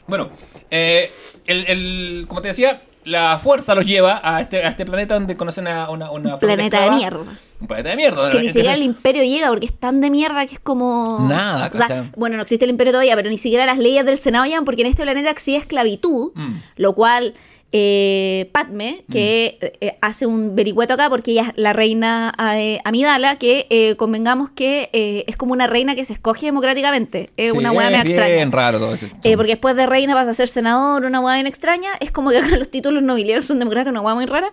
[0.07, 0.31] bueno,
[0.71, 1.11] eh,
[1.47, 5.37] el, el- como te decía, la fuerza los lleva a este, a este planeta donde
[5.37, 7.25] conocen a una, una planeta de mierda.
[7.61, 8.31] Un planeta de mierda.
[8.31, 11.27] Que ni siquiera el imperio llega porque es tan de mierda que es como.
[11.29, 14.45] Nada, o bueno, no existe el imperio todavía, pero ni siquiera las leyes del Senado
[14.45, 16.53] llegan porque en este planeta existe esclavitud, Mm.
[16.77, 17.35] lo cual.
[17.71, 22.79] eh, Padme, que eh, eh, hace un vericueto acá porque ella es la reina eh,
[22.85, 24.89] Amidala, que eh, convengamos que
[25.27, 27.29] es como una reina que se escoge democráticamente.
[27.37, 28.35] Es sí, una hueá es extraña.
[28.37, 29.07] bien raro todo eso.
[29.37, 31.91] Porque después de reina vas a ser senador, una hueá bien extraña.
[32.01, 34.51] Es como que acá los títulos nobiliarios son democratas, una hueá muy rara.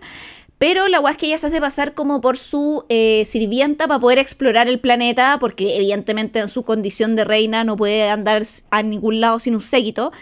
[0.58, 4.80] Pero la ella se hace pasar como por su eh, sirvienta para poder explorar el
[4.80, 9.54] planeta, porque evidentemente en su condición de reina no puede andar a ningún lado sin
[9.54, 10.12] un séquito.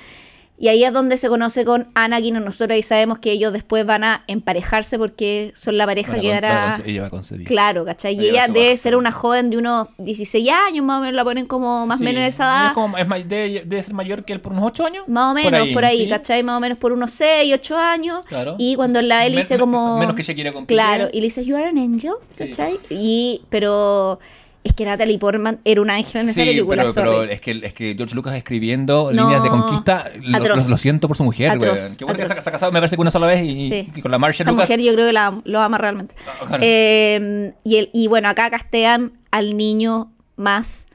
[0.57, 2.35] Y ahí es donde se conoce con Anakin.
[2.35, 6.29] Nosotros ahí sabemos que ellos después van a emparejarse porque son la pareja Bueno, que
[6.31, 6.81] dará.
[6.87, 7.47] ella va a concebir.
[7.47, 8.15] Claro, ¿cachai?
[8.15, 8.77] Y Ella debe baja.
[8.79, 11.99] ser una joven de unos 16 años, más o menos la ponen como más o
[11.99, 12.67] Sí, menos de esa edad.
[12.69, 15.09] Es como, es debe, debe ser mayor que él por unos 8 años.
[15.09, 16.09] Más o menos, por ahí, ¿sí?
[16.09, 16.43] ¿cachai?
[16.45, 18.25] Más o menos por unos 6, 8 años.
[18.27, 18.55] Claro.
[18.57, 19.99] Y cuando la él dice como...
[19.99, 20.77] menos que ella quiera competir.
[20.77, 22.49] Claro, y le dice, you are an angel, Sí.
[22.49, 22.79] ¿cachai?
[22.91, 24.21] Y, pero
[24.65, 27.73] es que Natalie Portman era un ángel en esa Sí, película, pero, es, que, es
[27.75, 30.65] que George Lucas escribiendo No, líneas de conquista, lo, atroz.
[30.65, 31.97] lo- lo siento por su mujer, Atroz.
[31.99, 32.39] Qué bueno que se, atroz.
[32.39, 33.89] ha- se ha casado, me parece que una sola vez y, Sí.
[33.95, 34.67] y con la Marcia Esa Lucas.
[34.69, 36.15] mujer yo creo que la, lo ama realmente.
[36.27, 36.63] Ah, claro.
[36.67, 40.87] Eh, y, el, y bueno, acá castean al niño más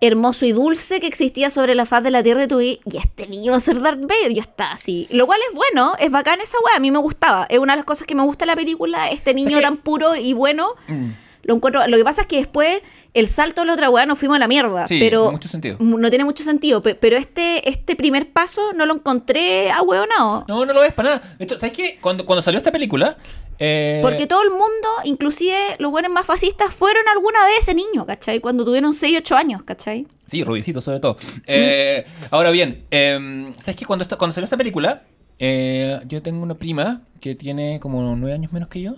[0.00, 3.26] hermoso y dulce que existía sobre la faz de la Tierra y tú y este
[3.26, 4.34] niño va a ser Darth Vader.
[4.34, 5.06] Yo estaba así.
[5.10, 6.76] Lo cual es bueno, es bacán esa weá.
[6.76, 7.46] A mí me gustaba.
[7.48, 9.08] Es una de las cosas que me gusta de la película.
[9.10, 10.72] Este niño que- tan puro y bueno.
[10.88, 11.10] Mm.
[11.44, 11.86] Lo encuentro.
[11.86, 12.80] Lo que pasa es que después
[13.14, 14.86] el salto de la otra weá nos fuimos a la mierda.
[14.86, 15.76] Sí, pero mucho sentido.
[15.80, 16.82] m- No tiene mucho sentido.
[16.82, 20.44] pe- Pero este, este primer paso no lo encontré a hueonado.
[20.48, 21.36] No, no lo ves para nada.
[21.38, 21.98] De hecho, ¿sabes qué?
[22.00, 23.16] Cuando, cuando salió esta película.
[23.60, 28.04] eh, Porque todo el mundo, inclusive los buenos más fascistas, fueron alguna vez ese niño,
[28.04, 28.40] ¿cachai?
[28.40, 30.06] Cuando tuvieron 6, 8 años, ¿cachai?
[30.26, 31.16] Sí, rubiecito sobre todo.
[31.46, 33.86] Eh, ahora bien, eh, ¿sabes qué?
[33.86, 35.02] Cuando, cuando salió esta película,
[35.38, 38.96] eh, yo tengo una prima que tiene como nueve años menos que yo.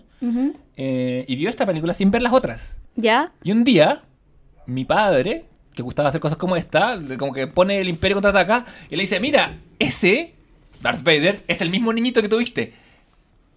[0.76, 2.76] eh, y vio esta película sin ver las otras.
[2.96, 3.32] ¿Ya?
[3.42, 4.02] Y un día,
[4.66, 5.44] mi padre,
[5.74, 9.20] que gustaba hacer cosas como esta, como que pone el Imperio contraataca, y le dice,
[9.20, 10.34] mira, ese,
[10.80, 12.74] Darth Vader, es el mismo niñito que tuviste.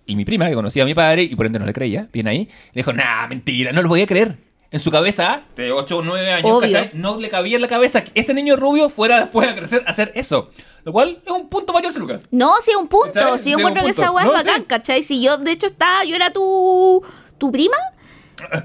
[0.06, 2.28] Y mi prima, que conocía a mi padre, y por ende no le creía, bien
[2.28, 4.38] ahí, le dijo, nah, mentira, no lo podía creer.
[4.72, 6.60] En su cabeza, de 8 o 9 años.
[6.62, 6.92] ¿cachai?
[6.94, 9.90] no le cabía en la cabeza que ese niño rubio fuera después a crecer a
[9.90, 10.52] hacer eso.
[10.84, 12.28] Lo cual es un punto George Lucas.
[12.30, 13.14] No, sí, un punto.
[13.14, 13.42] ¿Sabes?
[13.42, 14.68] Sí, yo Sí, encuentro que esa weá No, es bacán, sí.
[14.68, 15.02] ¿cachai?
[15.02, 17.04] Si yo, de hecho, estaba, yo era tu,
[17.40, 17.78] tu prima.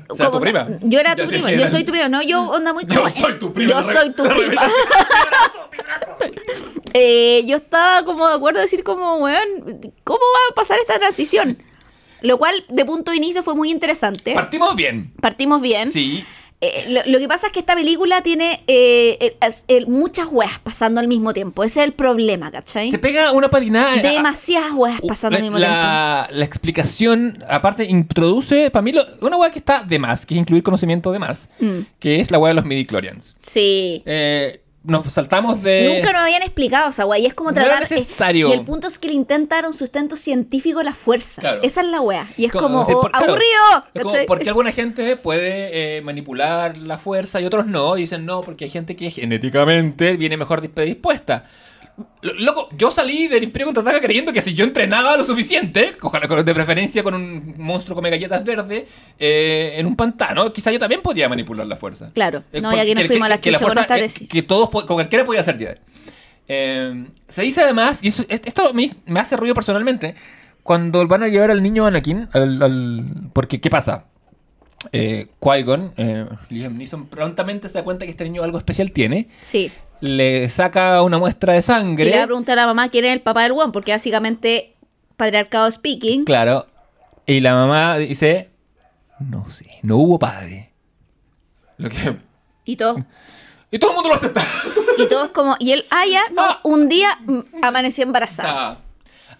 [0.08, 0.66] O sea, tu ¿Cómo se- prima.
[0.82, 2.08] Yo era tu prima, sí, yo era- soy tu prima.
[2.08, 3.70] No, yo onda muy Yo soy tu prima.
[3.72, 4.34] Yo soy tu prima.
[4.34, 4.70] revelación.
[4.70, 6.80] Mi brazo, mi brazo.
[6.92, 9.48] Eh, yo estaba como de acuerdo a decir como, weón,
[10.04, 11.58] ¿cómo va a pasar esta transición?
[12.20, 14.32] Lo cual, de punto de inicio, fue muy interesante.
[14.34, 15.12] Partimos bien.
[15.20, 15.92] Partimos bien.
[15.92, 16.24] Sí.
[16.66, 19.36] Eh, lo, lo que pasa es que esta película tiene eh, eh,
[19.68, 21.62] eh, muchas weas pasando al mismo tiempo.
[21.64, 22.90] Ese es el problema, ¿cachai?
[22.90, 23.96] Se pega una patinada.
[23.96, 25.74] Demasiadas weas pasando al mismo tiempo.
[25.74, 30.34] la, la explicación, aparte, introduce, para mí, lo- una weá que está de más, que
[30.34, 31.80] es incluir conocimiento de más, Mm.
[31.98, 33.36] que es la weá de los midi-chlorians.
[33.42, 34.02] Sí.
[34.06, 35.94] Eh, nos saltamos de...
[35.96, 37.18] Nunca nos habían explicado esa wea.
[37.18, 37.80] Y es como No tratar.
[37.80, 38.48] necesario.
[38.48, 41.40] y el punto es que le intenta dar un sustento científico a la fuerza.
[41.40, 41.60] Claro.
[41.62, 42.28] Esa es la wea.
[42.36, 43.84] Y es Co- como, oh, claro, aburrido.
[43.94, 44.26] es como, ¿cachai?
[44.26, 47.96] porque alguna gente puede eh, manipular la fuerza y otros no.
[47.96, 51.44] Y dicen no, porque hay gente que genéticamente viene mejor predispuesta.
[52.22, 55.92] Lo- Loco, yo salí del Imperio Contraataca creyendo que si yo entrenaba lo suficiente,
[56.44, 58.88] de preferencia con un monstruo come galletas verdes,
[59.18, 62.10] eh, en un pantano, quizá yo también podía manipular la fuerza.
[62.12, 62.42] Claro.
[62.52, 64.28] Eh, No, por- y aquí nos que- fuimos a la que- con eh, tesis.
[64.28, 65.78] que todos, con cualquiera podía ser Jedi.
[66.48, 70.14] Eh, se dice además, y eso- esto me, me hace ruido personalmente,
[70.62, 74.06] cuando van a llevar al niño Anakin, al, al- porque ¿qué pasa?
[74.92, 79.28] Eh, Qui-Gon, eh, Liam Neeson, prontamente se da cuenta que este niño algo especial tiene,
[79.40, 79.70] Sí.
[80.00, 83.04] le saca una muestra de Y le va a sangre, preguntar a la mamá quién
[83.04, 84.74] es el papá del weón, porque básicamente,
[85.16, 86.24] patriarcado speaking.
[86.24, 86.66] claro,
[87.26, 88.50] y la mamá dice,
[89.18, 90.70] no sé, no hubo padre.
[91.78, 92.16] Lo que...
[92.64, 92.96] Y todo.
[93.70, 94.42] Y todo el mundo lo acepta.
[94.98, 95.56] Y todo es como.
[95.58, 96.60] Y él, ah, ya, no, Ah.
[96.62, 98.70] un día mm, amaneció embarazada.
[98.70, 98.78] Ah,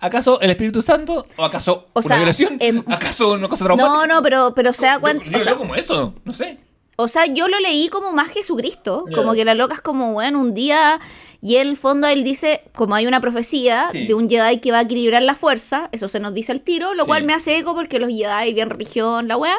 [0.04, 1.26] ¿Acaso el Espíritu Santo?
[1.36, 2.56] ¿O acaso O una sea, violación?
[2.60, 3.92] em, ¿Acaso una cosa traumática?
[3.94, 5.24] No, no, pero, pero se da cuenta.
[5.24, 6.58] Yo, o, sea, como eso, no sé.
[6.96, 9.04] o sea, yo lo leí como más Jesucristo.
[9.14, 11.00] Como que la loca es como, bueno, un día.
[11.40, 14.06] Y en el fondo él dice, como hay una profecía Sí.
[14.06, 16.94] de un Jedi que va a equilibrar la fuerza, eso se nos dice al tiro,
[16.94, 17.08] lo Sí.
[17.08, 19.56] cual me hace eco porque los Jedi, bien religión, la weá.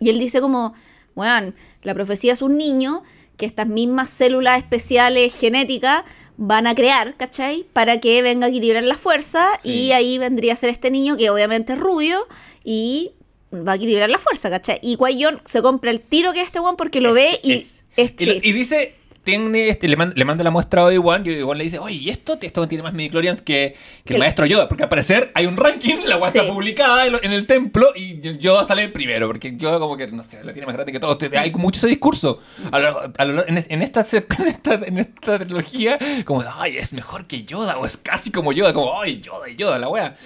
[0.00, 0.74] Y él dice como,
[1.14, 3.02] weón, la profecía es un niño
[3.36, 6.04] que estas mismas células especiales genéticas
[6.36, 7.66] van a crear, ¿cachai?
[7.72, 9.70] Para que venga a equilibrar la fuerza Sí.
[9.70, 12.26] y ahí vendría a ser este niño que obviamente es rubio
[12.64, 13.12] y
[13.52, 14.78] va a equilibrar la fuerza, ¿cachai?
[14.82, 17.52] Y Guayón se compra el tiro que es este weón porque lo ve y...
[17.54, 18.40] Es- es- y, lo- sí.
[18.42, 18.94] y dice,
[19.24, 21.94] tiene este, le, manda, le manda la muestra a Obi-Wan y Obi-Wan le dice, oye,
[21.96, 22.36] ¿y esto?
[22.40, 24.68] Esto tiene más midichlorians que, que el maestro Yoda.
[24.68, 26.38] Porque al parecer hay un ranking, la guay Sí.
[26.38, 29.28] está publicada en, el templo y Yoda sale primero.
[29.28, 31.18] Porque Yoda como que, no sé, la tiene más grande que todos.
[31.18, 32.40] Te- Hay mucho ese discurso.
[32.70, 34.00] A lo- a lo- en, en esta,
[34.38, 38.30] en, esta, en esta trilogía, como, de, ay, es mejor que Yoda o es casi
[38.32, 38.72] como Yoda.
[38.72, 40.16] Como, ay, Yoda y Yoda, la wea.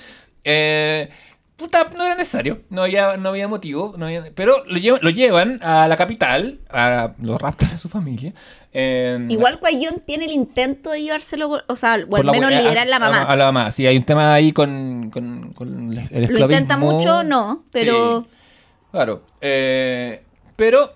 [0.45, 1.09] Eh...
[1.57, 5.09] Puta, no era necesario, no había, no había motivo, no había- pero lo llevan, lo
[5.09, 8.35] llevan a la capital, a los raptos de su familia.
[8.79, 12.57] En- Igual Guayón tiene el intento de llevárselo, o sea, o al la menos we-
[12.57, 13.23] a- la a- mamá.
[13.23, 16.75] A, la mamá, sí, hay un tema ahí con, con, con el el Lo intenta
[16.75, 16.93] esclavismo.
[16.93, 18.23] mucho, no, pero...
[18.23, 18.29] Sí,
[18.93, 20.23] claro, eh,
[20.57, 20.91] pero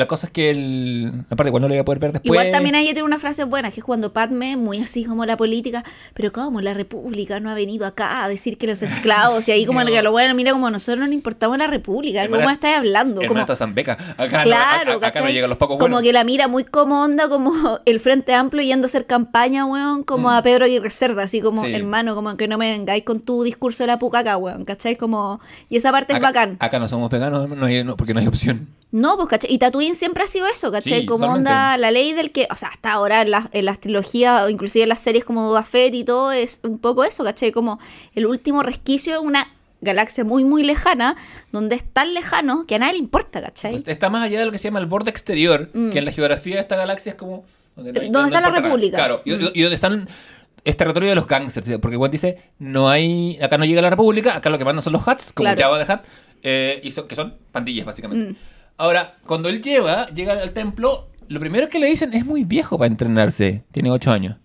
[0.00, 1.12] la cosa es que el.
[1.30, 2.30] Aparte, igual no lo voy a poder ver después.
[2.32, 5.36] Igual también ahí tiene una frase buena, que es cuando Padme, muy así como la
[5.36, 9.52] política, pero como la república no ha venido acá a decir que los esclavos, y
[9.52, 12.50] ahí como el que lo bueno, mira, como nosotros no le importamos la república, ¿cómo
[12.50, 13.20] estás hablando?
[13.20, 13.92] Como, Hermana Zambeca.
[14.16, 17.02] Acá, claro, no, acá, acá no llegan los pocos Como que la mira muy como
[17.02, 17.52] onda, como
[17.84, 21.60] el Frente Amplio yendo a hacer campaña, weón, como a Pedro Aguirre Cerda, así como,
[21.62, 21.66] Mm.
[21.66, 21.74] Sí.
[21.74, 24.96] hermano, como que no me vengáis con tu discurso de la pucaca, weón, ¿cachai?
[24.96, 26.56] Como, y esa parte es acá, bacán.
[26.58, 28.68] acá no somos veganos, no hay- no, porque no hay opción.
[28.92, 29.52] No, pues, ¿cachai?
[29.52, 29.58] Y
[29.94, 31.00] Siempre ha sido eso, ¿cachai?
[31.00, 31.50] Sí, como totalmente.
[31.50, 34.48] onda, la ley del que, o sea, hasta ahora en, las- en las trilogías, o
[34.48, 37.52] inclusive en las series como Boba Fett y todo, es un poco eso, ¿cachai?
[37.52, 37.78] Como
[38.14, 39.52] el último resquicio de una
[39.82, 41.16] galaxia muy, muy lejana,
[41.52, 43.72] donde es tan lejano que a nadie le importa, ¿cachai?
[43.72, 45.90] Pues está más allá de lo que se llama el borde exterior, Mm.
[45.90, 47.44] que en la geografía de esta galaxia es como...
[47.76, 48.60] Donde, ¿Dónde está la nada.
[48.60, 48.96] República?
[48.98, 49.50] Claro, y, Mm.
[49.54, 50.08] y donde están...
[50.62, 54.36] Es territorio de los gangsters, porque Juan dice, no hay, acá no llega la República,
[54.36, 55.58] acá lo que mandan son los Hats, como Claro.
[55.58, 56.04] Java de Hat,
[56.42, 58.32] eh, y que son pandillas, básicamente.
[58.32, 58.36] Mm.
[58.80, 62.78] Ahora, cuando él lleva, llega al templo, lo primero que le dicen es muy viejo
[62.78, 64.36] para entrenarse, tiene 8 años.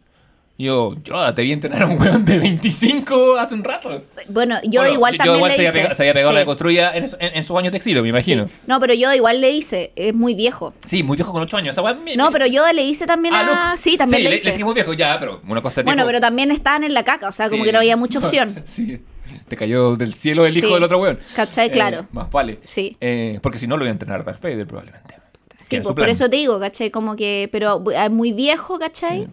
[0.58, 4.04] Yo, yo te vi entrenar a un weón de 25 hace un rato.
[4.30, 5.70] Bueno, yo Bueno, igual también igual le se, hice.
[5.70, 7.78] había pegado, se había pegado Sí, la de construida en, en- en sus años de
[7.78, 8.48] exilio, me imagino.
[8.48, 8.54] sí.
[8.68, 10.74] No, pero yo igual le hice, es muy viejo.
[10.86, 11.72] Sí, muy viejo con 8 años.
[11.74, 13.78] Esa weá me- No, me- pero yo le hice también Ah, a...
[13.78, 14.46] Sí, también le le, hice.
[14.46, 17.28] le dije muy viejo, ya, pero una cosa bueno, pero también estaban en la caca,
[17.28, 18.62] o sea, como que no había mucha opción.
[18.66, 19.02] sí.
[19.48, 20.74] Te cayó del cielo el hijo Sí.
[20.74, 21.20] del otro weón.
[21.36, 21.68] ¿Cachai?
[21.68, 22.08] Eh, Claro.
[22.12, 22.60] más vale.
[22.66, 22.98] Sí.
[23.00, 25.16] Eh, porque si no lo voy a entrenar Darth Vader probablemente.
[25.60, 26.92] Sí, pues, por eso te digo, ¿cachai?
[26.92, 29.28] Como que, pero es muy viejo, ¿cachai?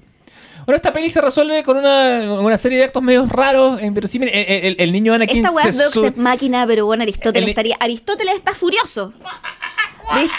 [0.65, 4.29] Bueno, esta peli se resuelve con una, una serie de actos medios raros, inverosímil.
[4.29, 7.77] El, el- el- el niño Anakin Esta weá es Máquina, pero bueno, Aristóteles El- estaría.
[7.81, 9.13] Aristóteles está furioso.
[10.15, 10.35] ¿Viste?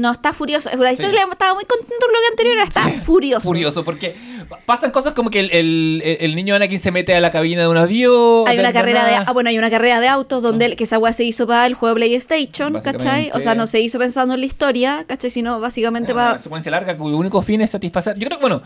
[0.00, 0.70] No, está furioso.
[0.70, 3.40] Aristóteles estaba muy contento con lo que anterior, está furioso.
[3.42, 4.16] Furioso, porque
[4.64, 7.68] pasan cosas como que el, el- el- niño Anakin se mete a la cabina de
[7.68, 8.44] un avión.
[8.48, 10.98] Hay una carrera de, ah, bueno, hay una carrera de autos donde el- que esa
[10.98, 13.30] weá se hizo para el juego PlayStation, ¿cachai?
[13.34, 15.30] O sea, no se hizo pensando en la historia, ¿cachai?
[15.30, 16.38] Sino básicamente Una para.
[16.38, 18.16] secuencia larga cuyo único fin es satisfacer.
[18.18, 18.62] Yo creo que, bueno,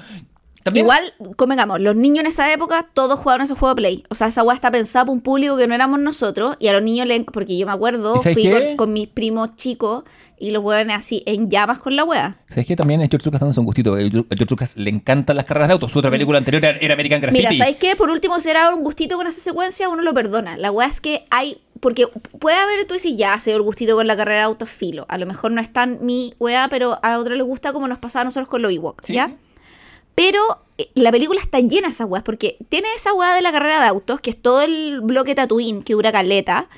[0.63, 0.87] también.
[0.87, 4.05] Igual, convengamos, los niños en esa época todos jugaban ese juego de Play.
[4.09, 6.57] O sea, esa weá está pensada para un público que no éramos nosotros.
[6.59, 7.23] Y a los niños le.
[7.25, 10.05] Porque yo me acuerdo, ¿Y sabes fui con, con mis primos chicos
[10.39, 12.37] y los weones así en llamas con la weá.
[12.49, 13.97] ¿Sabes que también a George Lucas dándose un gustito?
[13.97, 15.93] George Lucas le encantan las carreras de autos.
[15.93, 17.45] Su otra película anterior era, era American Graffiti.
[17.45, 17.49] Mm.
[17.51, 17.97] Mira, ¿sabéis qué?
[17.97, 20.57] Por último, si era un gustito con esa secuencia, uno lo perdona.
[20.57, 21.59] La weá es que hay.
[21.81, 22.07] Porque
[22.39, 25.07] puede haber, tú decís, ya, se dio el gustito con la carrera de autos filo.
[25.09, 27.99] A lo mejor no es tan mi weá, pero a otro le gusta como nos
[27.99, 29.29] pasaba a nosotros con los Ewok, ¿ya?
[29.29, 29.35] sí.
[30.15, 33.53] Pero eh, la película está llena de esas weas, porque tiene esa wea de la
[33.53, 36.69] carrera de autos, que es todo el bloque Tatooine, que dura caleta.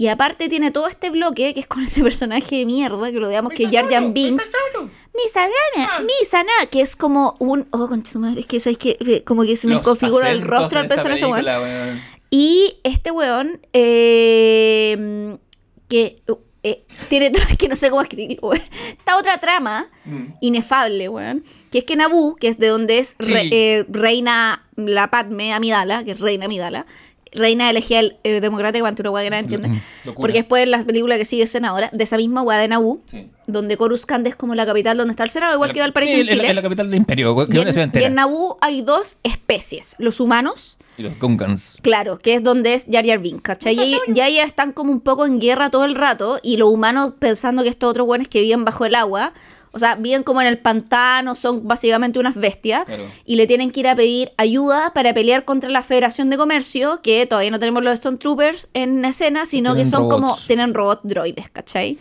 [0.00, 3.28] Y aparte tiene todo este bloque, que es con ese personaje de mierda, que lo
[3.28, 4.50] digamos que es Jar Jar Binks.
[5.12, 7.66] Misana, Misana, que es como un...
[7.72, 7.88] Oh,
[8.20, 9.22] madre, es que, ¿sabes qué?
[9.26, 11.32] Como que se me Los configura el rostro al ese weón.
[11.32, 12.00] película, weón.
[12.30, 15.36] Y este weón, eh,
[15.88, 16.22] que
[16.62, 18.62] eh, tiene todo, que no sé cómo escribirlo, weón.
[18.90, 20.34] Está otra trama Mm.
[20.40, 21.42] inefable, weón.
[21.72, 23.32] Que es que Naboo, que es de donde es Sí.
[23.34, 26.86] re- eh, reina la Padme Amidala, que es reina Amidala,
[27.32, 29.68] reina elegida el, el democrático ante una weá que nadie entiende.
[29.68, 30.22] Mm, locura.
[30.22, 32.68] Porque después en la película que sigue senadora, de esa misma weá de
[33.10, 33.28] Sí.
[33.46, 36.26] donde Coruscant es como la capital donde está el Senado, igual que Valparaíso Sí, en
[36.26, 36.48] Chile.
[36.48, 38.06] En la capital del imperio, que y, es una en, y entera.
[38.06, 41.78] en Naboo hay dos especies, los humanos Y los Gungans.
[41.82, 43.74] Claro, que es donde es Jar Jar Binks, ¿cachai?
[43.74, 47.62] Y, ahí- están como un poco en guerra todo el rato y los humanos pensando
[47.62, 49.32] que estos otros buenos que viven bajo el agua,
[49.72, 53.04] o sea, viven como en el pantano, son básicamente unas bestias Claro.
[53.24, 57.00] y le tienen que ir a pedir ayuda para pelear contra la Federación de Comercio,
[57.02, 60.46] que todavía no tenemos los Stone Troopers en escena, sino que son como, robots.
[60.46, 61.98] tienen robot droides, ¿cachai?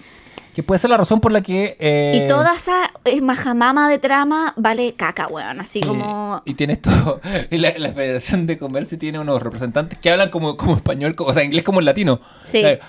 [0.55, 1.77] Que puede ser la razón por la que.
[1.79, 6.41] eh, Y toda esa eh, majamama de trama vale caca, weón, así Sí, como...
[6.45, 7.21] Y tiene esto.
[7.51, 11.31] y La, la Federación de Comercio tiene unos representantes que hablan como, como español, o
[11.31, 12.19] sea, inglés como el latino.
[12.41, 12.63] Sí.
[12.63, 12.81] Like,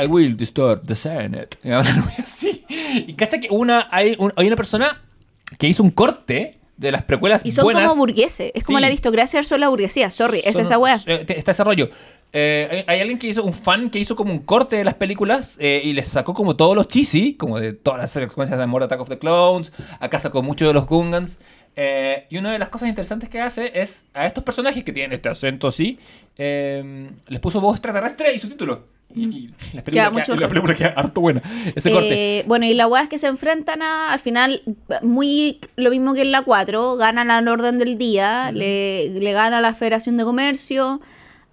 [0.00, 1.56] I will disturb the Senate.
[1.64, 2.55] Y hablan muy así.
[3.06, 5.02] Y cacha que una, hay, un- hay una persona
[5.58, 7.84] que hizo un corte de las precuelas Y son buenas.
[7.88, 8.82] como burgueses, es como Sí.
[8.82, 10.96] la aristocracia versus la burguesía, sorry, es Son- esa weá.
[11.06, 11.88] eh, Está ese rollo.
[12.32, 14.94] Eh, hay, hay alguien que hizo, un fan que hizo como un corte de las
[14.94, 18.64] películas eh, y les sacó como todos los cheesy, como de todas las secuencias de
[18.64, 19.72] Amor Attack of the Clones.
[20.00, 21.38] Acá sacó mucho de los Gungans.
[21.76, 25.12] Eh, y una de las cosas interesantes que hace es a estos personajes que tienen
[25.12, 25.98] este acento así,
[26.36, 28.78] les puso voz extraterrestre y subtítulos.
[29.16, 31.42] Y, y la, película Queda queda, la película queda harto buena.
[31.74, 32.38] Ese corte.
[32.40, 34.62] Eh, bueno, y la weá es que se enfrentan a, al final,
[35.02, 39.58] muy lo mismo que en la 4, ganan al orden del día, le, le gana
[39.58, 41.00] a la Federación de Comercio,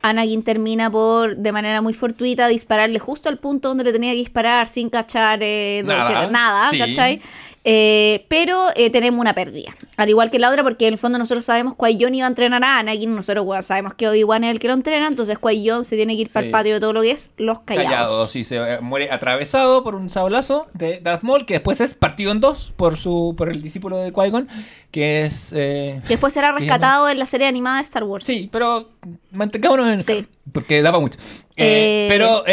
[0.02, 4.18] Anakin termina por, de manera muy fortuita, dispararle justo al punto donde le tenía que
[4.18, 6.80] disparar sin cachar eh, Nada, que- nada sí.
[6.80, 7.22] ¿cachai?
[7.66, 9.76] Eh, pero eh, tenemos una pérdida.
[9.96, 12.30] Al igual que la otra, porque en el fondo nosotros sabemos que Jon iba a
[12.30, 15.86] entrenar a Anakin, nosotros bueno, sabemos que Obi-Wan es el que lo entrena, entonces Qui-Gon
[15.86, 17.90] se tiene que ir para el patio de todo lo que es los callados.
[17.90, 21.96] Callado, sí, se eh, muere atravesado por un sablazo de Darth Maul, que después es
[21.96, 24.48] partido en dos por su por el discípulo de Qui-Gon,
[24.92, 25.54] que es...
[25.56, 28.26] eh, después será ¿Qué rescatado en la serie animada de Star Wars.
[28.26, 28.90] Sí, pero
[29.32, 30.28] mantengámonos en Sí.
[30.52, 31.18] porque daba mucho.
[31.56, 32.44] Pero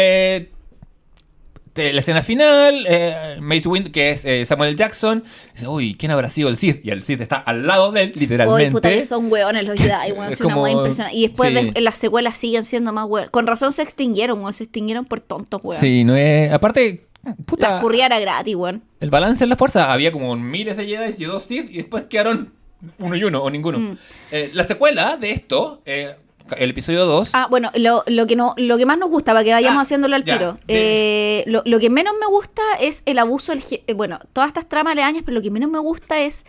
[1.75, 5.23] la escena final, eh, Mace Windu, que es eh, Samuel Jackson,
[5.53, 6.81] dice, uy, ¿quién habrá sido el Sith?
[6.85, 8.65] Y el Sith está al lado de él, literalmente.
[8.67, 10.31] Uy, puta, que son hueones los Jedi, weón.
[10.33, 11.17] Es una como- impresionante.
[11.17, 11.71] Y después sí.
[11.71, 13.29] de- las secuelas siguen siendo más weón.
[13.31, 14.53] Con razón se extinguieron, weón.
[14.53, 15.79] Se extinguieron por tontos, weón.
[15.79, 16.51] Sí, no es...
[16.51, 18.83] Aparte, La puta, escurría era gratis, weón.
[18.99, 22.03] el balance en la fuerza, había como miles de Jedi y dos Sith, y después
[22.09, 22.53] quedaron
[22.99, 23.79] uno y uno, o ninguno.
[23.79, 23.97] Mm.
[24.31, 26.15] Eh, la secuela de esto, eh,
[26.57, 27.29] el episodio 2...
[27.33, 29.81] Ah, bueno, lo, lo que no, lo que más nos gusta, para que vayamos Ah,
[29.81, 30.57] haciéndolo al ya, tiro.
[30.67, 34.67] eh, lo, lo que menos me gusta es el abuso ge- eh, Bueno, todas estas
[34.67, 36.45] tramas aledañas, pero lo que menos me gusta es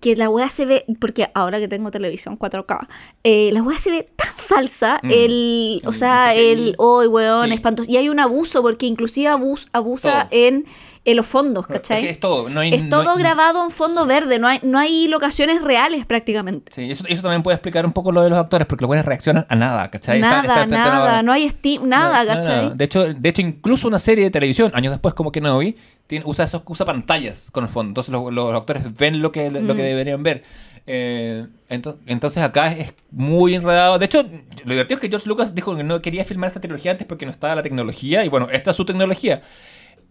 [0.00, 2.86] que la weá se ve, porque ahora que tengo televisión 4K,
[3.24, 5.10] eh, la weá se ve tan falsa, Mm.
[5.10, 7.54] el, o El sea, el, hoy weón, Sí.
[7.54, 10.38] espantoso, y hay un abuso, porque inclusive abus- abusa Todo.
[10.38, 10.66] en,
[11.06, 12.02] en los fondos, es, ¿cachai?
[12.02, 12.74] que es todo, no hay...
[12.74, 16.72] Es no todo hay- grabado en fondo verde, no hay, no hay locaciones reales prácticamente.
[16.72, 19.06] Sí, eso, eso también puede explicar un poco lo de los actores, porque los buenos
[19.06, 20.20] reaccionan a nada, ¿cachai?
[20.20, 22.72] Nada, está nada, no hay steam, nada, No, ¿cachai?
[22.76, 25.76] De hecho, de hecho, incluso una serie de televisión, años después, como que no vi,
[26.06, 27.90] tiene, usa esos, usa pantallas con el fondo.
[27.90, 29.86] Entonces los, los actores ven lo que, lo que Mm.
[29.86, 30.42] deberían ver.
[30.88, 33.98] Eh, ento- entonces acá es muy enredado.
[33.98, 36.92] De hecho, lo divertido es que George Lucas dijo que no quería filmar esta trilogía
[36.92, 38.24] antes porque no estaba la tecnología.
[38.24, 39.42] Y bueno, esta es su tecnología.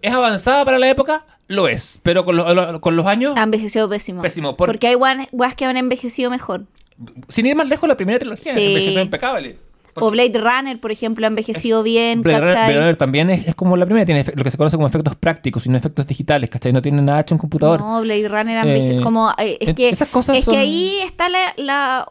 [0.01, 1.25] ¿Es avanzada para la época?
[1.47, 1.99] Lo es.
[2.03, 4.21] Pero con, lo- lo- con los años, Ha envejecido pésimo.
[4.21, 6.65] Pésimo, por- Porque hay guas que han envejecido mejor.
[7.29, 8.65] sin ir más lejos, la primera trilogía Sí.
[8.67, 9.57] envejeció impecable.
[9.97, 12.53] O Blade Runner, por ejemplo, ha envejecido bien, Blade Runner.
[12.55, 15.15] Blade Runner también es, es como la primera, tiene lo que se conoce como efectos
[15.15, 16.73] prácticos y no efectos digitales, ¿cachai?
[16.73, 17.79] No tiene nada hecho en computador.
[17.79, 21.29] No, Blade Runner Eh, como eh, es que esas cosas es son- que ahí está
[21.29, 22.07] la, la-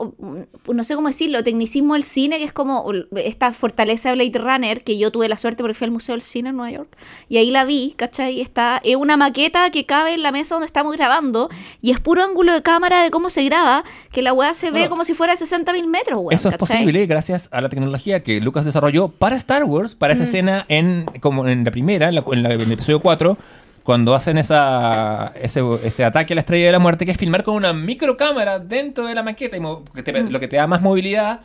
[0.73, 4.82] no sé cómo decirlo, tecnicismo del cine que es como esta fortaleza de Blade Runner
[4.82, 6.97] que yo tuve la suerte porque fui al Museo del Cine en Nueva York
[7.28, 8.40] y ahí la vi, ¿cachai?
[8.40, 11.48] Está es una maqueta que cabe en la mesa donde estamos grabando
[11.82, 14.73] y es puro ángulo de cámara de cómo se graba que la weá se ve
[14.81, 16.78] Bueno, como si fuera de 60 mil metros, weón, Eso es ¿cachai?
[16.78, 20.26] posible gracias a la tecnología que Lucas desarrolló para Star Wars, para esa Mm.
[20.26, 23.36] escena en como en la primera, en, la- en la- en el episodio 4,
[23.82, 27.42] cuando hacen esa, ese, ese ataque a la estrella de la muerte, que es filmar
[27.42, 29.60] con una microcámara dentro de la maqueta, y
[29.94, 30.30] que te- Mm.
[30.30, 31.40] lo que te da más movilidad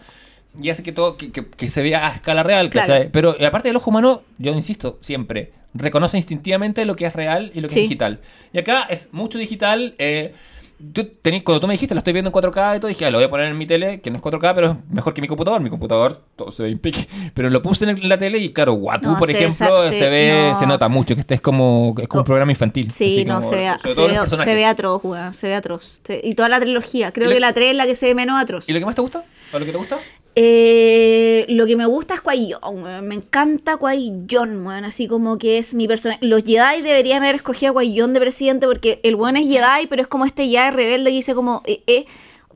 [0.62, 2.70] y hace que todo que, que- que se vea a escala real.
[2.70, 3.10] Claro.
[3.12, 7.52] Pero eh, aparte del ojo humano, yo insisto, siempre reconoce instintivamente lo que es real
[7.54, 7.80] y lo que Sí.
[7.82, 8.20] es digital.
[8.54, 9.94] Y acá es mucho digital.
[10.00, 10.34] eh,
[10.80, 13.12] yo tení- cuando tú me dijiste, lo estoy viendo en 4K y todo, dije, ah,
[13.12, 15.22] lo voy a poner en mi tele, que no es 4K, pero es mejor que
[15.22, 15.62] mi computador.
[15.62, 17.08] Mi computador, todo se ve impeque.
[17.34, 20.50] Pero lo puse en la tele y, claro, Watu, No, por ejemplo, se, se- ve,
[20.54, 20.60] no.
[20.60, 22.26] se nota mucho, que este es como, es como un Oh.
[22.26, 22.92] programa infantil.
[22.92, 24.44] Sí, no, como- se ve, se, ve, personajes.
[24.46, 26.00] se ve atroz, weón, se ve atroz.
[26.24, 28.16] Y toda la trilogía, creo ¿Y lo- que la 3 es la que se ve
[28.16, 28.68] menos atroz.
[28.70, 29.24] ¿Y lo que más te gusta?
[29.52, 29.98] ¿O lo que te gusta?
[30.36, 33.08] Eh, lo que me gusta es weón.
[33.08, 36.26] me encanta weón, así como que es mi personaje.
[36.26, 40.08] Los Jedi deberían haber escogido a de presidente porque el weón es Jedi, pero es
[40.08, 42.06] como este Jedi rebelde y dice como, eh, eh,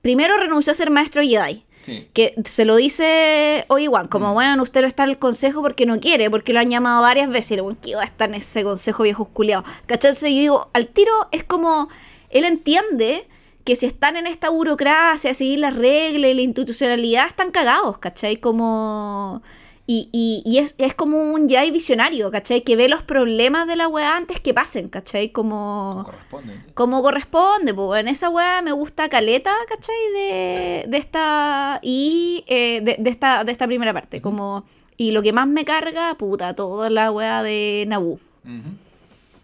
[0.02, 1.66] primero renunció a ser maestro Jedi.
[1.86, 2.08] Sí.
[2.14, 6.00] Que se lo dice Obi-Wan, como, bueno, usted no está en el consejo porque no
[6.00, 7.58] quiere, porque lo han llamado varias veces.
[7.58, 9.64] Y weón, ¿qué va a estar en ese consejo viejo culiado?
[9.86, 10.12] ¿Cachai?
[10.12, 11.90] Entonces yo digo, al tiro es como,
[12.30, 13.28] él entiende
[13.64, 18.38] que si están en esta burocracia, seguir las reglas y la institucionalidad, están cagados, ¿cachai?
[18.38, 19.42] Como...
[19.86, 22.64] Y, y, y es, es como un Jedi visionario, ¿cachai?
[22.64, 25.34] Que ve los problemas de la weá antes que pasen, ¿cachai?
[25.34, 26.54] Como Corresponde.
[26.74, 29.96] como corresponde, pues en esa weá me gusta caleta, ¿cachai?
[30.14, 34.64] De, de esta y eh, de, de esta de esta primera parte, como
[34.96, 38.20] y lo que más me carga, puta, toda la weá de Naboo.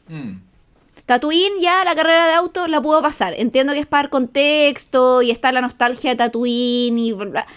[0.07, 0.48] Mm.
[1.09, 3.33] Tatooine ya la carrera de auto la puedo pasar.
[3.37, 7.47] Entiendo que es para dar contexto y está la nostalgia de Tatooine y bla, bla.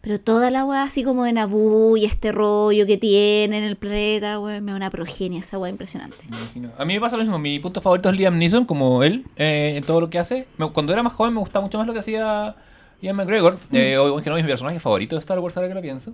[0.00, 3.76] Pero toda la weá así como de Naboo y este rollo que tiene en el
[3.76, 6.16] planeta, weón, me da una progenia esa weá impresionante.
[6.54, 6.68] Me.
[6.78, 7.38] A mí me pasa lo mismo.
[7.40, 10.46] Mi punto favorito es Liam Neeson, como él, eh, en todo lo que hace.
[10.58, 12.54] Me- cuando era más joven me gustaba mucho más lo que hacía
[13.02, 13.58] Ian McGregor.
[13.72, 16.12] Eh, o- que no es mi personaje favorito de Star Wars, ahora que lo pienso.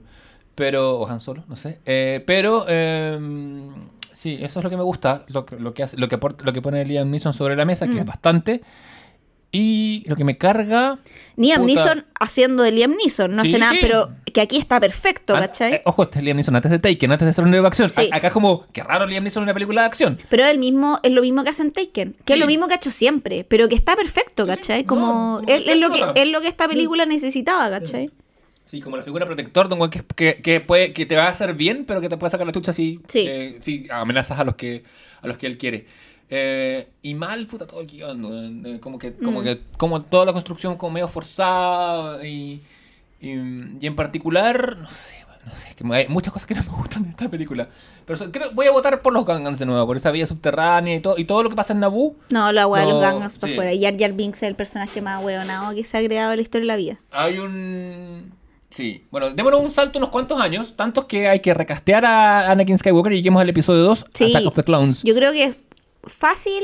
[0.55, 1.81] Pero, o Han Solo, no sé.
[1.87, 3.19] Eh, pero, eh,
[4.23, 5.25] sí, eso es lo que me gusta.
[5.29, 7.65] Lo, que- lo, que, hace, lo, que, aporta- lo que pone Liam Neeson sobre la
[7.65, 7.99] mesa, que Mm.
[7.99, 8.63] es bastante.
[9.55, 10.99] Y lo que me carga.
[11.37, 13.79] Liam puta, Neeson haciendo de Liam Neeson, no Sí, hace nada, sí.
[13.83, 15.75] pero que aquí está perfecto, ¿cachai?
[15.75, 17.69] eh, ojo, este es Liam Neeson antes de Taken, antes de ser un nuevo de
[17.69, 17.91] acción.
[17.91, 18.09] Sí.
[18.11, 20.17] A- acá es como, qué raro Liam Neeson en una película de acción.
[20.31, 22.67] Pero es el mismo, es lo mismo que hace en Taken, que es lo mismo
[22.67, 24.85] que ha hecho siempre, pero que está perfecto, ¿cachai?
[24.85, 28.11] Como es, es lo que es lo que esta película necesitaba, ¿cachai?
[28.73, 31.29] Sí, como la figura protector de un que, que, que puede, que te va a
[31.29, 33.27] hacer bien, pero que te puede sacar la chucha si, Sí.
[33.29, 34.83] eh, si amenazas a los que,
[35.21, 35.85] a los que él quiere.
[36.31, 38.65] Eh, y mal, puta, todo el guion.
[38.65, 39.45] Eh, Como que, como Mm.
[39.45, 42.63] que, como toda la construcción como medio forzada y,
[43.21, 43.29] y,
[43.79, 47.03] y en particular, no sé, no sé, que hay muchas cosas que no me gustan
[47.03, 47.69] de esta película.
[48.07, 50.97] Pero so- creo, voy a votar por los Gangans de nuevo, por esa vía subterránea
[50.97, 52.17] y todo, y todo lo que pasa en Naboo.
[52.33, 53.59] No, la weá de los No, Gangers para sí.
[53.59, 53.75] afuera.
[53.75, 56.43] Y Jar Jar Binks es el personaje más weonado que se ha creado en la
[56.43, 56.99] historia de la vida.
[57.11, 58.33] Hay un...
[58.75, 62.79] Sí, bueno, démonos un salto unos cuantos años, tantos que hay que recastear a Anakin
[62.79, 64.25] Skywalker y lleguemos al episodio 2, Sí.
[64.31, 65.03] Attack of the Clones.
[65.03, 65.57] Yo creo que es
[66.05, 66.63] fácil,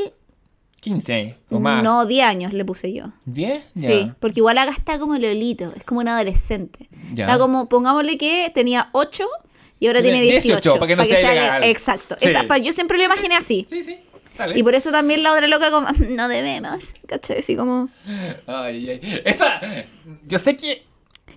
[0.81, 1.83] 15 o más.
[1.83, 3.07] no 10 años le puse yo.
[3.27, 3.61] ¿10?
[3.75, 6.89] Sí, porque igual acá está como Lolito, es como un adolescente.
[7.13, 7.25] Ya.
[7.27, 9.27] Está como, pongámosle que tenía 8
[9.81, 10.61] y ahora Tiene tiene 18.
[10.61, 11.65] 18, para que no sea le- ilegal.
[11.65, 12.17] Exacto.
[12.21, 12.29] Sí.
[12.29, 13.67] Esa- yo siempre lo imaginé así.
[13.69, 13.99] Sí, sí.
[14.37, 14.57] Dale.
[14.57, 17.41] Y por eso también la otra loca como, no debemos, ¿cachai?
[17.41, 17.89] Así como...
[18.47, 19.23] Ay, ay.
[19.25, 19.61] Esa...
[20.27, 20.87] Yo sé que...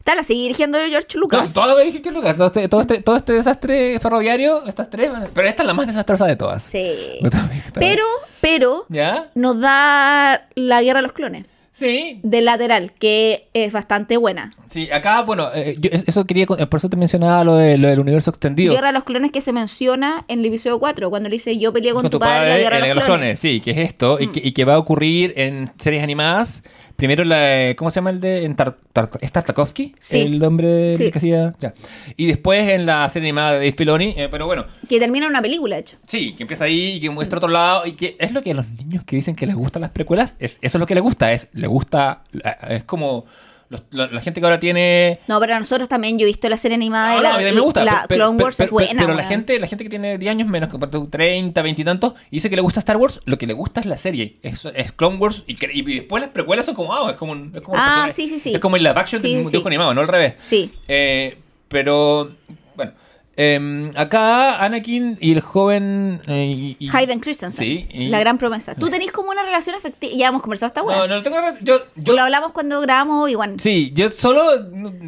[0.02, 1.54] Está, la sigue dirigiendo George No, Lucas.
[1.54, 4.90] todo lo que dije que Lucas, todo este, todo, este, todo este desastre ferroviario, estas
[4.90, 6.64] tres, pero esta es la más desastrosa de todas.
[6.64, 7.20] Sí.
[7.76, 8.04] Pero...
[8.42, 9.30] Pero, ¿Ya?
[9.36, 11.46] nos da la guerra de los clones.
[11.74, 14.50] Sí, De lateral, que es bastante buena.
[14.72, 17.88] sí, acá, bueno, eh, yo eso quería, con- por eso te mencionaba lo, de, lo
[17.88, 18.74] del universo extendido.
[18.74, 21.72] Guerra de los clones que se menciona en el episodio 4, cuando le dice yo
[21.72, 23.40] peleé con, tu padre, la guerra de los clones.
[23.40, 26.62] Sí, que es esto, y, que, y que va a ocurrir en series animadas.
[27.02, 28.46] Primero la, ¿cómo se llama el de?
[28.46, 29.96] En Tar- Tar- ¿Es Tartakovsky?
[29.98, 30.20] Sí.
[30.20, 31.10] El nombre del Sí.
[31.12, 31.74] que hacía, ya.
[32.16, 35.32] Y después en la serie animada de Dave Filoni, eh, pero bueno, Que termina en
[35.32, 35.98] una película, de hecho.
[36.08, 38.54] Sí, que empieza ahí y que muestra otro lado y que es lo que a
[38.54, 41.02] los niños que dicen que les gustan las precuelas, es, eso es lo que les
[41.02, 43.26] gusta, es le gusta, eh, es como
[43.72, 45.20] los- la, la gente que ahora tiene...
[45.28, 47.38] No, pero nosotros también, yo he visto la serie animada No, de no, la, a
[47.40, 49.84] mí me gusta, la pero- Clone Wars pero- es buena, pero la gente, la gente
[49.86, 52.56] que tiene 10 años menos, que por ejemplo, 30, 20 y tantos, y dice que
[52.58, 55.44] le gusta Star Wars, lo que le gusta es la serie, es, es Clone Wars
[55.48, 58.28] y, y después las precuelas son como, ah, es como, un- es como Ah, sí,
[58.30, 58.54] sí, sí.
[58.54, 60.34] Es como el live action Sí, de un sí, dibujo animado, no al revés.
[60.42, 60.72] Sí.
[60.88, 61.38] Eh,
[61.70, 62.30] pero,
[62.76, 62.92] bueno,
[63.38, 66.22] em, acá Anakin y el joven...
[66.28, 68.76] eh, y- Hayden Christensen, Sí, y- la gran promesa.
[68.76, 71.08] Tú tenés como una relación afectiva, ya hemos conversado esta No, weá.
[71.08, 71.38] no lo tengo.
[71.62, 73.60] Yo, yo, Lo hablamos cuando grabamos igual.
[73.60, 74.44] sí, yo solo.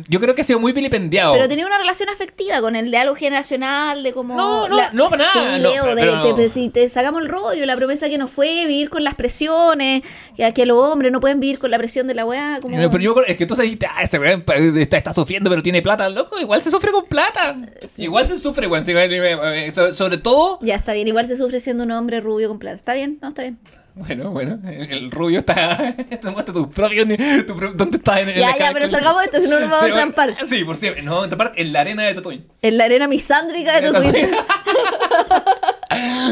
[0.07, 1.33] Yo creo que he sido muy vilipendiado.
[1.33, 4.35] Pero tenía una relación afectiva con el de algo generacional, de como...
[4.35, 7.21] No, no, no, para nada, Sí, no, Leo, pero- de, pero- te- si te sacamos
[7.21, 10.01] el rollo, la promesa que nos fue vivir con las presiones,
[10.35, 12.77] que, que los hombres no pueden vivir con la presión de la weá, como...
[12.77, 15.81] No, Pero yo es que tú dijiste, ah, ese pa- está, está sufriendo, pero tiene
[15.81, 16.39] plata, loco.
[16.39, 17.55] Igual se sufre con plata.
[17.97, 18.83] Igual se sufre, weón.
[18.85, 20.59] sí, eh, sobre, todo.
[20.61, 22.75] Ya está bien, igual se sufre siendo un hombre rubio con plata.
[22.75, 23.17] ¿Está bien?
[23.21, 23.59] No, está bien.
[23.95, 25.95] Bueno, bueno, el, rubio está.
[26.23, 27.05] Muestra tu propio.
[27.05, 29.85] Tu, ¿Dónde está en, en Ya, ya, pero salgamos de esto, que no nos vamos
[29.85, 30.35] Sí, a trampar.
[30.49, 31.01] Sí, por cierto.
[31.03, 32.47] Nos vamos a trampar en la arena de Tatooine.
[32.63, 34.31] En la arena misándrica de Twitter.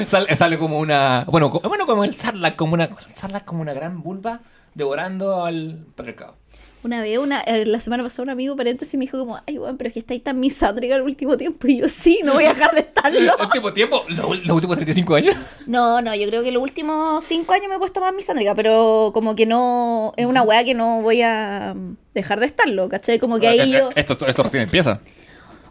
[0.08, 1.24] sale, sale como una.
[1.28, 2.86] Bueno, co- bueno, como el Sarlacc, como una.
[2.86, 4.42] el Sarlacc como una gran vulva
[4.74, 6.38] devorando al patriarcado.
[6.84, 9.78] Una vez, una, eh, la semana pasada, un amigo paréntesis me dijo como, ay, weón,
[9.78, 11.68] pero es que estáis tan misándrica al último tiempo.
[11.68, 13.20] Y yo, sí, no voy a dejar de estarlo.
[13.20, 15.36] El último tiempo, lo- los, últimos 35 años.
[15.68, 19.12] No, no, yo creo que los últimos cinco años me he puesto más misándrica, pero
[19.14, 23.20] como que no, es una weá que no voy a mm, dejar de estarlo, ¿cachai?
[23.20, 23.90] Como que ahí yo...
[23.96, 25.02] Esto, esto recién empieza.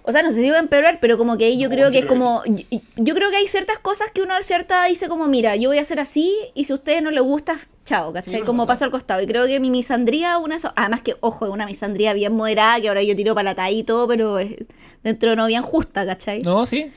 [0.02, 1.98] O sea, no sé si va a empeorar, pero como que ahí yo creo que
[1.98, 2.42] es como.
[2.46, 5.68] Yo, yo creo que hay ciertas cosas que uno a cierta dice como, mira, yo
[5.70, 8.40] voy a hacer así y si a ustedes no les gusta, chao, ¿cachai?
[8.46, 9.20] como paso al costado.
[9.22, 12.88] Y creo que mi misandría, una Además que, ojo, es una misandría bien moderada, que
[12.88, 14.56] ahora yo tiro para la y todo, pero es
[15.02, 16.42] dentro de no bien justa, ¿cachai?
[16.42, 16.90] No, sí.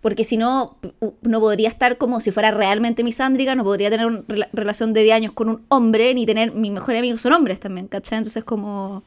[0.00, 0.76] Porque si no,
[1.22, 5.02] no podría estar como si fuera realmente misándrica, no podría tener una rela- relación de
[5.02, 6.52] 10 años con un hombre, ni tener.
[6.52, 8.18] Mis mejores amigos son hombres también, ¿cachai?
[8.18, 9.02] Entonces, como.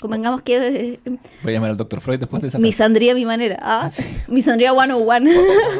[0.00, 0.56] Convengamos que.
[0.56, 1.00] eh,
[1.42, 2.00] Voy a llamar al Dr.
[2.02, 2.58] Freud después de esa.
[2.58, 3.58] Misandría a mi manera.
[3.62, 3.90] Ah,
[4.28, 5.30] misandría 101.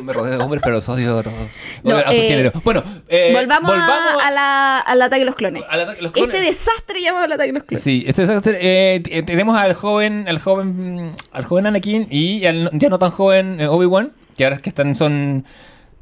[0.03, 1.37] Me rodeo de hombres, pero los odio a todos.
[1.85, 2.53] No, a su eh, género.
[2.65, 5.63] Bueno, eh, volvamos, a- a la- al ataque de los clones.
[5.69, 6.35] al ataque de los clones.
[6.35, 7.85] Este desastre llamado el ataque de los clones.
[7.85, 12.71] Sí, este desastre, eh, t- tenemos al joven, al joven, al joven Anakin y al
[12.73, 15.45] ya no tan joven eh, Obi-Wan, que ahora es que están, son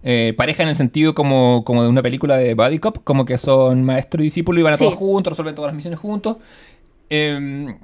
[0.05, 3.39] eh, pareja en el sentido como, como de una película de Buddy Cop, como que
[3.39, 4.85] son maestro y discípulo y van a Sí.
[4.85, 6.37] todos juntos, resuelven todas las misiones juntos.
[7.11, 7.75] Eh,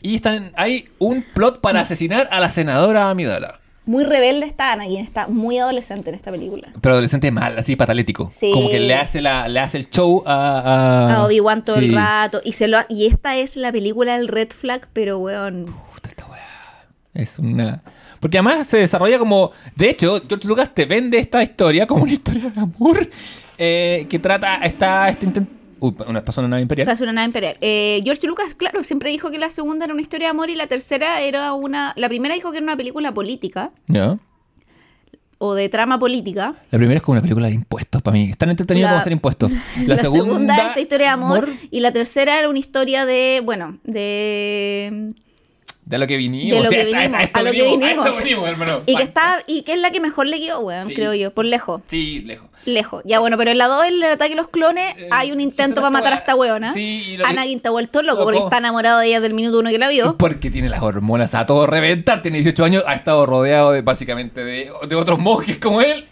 [0.00, 3.60] y están, hay un plot para asesinar a la senadora Amidala.
[3.84, 6.68] Muy rebelde está Anakin, está muy adolescente en esta película.
[6.80, 8.28] Pero adolescente mal, así patalético.
[8.30, 8.50] Sí.
[8.52, 11.14] Como que le hace, la, le hace el show a...
[11.14, 11.86] A Obi-Wan todo Sí.
[11.86, 12.42] el rato.
[12.44, 15.74] Y, se lo, y esta es la película del Red Flag, pero weón.
[15.94, 16.86] Puta, esta weá.
[17.14, 17.82] Es una.
[18.20, 19.52] Porque además se desarrolla como.
[19.74, 23.08] De hecho, George Lucas te vende esta historia como una historia de amor.
[23.56, 24.56] eh, que trata.
[24.56, 25.50] Está este intento.
[25.80, 26.86] Uy, una pasó una nave imperial.
[26.86, 27.56] Pasó una nave imperial.
[27.60, 30.54] Eh, George Lucas, claro, siempre dijo que la segunda era una historia de amor y
[30.56, 31.92] la tercera era una.
[31.96, 34.18] La primera dijo que era una película política Ya.
[35.38, 36.54] o de trama política.
[36.70, 38.30] La primera es como una película de impuestos para mí.
[38.30, 39.52] Es tan entretenido La- como hacer impuestos.
[39.86, 43.78] La, segunda, es esta historia de amor, y la tercera era una historia de, bueno,
[43.84, 45.12] de
[45.88, 46.58] De lo que vinimos.
[46.58, 48.06] De lo que a vinimos, esto a lo que a vinimos.
[48.06, 48.80] esto venimos, hermano.
[48.86, 50.94] Y que está, y que es la que mejor le quedó, weón, Sí.
[50.94, 51.80] creo yo, por lejos.
[51.86, 52.46] Sí, lejos.
[52.66, 53.02] Lejos.
[53.06, 55.76] Ya bueno, pero en la 2, el ataque a los clones, Eh, hay un intento
[55.80, 56.72] para matar a esta weona.
[56.74, 59.78] Sí, y Anakin está vuelto loco porque está enamorado de ella del minuto uno que
[59.78, 60.16] la vio.
[60.18, 64.44] Porque tiene las hormonas a todo reventar, tiene 18 años, ha estado rodeado de básicamente
[64.44, 66.04] de, de otros monjes como él.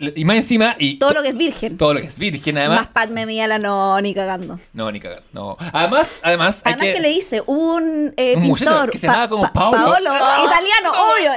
[0.00, 1.76] Y más encima, y Todo to- lo que es virgen.
[1.76, 2.78] todo lo que es virgen, además.
[2.80, 4.58] Más Padme Amidala, no, ni cagando.
[4.72, 5.22] No, ni cagar.
[5.32, 5.56] No.
[5.72, 6.94] Además, además, hay Además que...
[6.94, 7.00] que.
[7.00, 9.76] le dice, hubo un, eh, Un muchacho pintor, que se llamaba como Pa- Paolo.
[9.78, 10.10] Paolo,
[10.46, 11.32] italiano, obvio.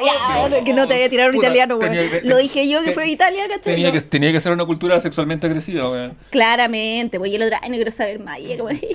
[0.49, 2.87] Ya, que no te voy a tirar un Puta, italiano, que- Lo dije yo que
[2.87, 3.75] te- fue de Italia, ¿cachai?
[3.75, 6.17] Tenía que, tenía que ser una cultura sexualmente agresiva, weón.
[6.29, 8.37] Claramente, pues y el otro, ay, no quiero saber más.
[8.57, 8.87] Como- Sí.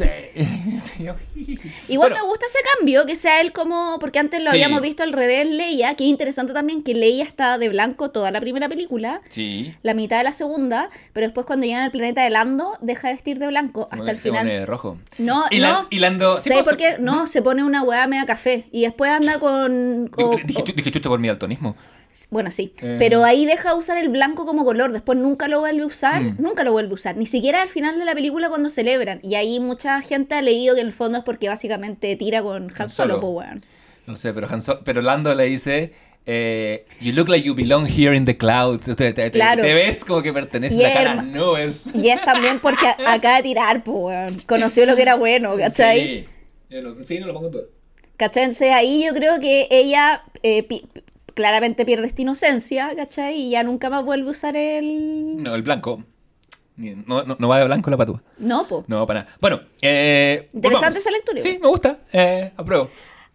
[1.88, 4.56] Igual Bueno, me gusta ese cambio, que sea él como, porque antes lo Sí.
[4.56, 8.30] habíamos visto al revés Leia, que es interesante también que Leia está de blanco toda
[8.30, 9.51] la primera película, Sí.
[9.82, 13.14] La mitad de la segunda, pero después cuando llegan al planeta de Lando, deja de
[13.14, 14.46] vestir de blanco hasta el se final.
[14.46, 14.98] pone rojo.
[15.18, 15.86] No, Y, la- no.
[15.90, 16.40] y Lando.
[16.40, 16.96] sí, ¿Sabes pues, por qué?
[17.00, 20.10] No, se pone una hueá media café y después anda con...
[20.16, 21.76] O- Dije, chucha por mi daltonismo.
[22.30, 22.96] bueno, sí, Eh.
[22.98, 26.20] pero ahí deja de usar el blanco como color, después nunca lo vuelve a usar,
[26.22, 26.36] Mm.
[26.40, 29.18] nunca lo vuelve a usar, ni siquiera al final de la película cuando celebran.
[29.22, 32.64] Y ahí mucha gente ha leído que en el fondo es porque básicamente tira con
[32.64, 33.28] Han Han Solo, Solo.
[33.28, 33.62] weón.
[34.06, 35.94] No sé, pero, Han So- pero Lando le dice.
[36.26, 38.84] Eh, you look like you belong here in the clouds.
[38.84, 39.62] Te, te- te- Claro.
[39.62, 41.90] te ves como que perteneces Y a las herma- nubes.
[41.94, 44.28] Y es también porque a- acaba de tirar, weón.
[44.46, 46.00] Conoció lo que era bueno, ¿cachai?
[46.00, 46.26] Sí.
[46.70, 47.68] Lo- sí, no lo pongo todo.
[48.16, 48.44] ¿Cachai?
[48.44, 50.86] Entonces ahí yo creo que ella eh, pi-
[51.34, 53.36] claramente pierde esta inocencia, ¿cachai?
[53.40, 55.42] Y ya nunca más vuelve a usar el...
[55.42, 56.04] No, el blanco.
[56.76, 58.22] No, no, no va de blanco la patúa.
[58.38, 58.82] No, po.
[58.88, 59.36] No, para nada.
[59.40, 60.96] Bueno, eh, Interesante volvamos.
[60.96, 61.98] esa lectura, Sí, me gusta.
[62.12, 62.90] Eh, apruebo.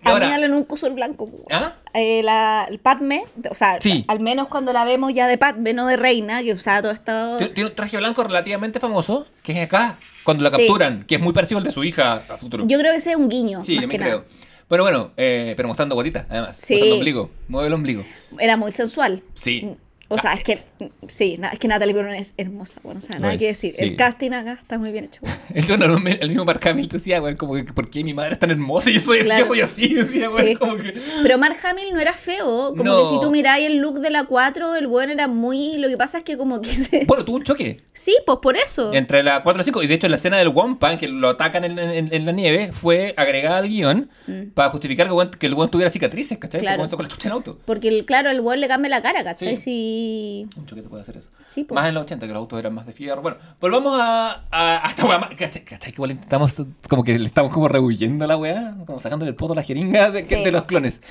[0.08, 1.30] A ahora, mí Ala nunca usó el blanco.
[1.52, 1.74] ¿Ah?
[1.94, 4.06] Eh, la, el Padme, o sea, Sí.
[4.08, 7.38] al menos cuando la vemos ya de Padme, no de Reina, que usaba todo esto...
[7.54, 10.58] Tiene un traje blanco relativamente famoso, que es acá, cuando la Sí.
[10.58, 12.66] capturan, que es muy parecido al de su hija a futuro.
[12.68, 14.10] Yo creo que ese es un guiño, sí, más me que creo.
[14.20, 14.24] nada.
[14.70, 16.58] Bueno, bueno, eh, pero mostrando guatita, además.
[16.62, 16.74] Sí.
[16.74, 17.30] Mostrando ombligo.
[17.48, 18.04] Mueve el ombligo.
[18.38, 19.24] Era muy sensual.
[19.34, 19.76] Sí.
[20.10, 20.64] O sea, Ah, es que,
[21.08, 23.74] sí, es que Natalie Portman es hermosa, bueno, o sea, nada es, que decir.
[23.78, 23.84] sí.
[23.84, 25.22] El casting acá está muy bien hecho.
[25.54, 28.90] El, mismo Mark Hamill decía, güey, como que, ¿por qué mi madre es tan hermosa
[28.90, 29.42] y yo soy, Claro.
[29.42, 29.94] yo soy así?
[29.94, 30.56] Decía, güey, Sí.
[30.56, 30.94] como que...
[31.24, 33.00] Pero Mark Hamill no era feo, como No.
[33.04, 35.78] que si tú miráis el look de la 4, el buen era muy...
[35.78, 37.04] Lo que pasa es que como que se...
[37.08, 37.82] Bueno, tuvo un choque.
[37.94, 38.94] Sí, pues por eso.
[38.94, 41.30] Entre la 4 y la 5, y de hecho la escena del Wampa, que lo
[41.30, 44.10] atacan en, en- en la nieve, fue agregada al guion
[44.54, 46.62] para justificar que, el weón- que el buen tuviera cicatrices, ¿cachai?
[46.62, 46.64] Mm.
[46.64, 46.78] Claro.
[46.84, 47.60] Porque con la chucha en auto.
[47.66, 49.56] Porque, claro, el buen le cambia la cara, ¿cachai?
[49.58, 50.48] Sí.
[50.58, 50.62] Si...
[50.68, 51.30] Un choque te puede hacer eso.
[51.48, 51.76] Sí, po.
[51.76, 53.22] Más en los 80, que los autos eran más de fierro.
[53.22, 55.30] Bueno, volvamos a, a, a esta weá.
[55.30, 55.64] ¿Cachai?
[55.64, 55.92] ¿Cachai?
[55.94, 56.56] Que igual intentamos,
[56.90, 59.64] como que le estamos como rehuyendo a la weá, como sacándole el poto a la
[59.64, 60.44] jeringa de, que- Sí.
[60.44, 61.02] de los clones.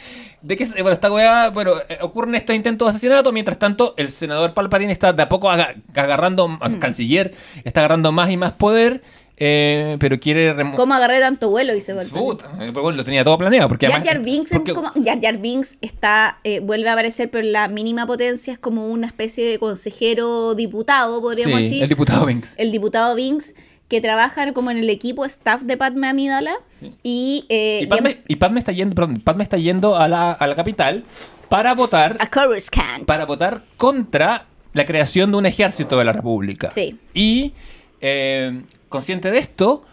[0.43, 3.95] De que, eh, bueno, esta weá, bueno, eh, ocurren estos intentos de asesinato, mientras tanto,
[3.97, 6.59] el senador Palpatine está de a poco aga- agarrando, Mm.
[6.79, 7.33] canciller,
[7.65, 9.03] está agarrando más y más poder,
[9.39, 10.55] eh, pero quiere...
[10.77, 11.75] ¿Cómo agarré tanto vuelo?
[11.75, 11.95] Dice.
[12.07, 14.05] Puta, eh, bueno, lo tenía todo planeado, porque Jar.
[14.05, 17.53] Jar Binks, es porque- como- Jar Jar Binks está, eh, vuelve a aparecer, pero en
[17.53, 21.83] la mínima potencia es como una especie de consejero diputado, podríamos sí, decir.
[21.83, 22.55] el diputado Binks.
[22.57, 23.55] el diputado Binks,
[23.89, 26.57] que trabaja como en el equipo staff de Padme Amidala.
[27.03, 30.47] Y, eh, Y Padme, y Padme está yendo, perdón, Padme está yendo a la, a
[30.47, 31.05] la capital
[31.49, 33.05] para votar a Coruscant.
[33.07, 36.71] para votar contra la creación de un ejército de la República.
[36.73, 36.99] Sí.
[37.15, 37.53] Y
[38.01, 38.61] eh,
[38.97, 39.85] consciente de esto,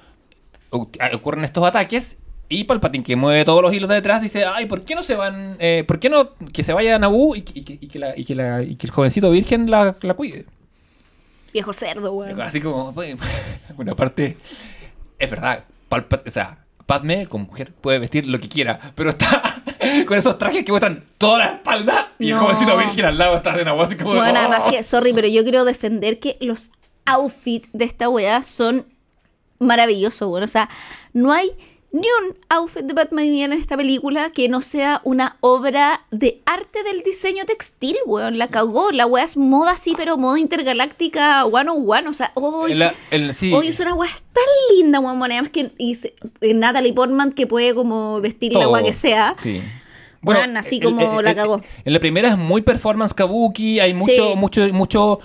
[0.69, 2.17] o- ocurren estos ataques
[2.49, 5.15] y Palpatine, que mueve todos los hilos de detrás, dice, ay, ¿por qué no se
[5.15, 7.87] van, eh, por qué no que se vaya a Naboo y, que- y que, y
[7.87, 10.45] que la- y que la- y que el jovencito virgen la, la cuide?
[11.53, 12.39] Viejo cerdo, weón.
[12.41, 13.15] Así como, pues,
[13.77, 14.37] una parte,
[15.19, 19.63] es verdad, Palpa- o sea, Padme como mujer puede vestir lo que quiera, pero está
[20.07, 23.55] con esos trajes que muestran toda la espalda y el jovencito virgen al lado está
[23.55, 24.13] de Naboo así como...
[24.15, 24.43] de, Bueno, "Oh".
[24.51, 26.71] además que, sorry, pero yo quiero defender que los
[27.05, 28.85] outfits de esta weá son
[29.59, 30.45] maravillosos, bueno.
[30.45, 30.69] O sea,
[31.13, 31.51] no hay
[31.91, 36.81] ni un outfit de Batman en esta película que no sea una obra de arte
[36.81, 38.39] del diseño textil, weón.
[38.39, 38.91] La cagó.
[38.91, 42.07] La weá es moda así, pero moda intergaláctica one on one.
[42.07, 42.73] O sea, hoy
[43.11, 43.53] el- sí.
[43.63, 44.43] es una weá tan
[44.75, 45.19] linda, weón.
[45.19, 45.95] Bueno, además que y
[46.41, 48.71] eh, Natalie Portman que puede como vestir la Todo.
[48.73, 49.35] weá que sea.
[49.41, 49.61] Sí.
[50.23, 51.61] Weón, así como la cagó.
[51.85, 54.35] En la primera es muy performance kabuki, hay mucho, Sí.
[54.35, 55.19] mucho, mucho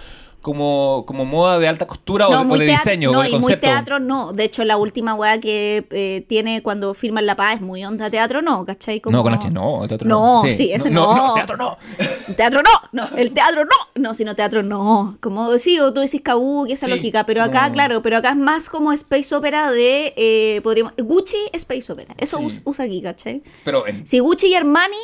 [0.49, 3.23] como, como moda de alta costura o, de- o muy de teatro- diseño, no, o
[3.23, 3.67] de y muy concepto.
[3.67, 4.33] teatro no.
[4.33, 8.09] De hecho, la última weá que eh, tiene cuando firman La Paz es muy onda
[8.09, 9.01] teatro, no, ¿cachai?
[9.03, 10.51] Como- No, con H no, teatro No, no.
[10.53, 11.15] sí, ese no.
[11.15, 11.27] no.
[11.29, 11.77] No, teatro no.
[12.37, 15.17] Teatro no, no, el teatro no, no, sino teatro no.
[15.21, 18.37] Como sí, o tú decís kabuki, esa Sí, lógica, pero acá, claro, pero acá es
[18.37, 22.45] más como space opera de, eh, podríamos, Gucci space opera, eso Sí.
[22.45, 23.43] us- usa aquí, ¿cachai?
[23.65, 24.97] Pero en- Si Gucci y Armani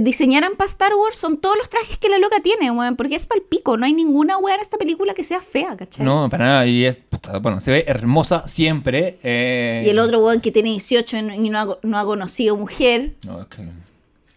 [0.00, 3.26] diseñaran para Star Wars, son todos los trajes que la loca tiene, weón, porque es
[3.26, 6.04] para el pico, no hay ninguna weá en esta película que sea fea, ¿cachai?
[6.04, 6.66] No, para nada.
[6.66, 7.00] Y es,
[7.42, 9.18] bueno, se ve hermosa siempre.
[9.22, 13.14] eh, Y el otro weón que tiene 18 y no ha, no ha conocido mujer,
[13.24, 13.62] No, es que.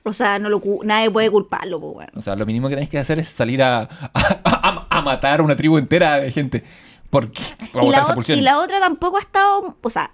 [0.03, 2.09] o sea, no lo, nadie puede culparlo, pues, weón.
[2.15, 3.87] O sea, lo mínimo que tenéis que hacer es salir a, a,
[4.43, 6.63] a- a matar a una tribu entera de gente.
[7.09, 7.41] Porque.
[7.81, 10.11] Y la, esa y la otra tampoco ha estado, o sea,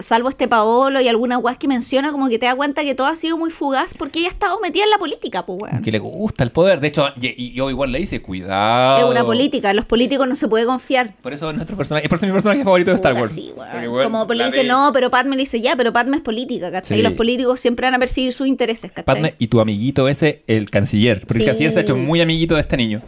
[0.00, 3.06] salvo este Paolo y algunas weas que menciona, como que te da cuenta que todo
[3.06, 5.82] ha sido muy fugaz porque ella ha estado metida en la política, pues, weón.
[5.82, 6.80] Que le gusta el poder.
[6.80, 8.98] De hecho, y, y yo igual le dice, cuidado.
[8.98, 11.14] Es una política, los políticos no se puede confiar.
[11.22, 12.08] Por eso es nuestro personaje.
[12.08, 13.32] Por eso es mi personaje favorito de Star Wars.
[13.32, 16.70] sí, weón, Como le dice, no, pero Padme le dice, ya, pero Padme es política,
[16.72, 16.96] ¿cachai?
[16.96, 17.00] Sí.
[17.00, 19.04] Y los políticos siempre van a perseguir sus intereses, ¿cachai?
[19.14, 21.20] Padme y tu amiguito ese, el canciller.
[21.26, 21.46] Porque el Sí.
[21.46, 23.02] canciller se ha hecho muy amiguito de este niño.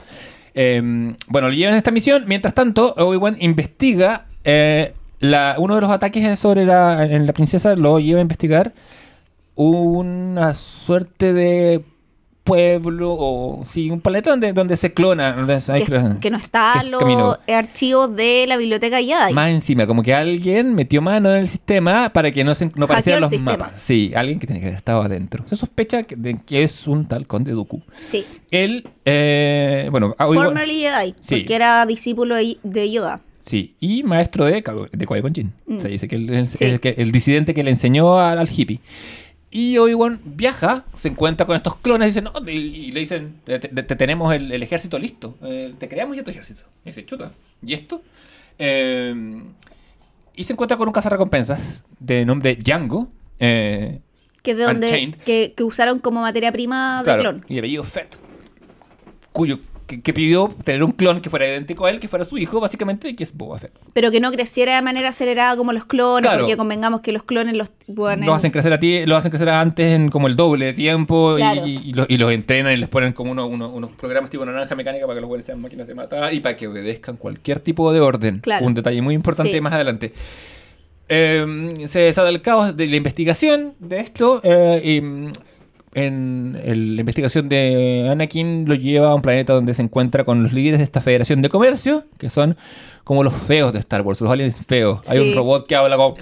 [0.54, 0.80] Eh,
[1.26, 2.24] bueno, lo llevan en esta misión.
[2.26, 7.74] Mientras tanto, Obi-Wan investiga eh, la, uno de los ataques sobre la, en la princesa.
[7.76, 8.74] Lo lleva a investigar
[9.54, 11.82] una suerte de
[12.46, 15.32] pueblo o sí, un planeta donde, donde se clona.
[15.32, 15.58] donde
[16.20, 17.36] que, no está que los camino.
[17.48, 19.34] archivos de la biblioteca Jedi.
[19.34, 22.86] Más encima, como que alguien metió mano en el sistema para que no, se, no
[22.86, 23.52] los sistema.
[23.52, 23.72] mapas.
[23.82, 25.42] Sí, alguien que tiene que haber estado adentro.
[25.48, 27.82] Se sospecha que, de que es un tal conde Dooku.
[28.04, 28.24] Sí.
[28.52, 31.38] Él, eh, bueno, ah, Formerly Jedi, Sí.
[31.38, 33.20] porque era discípulo de Yoda.
[33.46, 34.62] Sí, y maestro de, de
[35.06, 35.52] Qui-Gon Jinn.
[35.66, 35.80] Mm.
[35.80, 36.16] Se dice que
[36.48, 36.64] Sí.
[36.64, 38.80] el, el disidente que le enseñó al, al hippie.
[39.50, 43.58] Y Obi-Wan viaja, se encuentra con estos clones dicen, no, y, y le dicen, te,
[43.60, 46.62] te- te tenemos el, el ejército listo, eh, te creamos ya tu ejército.
[46.84, 47.32] Y dice, chuta,
[47.64, 48.02] ¿y esto?
[48.58, 49.42] Eh,
[50.34, 53.08] y se encuentra con un cazarrecompensas de nombre Django.
[53.38, 54.00] eh,
[54.42, 57.44] Que de donde que, que usaron como materia prima de Claro, clon.
[57.48, 58.18] Y apellido Fett.
[59.32, 62.36] Cuyo, que, que pidió tener un clon que fuera idéntico a él, que fuera su
[62.38, 63.72] hijo, básicamente, y que es Boba Fett.
[63.92, 66.42] Pero que no creciera de manera acelerada como los clones, Claro.
[66.42, 69.48] porque convengamos que los clones los ponen- Lo hacen crecer a ti, lo hacen crecer
[69.48, 71.66] antes en como el doble de tiempo y- Claro.
[71.66, 74.44] y, y los, y los entrenan y les ponen como uno- uno- unos programas tipo
[74.44, 77.60] naranja mecánica para que los güeyes sean máquinas de matar y para que obedezcan cualquier
[77.60, 78.40] tipo de orden.
[78.40, 78.66] Claro.
[78.66, 79.60] Un detalle muy importante Sí.
[79.60, 80.12] más adelante.
[81.08, 85.30] Eh, se desata el caos de la investigación de esto eh, y
[85.94, 90.42] en el- la investigación de Anakin lo lleva a un planeta donde se encuentra con
[90.42, 92.56] los líderes de esta federación de comercio, que son
[93.04, 95.00] como los feos de Star Wars, los aliens feos.
[95.06, 96.14] Hay un robot que habla con,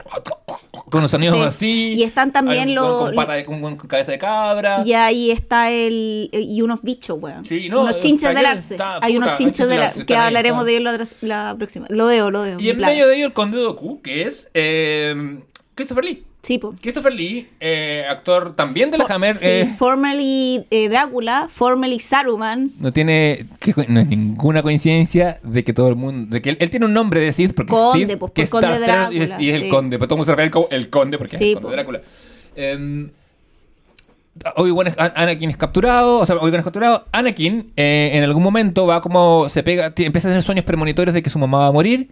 [0.91, 1.43] con unos sonidos Sí.
[1.45, 1.95] así.
[1.95, 4.82] Y están también los- con, pata de- con- con cabeza de cabra.
[4.85, 6.28] Y ahí está el.
[6.32, 7.45] Y unos bichos, weón.
[7.47, 8.77] Sí, no, unos chinches está del arce.
[9.01, 10.07] Hay unos chinches del chinches arce.
[10.07, 10.91] Que hablaremos de ello
[11.23, 11.86] la, próxima.
[11.89, 12.61] Lo deo, lo deo.
[12.61, 12.91] Y en plan.
[12.91, 15.39] medio de ello el conde Doku, que es eh,
[15.74, 16.24] Christopher Lee.
[16.44, 16.74] Sí, po.
[16.80, 19.38] Christopher Lee, eh, actor también de la For- Hammer.
[19.40, 22.70] Sí, eh, formerly eh, Drácula, formerly Saruman.
[22.78, 26.56] no tiene que no es ninguna coincidencia de que todo el mundo de que él,
[26.60, 29.12] él tiene un nombre de Sid porque Conde, Sid, pues, que es Conde Star Trek,
[29.12, 29.62] y es, Drácula, y es sí.
[29.64, 31.68] el conde pero todo el mundo se como el conde porque Sí, es el conde
[31.68, 31.72] po.
[31.72, 32.00] Drácula
[32.56, 33.10] Em,
[34.56, 37.04] Obi-Wan es, An- Anakin es capturado, o sea, Obi-Wan es capturado.
[37.12, 41.22] Anakin eh, en algún momento va como se pega, empieza a tener sueños premonitorios de
[41.22, 42.10] que su mamá va a morir.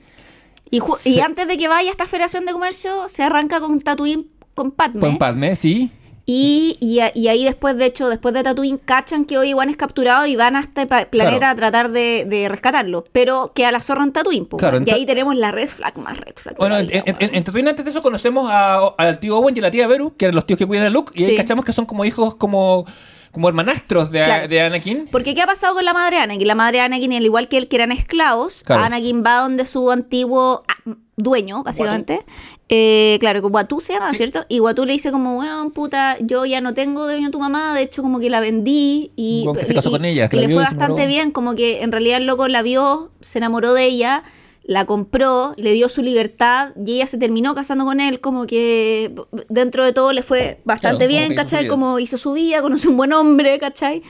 [0.72, 4.26] Y, y antes de que vaya a esta Federación de Comercio, se arranca con Tatooine
[4.54, 4.98] con Padme.
[5.00, 5.90] Con Padme, sí.
[6.24, 9.76] Y, y, a- y ahí después, de hecho, después de Tatooine, cachan que Obi-Wan es
[9.76, 11.46] capturado y van a este planeta Claro.
[11.46, 13.04] a tratar de, de rescatarlo.
[13.12, 14.80] Pero queda la zorra en Tatooine, Claro.
[14.86, 16.56] Y ahí tenemos la red flag más red flag.
[16.56, 19.58] Bueno, en, vida, en, en Tatooine antes de eso conocemos a- al tío Owen y
[19.58, 21.64] a la tía Beru, que eran los tíos que cuidan a Luke, y ahí cachamos
[21.64, 22.86] que son como hijos, como,
[23.32, 24.48] como hermanastros de, Claro.
[24.48, 25.08] de Anakin.
[25.10, 26.46] Porque ¿qué ha pasado con la madre Anakin?
[26.46, 28.84] La madre Anakin, al igual que él, que eran esclavos, Claro.
[28.84, 32.20] Anakin va donde su antiguo ah, dueño, básicamente.
[32.68, 34.16] Eh, claro, Watu se llama, Sí.
[34.18, 34.44] ¿cierto?
[34.48, 37.74] Y Watu le dice como, bueno, puta, yo ya no tengo dueño a tu mamá,
[37.74, 40.40] de hecho como que la vendí y, que se casó y- con ella, que y
[40.40, 43.84] le fue bastante bien, como que en realidad el loco la vio, se enamoró de
[43.84, 44.22] ella,
[44.64, 49.12] la compró, le dio su libertad y ella se terminó casando con él, como que
[49.48, 51.68] dentro de todo le fue bastante Claro, como bien, su ¿cachai?
[51.68, 54.02] Como hizo su vida, conoció un buen hombre, ¿cachai?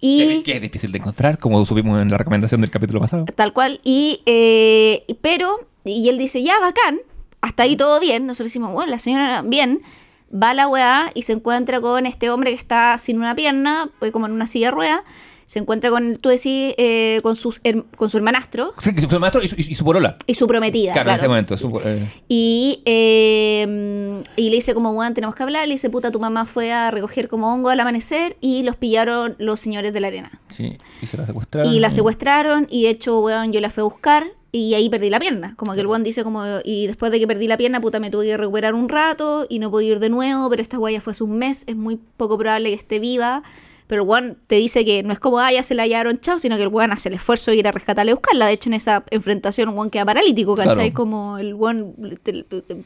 [0.00, 0.38] Y...
[0.38, 3.24] Que, que es difícil de encontrar, como subimos en la recomendación del capítulo pasado.
[3.34, 3.80] Tal cual.
[3.82, 7.00] Y, eh, pero, y él dice, ya, bacán.
[7.40, 8.26] Hasta ahí todo bien.
[8.26, 9.82] Nosotros decimos, bueno, la señora bien.
[10.30, 13.90] Va a la weá y se encuentra con este hombre que está sin una pierna,
[13.98, 15.04] pues como en una silla de rueda.
[15.48, 19.42] Se encuentra con, tú decís, eh, con, sus, her- con su hermanastro Sí, su maestro
[19.42, 20.18] y su, y su polola.
[20.26, 20.92] y su prometida.
[20.92, 21.20] Claro, en claro.
[21.22, 21.56] ese momento.
[21.56, 25.66] su- eh, Y, eh, y le dice como, bueno, tenemos que hablar.
[25.66, 29.36] Le dice, puta, tu mamá fue a recoger como hongo al amanecer y los pillaron
[29.38, 30.40] los señores de la arena.
[30.54, 31.72] sí, y se la secuestraron.
[31.72, 35.08] Y la secuestraron y de hecho, weón, yo la fui a buscar y ahí perdí
[35.10, 35.54] la pierna.
[35.56, 38.10] Como que el weón dice como, y después de que perdí la pierna, puta, me
[38.10, 41.12] tuve que recuperar un rato y no pude ir de nuevo, pero esta guaya fue
[41.12, 43.42] hace un mes, es muy poco probable que esté viva.
[43.88, 46.38] Pero el weón te dice que no es como, ah, ya se la hallaron, chao,
[46.38, 48.46] sino que el weón hace el esfuerzo de ir a rescatarla y buscarla.
[48.46, 50.74] De hecho, en esa enfrentación, el weón queda paralítico, ¿cachai?
[50.74, 50.94] Claro.
[50.94, 51.94] Como el weón,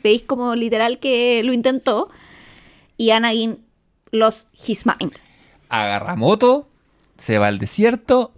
[0.03, 2.09] veis como literal que lo intentó.
[2.97, 3.59] Y Anakin
[4.13, 5.13] lost his mind.
[5.69, 6.69] Agarra moto,
[7.19, 8.33] se va al desierto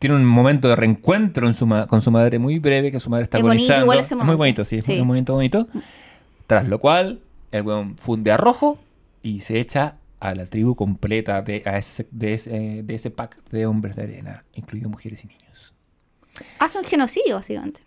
[0.00, 3.22] tiene un momento de reencuentro en su con su madre muy breve, que su madre
[3.22, 3.84] está Es bonito agonizando.
[3.84, 4.98] igual ese Es muy bonito, sí, es Sí.
[5.00, 5.68] un momento bonito.
[6.48, 7.20] Tras lo cual,
[7.52, 8.78] el weón funde a rojo
[9.22, 13.38] y se echa a la tribu completa de, a ese, de, ese, de ese pack
[13.50, 15.74] de hombres de arena, incluidos mujeres y niños.
[16.58, 17.80] Hace un genocidio, básicamente.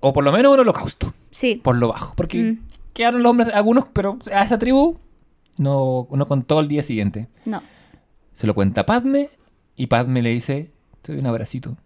[0.00, 1.60] O por lo menos un holocausto, Sí.
[1.62, 2.14] por lo bajo.
[2.16, 2.58] Porque Mm.
[2.92, 4.98] quedaron los hombres, algunos, pero a esa tribu
[5.58, 7.28] no, no contó el día siguiente.
[7.44, 7.62] No.
[8.34, 9.30] Se lo cuenta Padme
[9.76, 10.70] y Padme le dice,
[11.02, 11.76] te doy un abracito.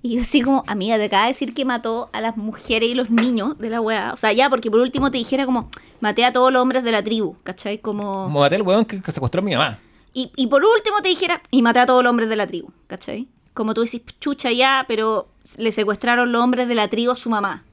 [0.00, 2.94] Y yo así como, amiga, te acaba de decir que mató a las mujeres y
[2.94, 4.12] los niños de la weá.
[4.12, 5.70] O sea, ya, porque por último te dijera como,
[6.00, 7.78] maté a todos los hombres de la tribu, ¿cachai?
[7.78, 8.24] Como...
[8.24, 9.80] Como maté al weón que, que secuestró a mi mamá.
[10.12, 12.70] Y, y por último te dijera, y maté a todos los hombres de la tribu,
[12.86, 13.28] ¿cachai?
[13.54, 17.28] Como tú decís, chucha ya, pero le secuestraron los hombres de la tribu a su
[17.28, 17.64] mamá.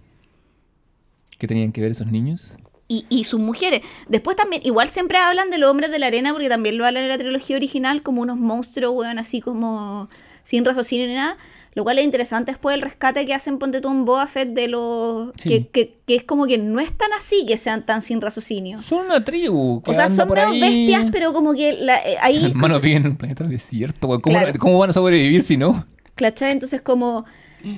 [1.38, 2.56] ¿Qué tenían que ver esos niños?
[2.88, 3.82] Y, y sus mujeres.
[4.08, 7.04] Después también, igual siempre hablan de los hombres de la arena, porque también lo hablan
[7.04, 10.10] en la trilogía original, como unos monstruos, weón, así como
[10.44, 11.38] sin raciocinio ni nada.
[11.76, 15.32] Lo cual es interesante después el rescate que hacen, ponte tú Boba Fett, de los...
[15.36, 15.50] Sí.
[15.50, 18.82] Que, que, que es como que no es tan así que sean tan sin raciocinio.
[18.82, 19.82] Son una tribu.
[19.82, 20.62] Que O sea, anda son por medio ahí.
[20.88, 22.46] bestias, pero como que la- eh, ahí...
[22.52, 24.08] Hermano, viven en un planeta desierto.
[24.08, 24.54] ¿Cómo, Claro.
[24.58, 25.86] ¿Cómo van a sobrevivir si no?
[26.16, 26.54] ¿Cachai?
[26.54, 27.26] Entonces como...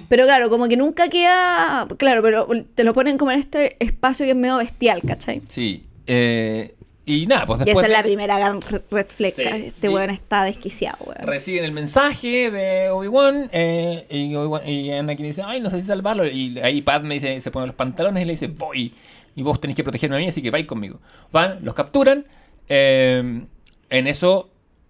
[0.10, 1.88] Pero claro, como que nunca queda...
[1.98, 5.42] Claro, pero te lo ponen como en este espacio que es medio bestial, ¿cachai?
[5.50, 5.86] Sí.
[6.06, 6.76] eh,
[7.08, 7.86] y nada, pues Y después.
[7.86, 9.34] esa es la primera gran re- red flag.
[9.34, 9.42] Sí.
[9.42, 11.26] Este Y- weón está desquiciado, weón.
[11.26, 15.88] Reciben el mensaje de Obi-Wan eh, y, Obi-Wan- y Anakin dice, ay, no sé si
[15.88, 16.28] salvarlo.
[16.28, 18.94] Y ahí Padme dice, se pone los pantalones y le dice, voy.
[19.36, 21.00] Y vos tenéis que protegerme a mí, así que vais conmigo.
[21.32, 22.26] Van, los capturan.
[22.70, 23.42] eh,
[23.90, 24.50] en eso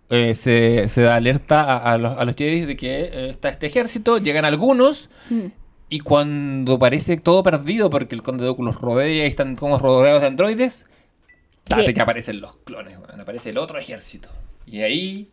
[0.10, 3.68] eh, se, se da alerta a, a los, a los Jedi de que está este
[3.68, 4.18] ejército.
[4.18, 5.10] Llegan algunos.
[5.30, 5.48] Mm.
[5.90, 10.22] Y cuando parece todo perdido porque el Conde Dooku los rodea y están como rodeados
[10.22, 10.86] de androides,
[11.70, 11.94] date ¿Qué?
[11.94, 14.30] que aparecen los clones, aparece el otro ejército.
[14.66, 15.30] Y ahí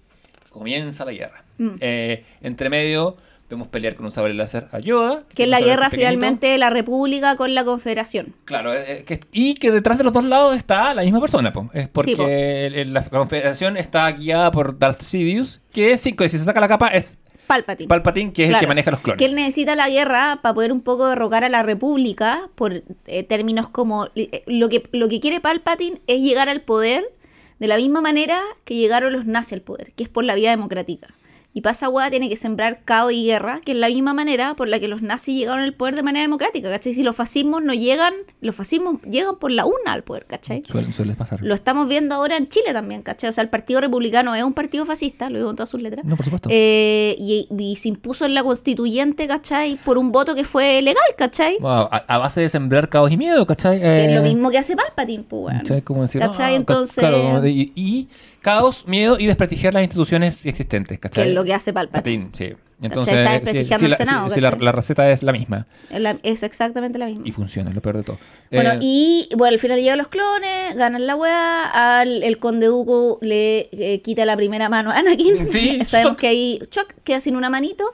[0.51, 1.45] comienza la guerra.
[1.59, 1.77] Mm.
[1.81, 3.17] Eh, entre medio
[3.51, 5.25] vemos pelear con un sable láser a Yoda.
[5.35, 8.35] Que es la guerra finalmente de la República con la Confederación.
[8.47, 11.53] Claro, eh, eh, que- y que detrás de los dos lados está la misma persona.
[11.53, 11.71] po.
[11.75, 12.27] Es porque po.
[12.27, 16.61] el- el- la Confederación está guiada por Darth Sidious, que sí, que si se saca
[16.61, 17.89] la capa es Palpatine.
[17.89, 19.19] Palpatine, que es el que maneja los clones.
[19.19, 23.23] Que él necesita la guerra para poder un poco derrocar a la República por eh,
[23.25, 24.09] términos como...
[24.15, 27.05] eh, lo, que, lo que quiere Palpatine es llegar al poder
[27.59, 30.51] de la misma manera que llegaron los nazis al poder, que es por la vía
[30.51, 31.09] democrática.
[31.57, 34.67] Y pasa weá tiene que sembrar caos y guerra, que es la misma manera por
[34.69, 36.95] la que los nazis llegaron al poder de manera democrática, ¿cachai?
[36.95, 40.65] Si los fascismos no llegan, los fascismos llegan por la una al poder, ¿cachai?
[40.67, 41.41] Suele, suele pasar.
[41.43, 43.31] Lo estamos viendo ahora en Chile también, ¿cachai?
[43.31, 46.05] O sea, el Partido Republicano es un partido fascista, lo digo con todas sus letras.
[46.05, 46.49] No, por supuesto.
[46.51, 49.77] Eh, y, y se impuso en la constituyente, ¿cachai?
[49.85, 51.59] Por un voto que fue legal, ¿cachai?
[51.61, 53.79] Wow, a, a base de sembrar caos y miedo, ¿cachai?
[53.81, 55.59] Que es lo Eh, mismo que hace Palpatine, pues, weón.
[55.59, 55.83] ¿Cachai?
[55.83, 56.55] Como decir, ¿Cachai?
[56.55, 58.09] ah, Entonces- claro, y
[58.45, 61.29] caos, miedo y desprestigiar las instituciones existentes, Que ¿cachai?
[61.29, 62.29] es lo que hace Palpatine.
[62.33, 62.53] Sí.
[62.83, 66.43] Entonces, Está desprestigiando el la, Senado, sí, la- receta es la misma Es, la- es
[66.43, 67.23] exactamente la misma.
[67.27, 68.19] y funciona, es lo peor de todo.
[68.51, 72.67] Bueno, Eh, y bueno, al final llegan los clones, ganan la weá, al el conde
[72.67, 75.51] Dooku le eh, quita la primera mano a Anakin.
[75.51, 77.85] Sí, Sabemos que ahí Chuck queda sin una manito.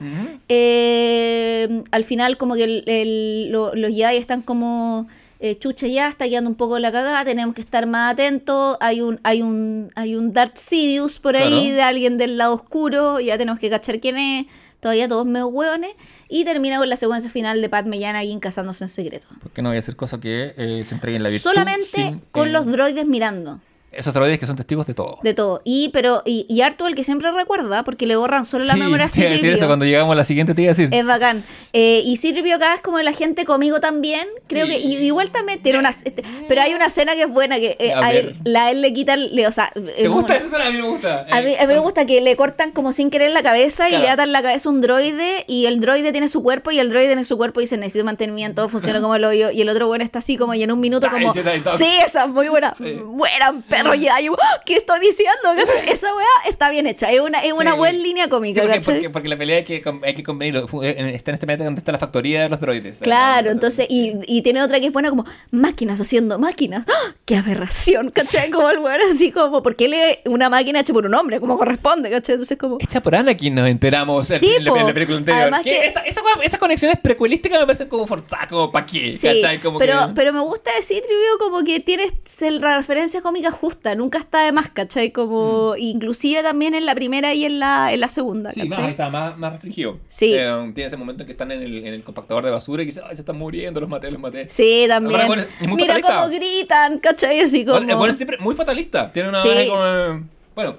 [0.48, 5.06] Eh, al final como que el- el- lo- los Jedi están como
[5.40, 9.00] eh, chucha ya, está quedando un poco la cagada, tenemos que estar más atentos, hay
[9.00, 11.74] un, hay un, hay un Darth Sidious por ahí Claro.
[11.76, 14.46] de alguien del lado oscuro, ya tenemos que cachar quién es,
[14.80, 15.92] todavía todos medio hueones,
[16.28, 19.28] y termina con la secuencia final de Padme y Anakin casándose en secreto.
[19.42, 21.50] Porque no voy a hacer cosa que eh, se entregue en la virtud.
[21.50, 23.60] Solamente sin, con eh, los droides mirando.
[23.92, 25.18] Esos droides que son testigos de todo.
[25.22, 25.62] De todo.
[25.64, 28.78] Y, pero, y, y Artu el que siempre recuerda, porque le borran solo la Sí,
[28.80, 29.54] memoria a decir C-3PO.
[29.56, 30.88] eso cuando llegamos a la siguiente te iba a decir.
[30.92, 31.42] Es bacán.
[31.72, 34.28] Eh, y Sirvio acá es como la gente conmigo también.
[34.46, 34.72] Creo Sí.
[34.72, 35.90] que y- igual también tiene una...
[35.90, 38.92] este, pero hay una escena que es buena, que eh, A él, la él le
[38.92, 39.34] quitan...
[39.34, 40.66] Le, o sea, ¿Te gusta esa escena?
[40.66, 41.26] A mí me gusta.
[41.30, 43.96] A mí, a mí me gusta que le cortan como sin querer la cabeza y
[43.98, 46.90] le atan la cabeza a un droide y el droide tiene su cuerpo y el
[46.90, 49.88] droide tiene su cuerpo y dice necesito mantenimiento, funciona como el hoyo y el otro
[49.88, 51.34] bueno está así como y en un minuto como...
[51.34, 52.74] Sí, esa es muy buena.
[52.78, 53.00] Sí.
[53.04, 53.52] Buena,
[53.94, 54.60] Y yo, ¡ah!
[54.64, 55.52] ¿Qué estoy diciendo?
[55.88, 57.10] Esa weá está bien hecha.
[57.10, 57.76] Es una, es una Sí.
[57.78, 58.94] buena línea Sí, cómica, porque, ¿cachai?
[58.94, 60.68] porque, porque la pelea hay que, hay que convenirlo.
[60.68, 62.98] Fu- eh, Está en este planeta donde está la factoría de los droides.
[63.00, 66.84] Claro, entonces, y, y tiene otra que es buena como máquinas haciendo máquinas.
[66.88, 67.14] ¡Ah!
[67.24, 68.10] ¡Qué aberración!
[68.10, 68.50] ¿Cachai?
[68.50, 71.40] Como el weón así como, ¿por qué le una máquina hecha por un hombre?
[71.40, 72.34] Como corresponde, ¿cachai?
[72.34, 72.78] Entonces como...
[72.80, 74.76] Hecha por Anakin nos enteramos en, Sí, en la, po.
[74.78, 75.42] en la película anterior.
[75.42, 76.00] Además Que que- esa,
[76.42, 79.58] esas conexiones precuelísticas me parecen como forzadas, como pa' qué, Sí, ¿cachai?
[79.58, 83.50] Como pero, que- pero me gusta decir, Trivio, como que tienes la referencia cómica
[83.96, 85.10] nunca está de más, ¿cachai?
[85.12, 88.54] Como, inclusive también en la primera y en la, en la segunda, Mm.
[88.54, 88.84] Sí, más, ¿cachai?
[88.84, 89.98] ahí está, más, más restringido.
[90.08, 90.34] Sí.
[90.34, 92.86] Eh, tiene ese momento en que están en el, en el compactador de basura y
[92.86, 94.48] ay, se están muriendo, los maté, los maté.
[94.48, 95.26] Sí, también.
[95.26, 96.16] Bueno, es muy Mira fatalista.
[96.16, 97.40] cómo gritan, ¿cachai?
[97.40, 97.80] Así como...
[97.96, 99.10] Bueno, siempre muy fatalista.
[99.12, 99.48] Tiene una Sí.
[99.48, 100.28] vaina como.
[100.54, 100.76] Bueno,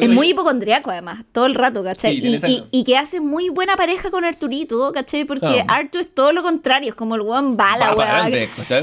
[0.00, 2.20] Es muy hipocondriaco además, todo el rato, ¿cachai?
[2.20, 5.24] Sí, y, y- y que hace muy buena pareja con Arturito, ¿cachai?
[5.24, 5.74] Porque Ah.
[5.76, 7.94] Arthur es todo lo contrario, es como el weón bala.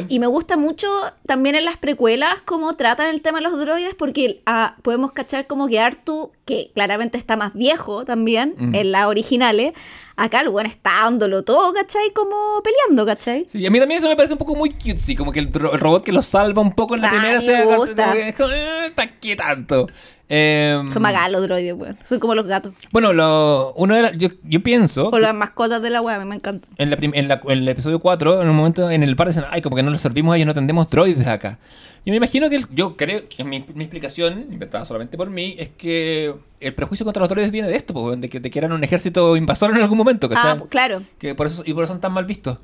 [0.10, 0.88] Y me gusta mucho
[1.26, 5.48] también en las precuelas cómo tratan el tema de los droides, porque ah, podemos cachar
[5.48, 8.76] como que Artu, que claramente está más viejo también, Mm.
[8.76, 9.73] en las originales,
[10.15, 12.11] acá el weón está dándolo todo, ¿cachai?
[12.14, 13.45] Como peleando, ¿cachai?
[13.49, 15.73] Sí, a mí también eso me parece un poco muy cutesy, como que el, ro-
[15.73, 18.14] el robot que lo salva un poco en la Ah, primera me gusta.
[18.38, 19.88] como "Eh, ¿para qué tanto?
[20.30, 21.98] Em, Son más los droides, weón.
[22.08, 22.74] Son como los gatos.
[22.91, 26.20] Bueno, lo, uno de la- yo, yo pienso O las mascotas de la weá, a
[26.20, 26.68] mí me encanta.
[26.78, 29.44] en, la en, la- en el episodio 4, en un momento en el par dicen,
[29.50, 31.60] ay, como que no lo servimos a ellos, no tendemos droides acá.
[32.06, 35.56] Yo me imagino que, el- yo creo que mi, mi explicación, inventada solamente por mí,
[35.60, 38.60] es que el prejuicio contra los droides viene de esto, po, de que, de que
[38.60, 40.58] eran un ejército invasor en algún momento, Ah, ¿cachai?
[40.58, 41.04] pu- claro.
[41.20, 42.58] que por eso, y por eso son tan mal vistos.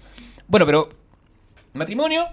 [0.48, 0.90] Bueno, pero
[1.74, 2.26] matrimonio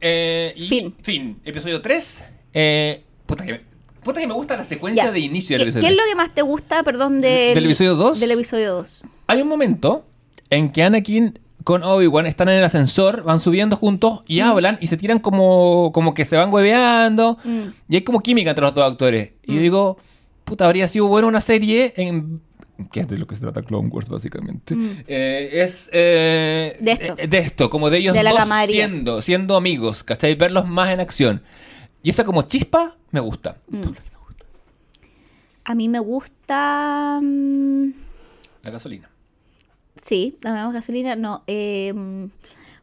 [0.00, 0.94] eh, y Fin.
[1.02, 1.40] fin.
[1.44, 2.24] Episodio 3.
[2.52, 3.62] Eh, puta, que
[4.06, 5.10] puta que me gusta la secuencia Ya.
[5.12, 5.92] de inicio ¿Qué, del qué episodio.
[5.94, 8.18] es lo que más te gusta, perdón, del, ¿Del episodio dos?
[8.20, 9.04] Del episodio 2.
[9.26, 10.06] Hay un momento
[10.48, 14.86] en que Anakin con Obi-Wan están en el ascensor, van subiendo juntos y hablan y
[14.86, 17.38] se tiran como, como que se van hueveando.
[17.44, 17.60] Mm.
[17.88, 19.32] Y hay como química entre los dos actores.
[19.44, 19.98] Y yo digo,
[20.44, 22.40] puta, habría sido bueno una serie en...
[22.92, 24.76] Que es de lo que se trata Clone Wars, básicamente.
[25.08, 25.90] Eh, es...
[25.92, 26.84] eh, Mm.
[26.84, 27.14] De esto.
[27.16, 28.38] De, de esto, como de ellos De dos
[28.68, 30.34] siendo, siendo amigos, ¿cachai?
[30.36, 31.42] Verlos más en acción.
[32.06, 33.56] Y esa como chispa, me gusta.
[33.66, 33.82] Mm.
[35.64, 37.18] A mí me gusta...
[37.20, 37.88] mm,
[38.62, 39.10] La gasolina.
[40.02, 41.16] sí, la gasolina.
[41.16, 42.26] No, eh, mm,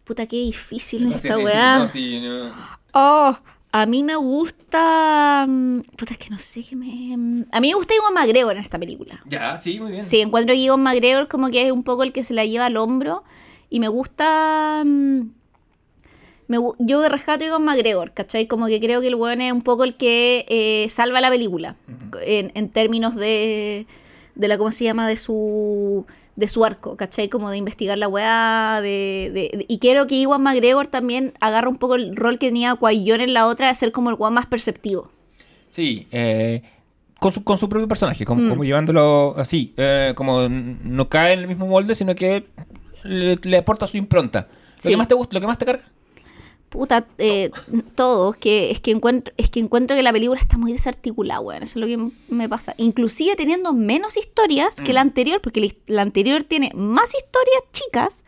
[0.04, 1.78] puta, qué difícil esta weá.
[1.80, 2.52] no, sí, no.
[2.94, 3.38] Oh,
[3.72, 5.46] a mí me gusta...
[5.48, 7.16] mm, Puta, es que no sé qué me...
[7.16, 9.22] mm, A mí me gusta Iwan McGregor en esta película.
[9.26, 10.04] Ya, sí, muy bien.
[10.04, 12.66] Sí, encuentro que Iwan McGregor como que es un poco el que se la lleva
[12.66, 13.24] al hombro
[13.70, 14.84] y me gusta...
[16.60, 18.48] me yo rescato Iwan McGregor, ¿cachai?
[18.48, 21.76] Como que creo que el weón es un poco el que eh, salva la película
[22.26, 23.86] en, en términos de,
[24.36, 25.08] de la, ¿cómo se llama?
[25.08, 26.06] De su
[26.36, 27.30] de su arco, ¿cachai?
[27.30, 31.70] Como de investigar la weá, de, de- de- y creo que Iwan McGregor también agarra
[31.70, 34.34] un poco el rol que tenía Quaillón en la otra de ser como el weón
[34.34, 35.12] más perceptivo.
[35.70, 36.64] Sí, eh,
[37.20, 38.50] con, su, con su propio personaje, como, Mm.
[38.50, 42.46] como llevándolo así, eh, como no cae en el mismo molde, sino que
[43.04, 44.48] le, le aporta su impronta.
[44.50, 44.90] ¿Lo Sí.
[44.90, 45.84] que más te gusta, lo que más te carga?
[46.74, 47.52] Puta, eh,
[47.94, 51.62] todo, que es que encuentro, es que encuentro que la película está muy desarticulada, weón.
[51.62, 52.74] Eso es lo que me pasa.
[52.78, 58.24] Inclusive teniendo menos historias que la anterior, porque la anterior tiene más historias chicas,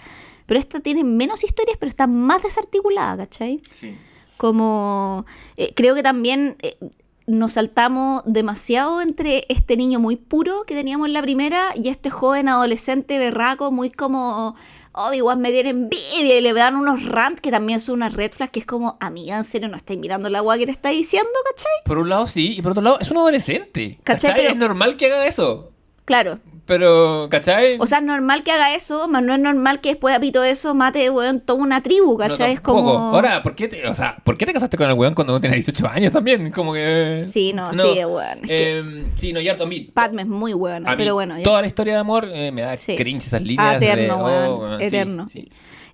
[0.46, 3.64] pero esta tiene menos historias, pero está más desarticulada, ¿cachai?
[3.80, 3.96] Sí.
[4.38, 5.26] Como
[5.58, 6.78] eh, creo que también eh,
[7.26, 12.12] nos saltamos demasiado entre este niño muy puro que teníamos en la primera y este
[12.12, 14.56] joven adolescente berraco muy como
[14.96, 18.32] oh igual me tiene envidia y le dan unos rant que también son unas red
[18.32, 20.90] flags que es como amiga en serio no estáis mirando la agua que te está
[20.90, 21.72] diciendo ¿cachai?
[21.86, 24.00] Por un lado sí, y por otro lado es un adolescente.
[24.04, 24.32] ¿Cachai?
[24.32, 24.42] ¿Cachai?
[24.42, 25.72] Pero- Es normal que haga eso.
[26.06, 27.78] Claro Pero, ¿cachai?
[27.80, 30.42] o sea es normal que haga eso más no es normal que después de pito
[30.42, 32.54] de eso mate weón toda una tribu No, ¿cachai?
[32.54, 35.14] es como Ahora, ¿por qué, te, o sea, ¿por qué te casaste con el weón
[35.16, 36.52] cuando no tienes 18 años también?
[36.52, 37.26] Como que...
[37.28, 39.82] Sí, no, sí, weón, es que- eh, Sí, no, y harto a mí.
[39.94, 40.54] Padme es muy
[40.92, 41.44] mí pero bueno ya.
[41.44, 42.96] Toda la historia de amor eh, me da Sí.
[42.96, 43.86] cringe esas líneas de...
[43.92, 45.28] Eterno, oh, weón, weón, sí, eterno.
[45.30, 45.52] sí.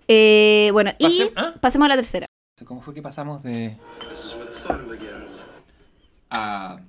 [0.08, 1.54] Eh, bueno, y ¿ah?
[1.62, 2.26] pasemos a la tercera.
[2.66, 3.78] ¿Cómo fue que pasamos de
[4.10, 5.48] This is where the fun begins.
[6.30, 6.80] a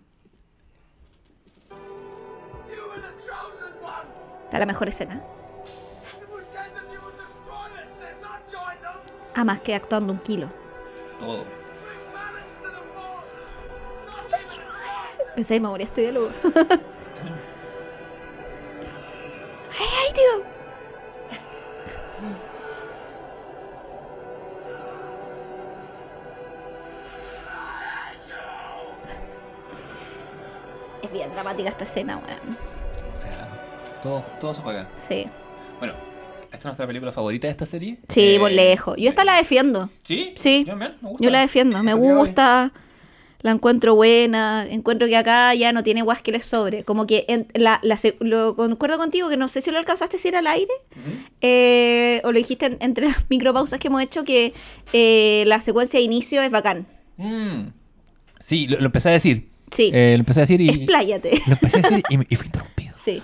[4.53, 5.19] Está la mejor escena.
[9.35, 10.51] Ah, más que actuando un kilo.
[11.19, 11.47] todo?
[15.35, 16.29] Pensé que me moría este diálogo.
[19.81, 20.45] ¡Ay, ay, tío!
[31.03, 32.72] Es bien dramática esta escena, weón.
[34.03, 34.89] Todo, todo se juega.
[35.09, 35.27] Sí.
[35.79, 35.95] Bueno,
[36.45, 37.99] ¿esta es nuestra película favorita de esta serie?
[38.09, 38.97] Sí, Eh, por lejos.
[38.97, 39.89] Yo esta la defiendo.
[40.05, 40.33] ¿Sí?
[40.37, 40.65] Sí.
[40.66, 41.24] Yo, me gusta.
[41.24, 41.83] Yo la defiendo.
[41.83, 42.15] Me de hoy.
[42.16, 42.73] gusta.
[43.43, 44.65] La encuentro buena.
[44.69, 46.85] Encuentro que acá ya no tiene guas que le sobre.
[46.85, 50.19] Como que en- la, la lo concuerdo contigo que no sé si lo alcanzaste a
[50.19, 50.70] decir al aire.
[51.41, 54.53] eh, o lo dijiste en- entre las micropausas que hemos hecho que
[54.93, 56.87] eh, la secuencia de inicio es bacán.
[57.16, 57.69] Mm.
[58.39, 59.49] Sí, lo, lo empecé a decir.
[59.70, 59.91] Sí.
[59.93, 60.69] Eh, lo empecé a decir y...
[60.83, 61.43] Expláyate.
[61.47, 62.95] Lo empecé a decir y, me- y fui interrumpido.
[63.05, 63.23] Sí.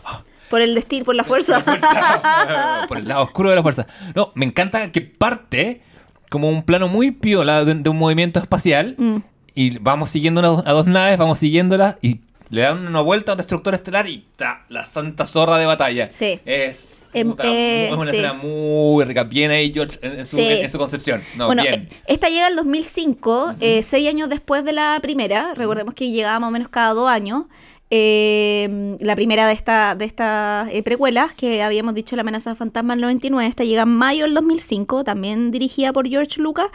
[0.50, 1.60] Por el destino, por la fuerza.
[1.60, 2.84] fuerza.
[2.88, 3.86] Por el lado oscuro de la fuerza.
[4.14, 5.82] No, me encanta que parte
[6.30, 9.16] como un plano muy piola de, de un movimiento espacial Mm.
[9.54, 12.20] y vamos siguiendo una- a dos naves, vamos siguiéndolas y
[12.50, 16.10] le dan una vuelta a un destructor estelar y ta, la santa zorra de batalla.
[16.10, 16.40] Sí.
[16.46, 18.10] Es, Em, puta, eh, es una sí.
[18.10, 19.24] escena muy rica.
[19.24, 20.42] Bien ahí, George, en, en su, Sí.
[20.44, 21.22] en- en su concepción.
[21.36, 21.88] No, bueno, bien.
[21.90, 25.52] eh, esta llega al 2005, eh, seis años después de la primera.
[25.54, 27.44] Recordemos que llegaba más o menos cada dos años.
[27.90, 32.92] Eh, la primera de esta de estas eh, precuelas, que habíamos dicho La amenaza fantasma
[32.92, 36.66] en el 99, esta llega en mayo del 2005, también dirigida por George Lucas,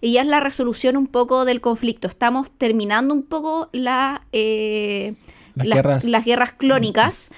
[0.00, 2.06] y ya es la resolución un poco del conflicto.
[2.08, 5.14] Estamos terminando un poco la, eh,
[5.54, 7.30] Las las, guerras- las guerras clónicas.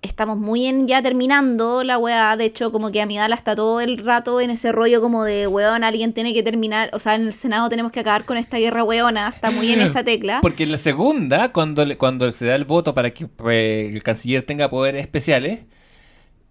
[0.00, 2.36] Estamos muy en ya terminando la weá.
[2.36, 5.82] De hecho, como que Amidala está todo el rato en ese rollo como de weón,
[5.82, 6.90] alguien tiene que terminar.
[6.92, 9.28] O sea, en el Senado tenemos que acabar con esta guerra weona.
[9.28, 10.38] Está muy en esa tecla.
[10.42, 14.02] Porque en la segunda, cuando, le- cuando se da el voto para que eh, el
[14.04, 15.60] canciller tenga poderes especiales,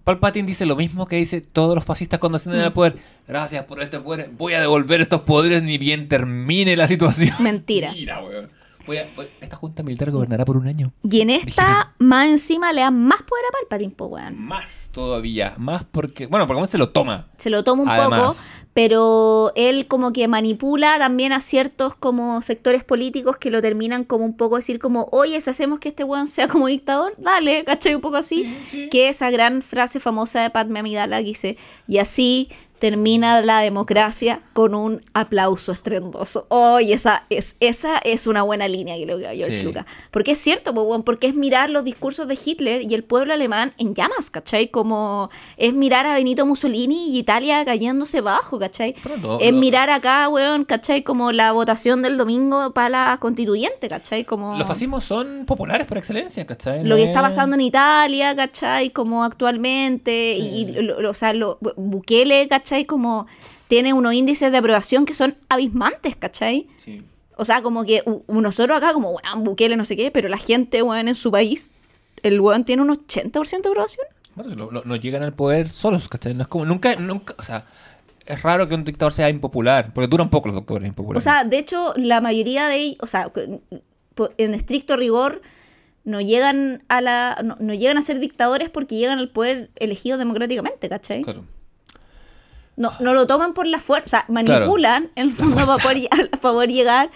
[0.03, 2.65] Palpatine dice lo mismo que dice todos los fascistas cuando ascienden Mm.
[2.65, 2.97] al poder.
[3.27, 4.29] Gracias por este poder.
[4.37, 7.35] Voy a devolver estos poderes ni bien termine la situación.
[7.39, 7.91] Mentira.
[7.93, 8.49] Mira, weón.
[8.88, 10.91] Voy a- voy- esta junta militar gobernará por un año.
[11.03, 14.39] Y en esta, más encima, le dan más poder a Palpatine, po, weón.
[14.39, 15.53] Más todavía.
[15.57, 16.26] Más porque.
[16.26, 17.27] Bueno, porque se lo toma.
[17.38, 18.22] Se lo toma un Además.
[18.22, 18.35] poco,
[18.73, 24.23] pero él como que manipula también a ciertos como sectores políticos que lo terminan como
[24.26, 27.95] un poco decir como, oye, si hacemos que este weón sea como dictador, dale, ¿cachai?
[27.95, 28.55] Un poco así.
[28.91, 31.57] Que esa gran frase famosa de Padme Amidala que dice,
[31.88, 36.45] y así termina la democracia con un aplauso estruendoso.
[36.49, 39.63] Oye, esa es, esa es una buena línea que lo que George Sí.
[39.63, 39.85] Lucas.
[40.11, 40.73] Porque es cierto,
[41.03, 44.67] porque es mirar los discursos de Hitler y el pueblo alemán en llamas, ¿cachai?
[44.69, 48.95] Como es mirar a Benito Mussolini y Italia cayéndose bajo, ¿cachai?
[49.21, 49.59] No, es no.
[49.59, 51.03] mirar acá, weón, ¿cachai?
[51.03, 54.23] Como la votación del domingo para la constituyente, ¿cachai?
[54.25, 56.83] Como Los fascismos son populares por excelencia, ¿cachai?
[56.83, 58.91] lo que es- está pasando en Italia, ¿cachai?
[58.91, 62.66] Como actualmente, y, lo- o sea, lo, Bukele, ¿cachai?
[62.85, 63.27] Como
[63.68, 66.68] tiene unos índices de aprobación que son abismantes, ¿cachai?
[66.77, 67.03] Sí.
[67.35, 70.81] O sea, como que nosotros acá, como, weón, Bukele, no sé qué, pero la gente,
[70.81, 71.72] weón, en su país,
[72.23, 74.06] el weón tiene un 80% de aprobación.
[74.35, 76.34] Bueno, no llegan al poder solos, ¿cachai?
[76.34, 77.65] No es como, nunca, nunca, o sea,
[78.26, 81.23] es raro que un dictador sea impopular, porque duran poco los doctores O impopulares.
[81.23, 83.31] sea, de hecho, la mayoría de ellos, o sea,
[84.38, 85.41] en estricto rigor,
[86.03, 90.18] no llegan a la no, no llegan a ser dictadores porque llegan al poder elegido
[90.18, 91.22] democráticamente, ¿cachai?
[91.22, 91.44] claro.
[92.77, 96.53] No, no lo toman por la fuerza, manipulan en el fondo para poder, lle- para
[96.53, 97.09] poder llegar,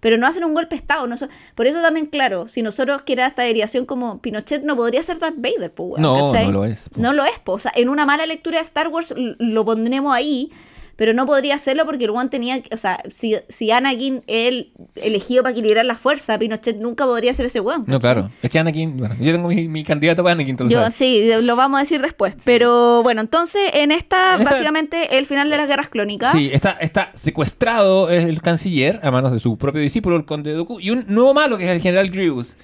[0.00, 1.06] pero no hacen un golpe de Estado.
[1.06, 1.16] No
[1.54, 5.18] por eso también, claro, si nosotros que era esta derivación como Pinochet no podría ser
[5.18, 6.46] Darth Vader, pues, No, ¿cachai?
[6.46, 7.00] no lo es, po.
[7.00, 7.52] No lo es, po.
[7.54, 10.52] o sea, en una mala lectura de Star Wars lo pondremos ahí,
[10.96, 15.42] pero no podría hacerlo porque el one tenía, o sea, si, si Anakin él elegido
[15.42, 17.84] para equilibrar la fuerza, Pinochet nunca podría ser ese weón.
[17.86, 18.30] No, claro.
[18.42, 21.54] Es que Anakin, bueno, yo tengo mi, mi candidato para Anakin, lo Yo, sí, lo
[21.56, 22.34] vamos a decir después.
[22.44, 26.32] Pero bueno, entonces en esta, En esta- básicamente, el final de las guerras clónicas.
[26.32, 30.80] Sí, está, está secuestrado el canciller a manos de su propio discípulo, el conde Dooku,
[30.80, 32.54] y un nuevo malo que es el general Grievous.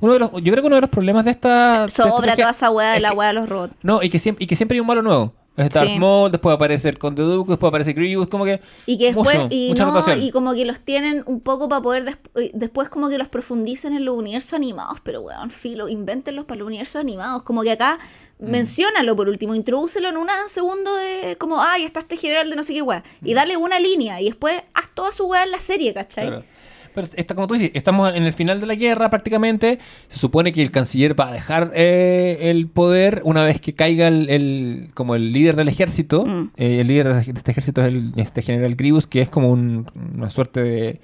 [0.00, 1.82] Uno de los, yo creo que uno de los problemas de esta...
[1.82, 3.74] de esta Sobra toda esa weá de la weá de los robots.
[3.82, 5.32] No, y que, siempre, y que siempre hay un malo nuevo.
[5.54, 5.98] Es Darth Sí.
[5.98, 8.60] Maul, después aparece el conde Dooku, después aparece Grievous, como que...
[8.86, 11.82] Y que después, mucho, y, mucha no, y como que los tienen un poco para
[11.82, 16.46] poder desp- después como que los profundicen en los universos animados, pero weón, filo, invéntenlos
[16.46, 17.42] para los universos animados.
[17.42, 17.98] Como que acá,
[18.38, 18.50] Mm.
[18.50, 22.64] menciónalo por último, introdúcelo en un segundo de como, ay, está este general de no
[22.64, 22.82] sé qué.
[22.82, 23.02] Mm.
[23.22, 26.28] Y dale una línea y después haz toda su weá en la serie, ¿cachai?
[26.28, 26.44] Claro.
[26.94, 29.78] Pero está, como tú dices, estamos en el final de la guerra prácticamente.
[30.08, 34.08] Se supone que el canciller va a dejar eh, el poder una vez que caiga
[34.08, 36.26] el, el- como el líder del ejército.
[36.26, 36.50] Mm.
[36.56, 39.86] Eh, el líder de este ejército es el, este general Grievous, que es como un-
[40.14, 41.00] una suerte de...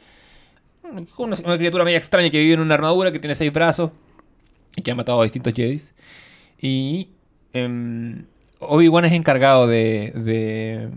[1.19, 3.91] Una, una criatura media extraña que vive en una armadura, que tiene seis brazos
[4.77, 5.93] y que ha matado a distintos Jedis.
[6.61, 7.09] Y
[7.53, 8.25] em,
[8.61, 10.89] Obi-Wan es encargado de, de,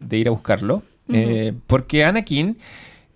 [0.00, 0.82] de ir a buscarlo.
[1.12, 2.58] eh, porque Anakin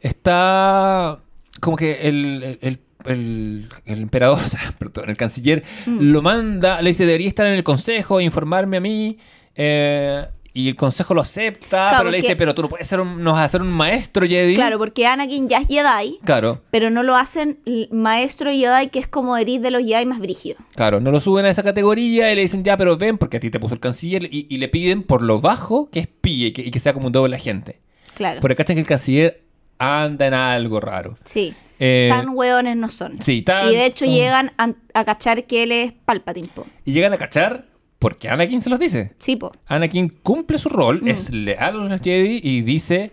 [0.03, 1.19] está
[1.61, 6.91] como que el, el, el- el emperador, o sea, perdón, el canciller lo manda, le
[6.91, 9.19] dice, debería estar en el consejo, informarme a mí.
[9.57, 13.01] eh, y el consejo lo acepta, Claro, pero le dice, pero tú no puedes ser
[13.01, 14.55] un, no vas a ser un maestro Jedi.
[14.55, 17.59] Claro, porque Anakin ya es Jedi, Claro, pero no lo hacen
[17.91, 20.62] maestro Jedi, que es como Eris de los Jedi más brígidos.
[20.74, 23.41] claro, no lo suben a esa categoría y le dicen, ya, pero ven, porque a
[23.41, 26.49] ti te puso el canciller, y, y le piden por lo bajo que es pille
[26.49, 27.81] y que, y que sea como un doble agente.
[28.15, 28.41] Claro.
[28.43, 29.41] Porque cachan que el canciller
[29.83, 31.19] anda en algo raro.
[31.25, 31.55] Sí.
[31.79, 33.21] Eh, Tan hueones no son.
[33.21, 36.65] sí, tan- y de hecho llegan a, a cachar que él es Palpatine, po.
[36.85, 37.65] Y llegan a cachar
[37.99, 39.15] porque Anakin se los dice.
[39.19, 39.53] Sí, po.
[39.67, 41.09] Anakin cumple su rol, Mm.
[41.09, 43.11] es leal a los Jedi y dice...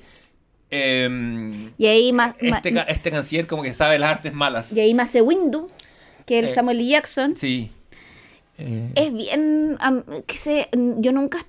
[0.69, 4.71] em, Y ahí más, este, este canciller como que sabe las artes malas.
[4.71, 5.69] y ahí Mace Windu,
[6.25, 6.89] que es el Eh, Samuel L.
[6.89, 7.71] Jackson, Sí.
[8.57, 10.67] Eh, es bien, am- que sé,
[10.97, 11.41] yo nunca he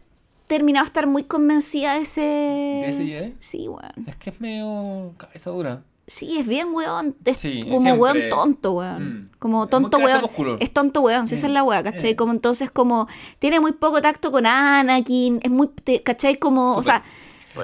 [0.51, 2.21] terminado de estar muy convencida de ese...
[2.21, 3.35] ¿De ese Jedi?
[3.39, 3.93] Sí, weón.
[4.07, 5.83] es que es medio cabeza dura.
[6.07, 7.15] Sí, es bien weón.
[7.25, 8.03] Es Sí, como siempre.
[8.03, 9.05] weón tonto, weón.
[9.05, 9.31] Mm.
[9.39, 10.29] Como tonto weón.
[10.59, 12.11] Es tonto weón, si esa es la weá, ¿cachai?
[12.11, 12.17] Eh.
[12.17, 13.07] Como entonces como
[13.39, 16.37] tiene muy poco tacto con Anakin, es muy, te- ¿cachai?
[16.41, 17.05] Como, o sea,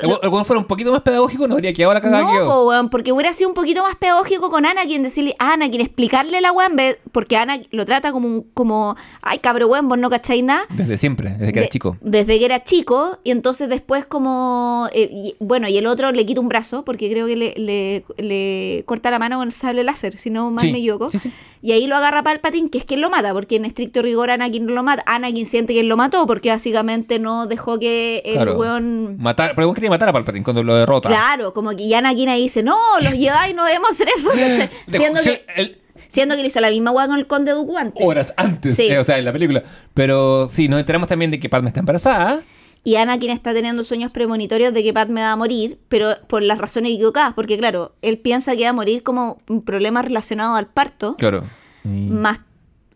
[0.02, 2.64] El weón- fuera un poquito más pedagógico, no habría quedado la cagada No, que po,
[2.68, 6.52] weón, porque hubiera sido un poquito más pedagógico con Anakin, decirle a Anakin, explicarle la
[6.52, 6.76] weón,
[7.12, 10.64] porque Ana lo trata como, un- como ay, cabro weón, vos no cacháis nada.
[10.70, 11.96] Desde siempre, desde que era De- chico.
[12.00, 16.24] Desde que era chico, y entonces después como, eh, y- bueno, y el otro le
[16.26, 19.84] quita un brazo, porque creo que le, le- le corta la mano con el sable
[19.84, 21.10] láser, si no mal Sí, me equivoco.
[21.10, 21.32] sí, sí.
[21.66, 24.66] Y ahí lo agarra Palpatine, que es quien lo mata, porque en estricto rigor Anakin
[24.66, 25.02] no lo mata.
[25.04, 28.54] Anakin siente que él lo mató, porque básicamente no dejó que el Claro.
[28.56, 29.16] weón...
[29.18, 31.08] Matar, pero weón quería matar a Palpatine cuando lo derrota.
[31.08, 34.30] Claro, como que ya Anakin ahí dice, no, los Jedi no debemos hacer eso,
[34.86, 38.00] siendo, que, el- siendo que le hizo la misma weá con el conde Dooku antes.
[38.06, 38.86] horas antes, Sí.
[38.86, 39.64] eh, o sea, en la película.
[39.92, 42.42] Pero sí, nos enteramos también de que Padme está embarazada.
[42.86, 46.56] Y Anakin está teniendo sueños premonitorios de que Padme va a morir, pero por las
[46.58, 50.68] razones equivocadas, porque claro, él piensa que va a morir como un problema relacionado al
[50.68, 51.42] parto, Claro.
[51.84, 52.40] Y- más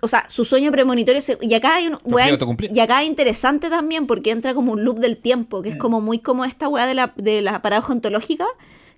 [0.03, 2.39] o sea, su sueño premonitorio se- y acá hay un weá-
[2.73, 6.01] y acá es interesante también porque entra como un loop del tiempo, que es como
[6.01, 8.47] muy como esta weá de la, de la paradoja ontológica,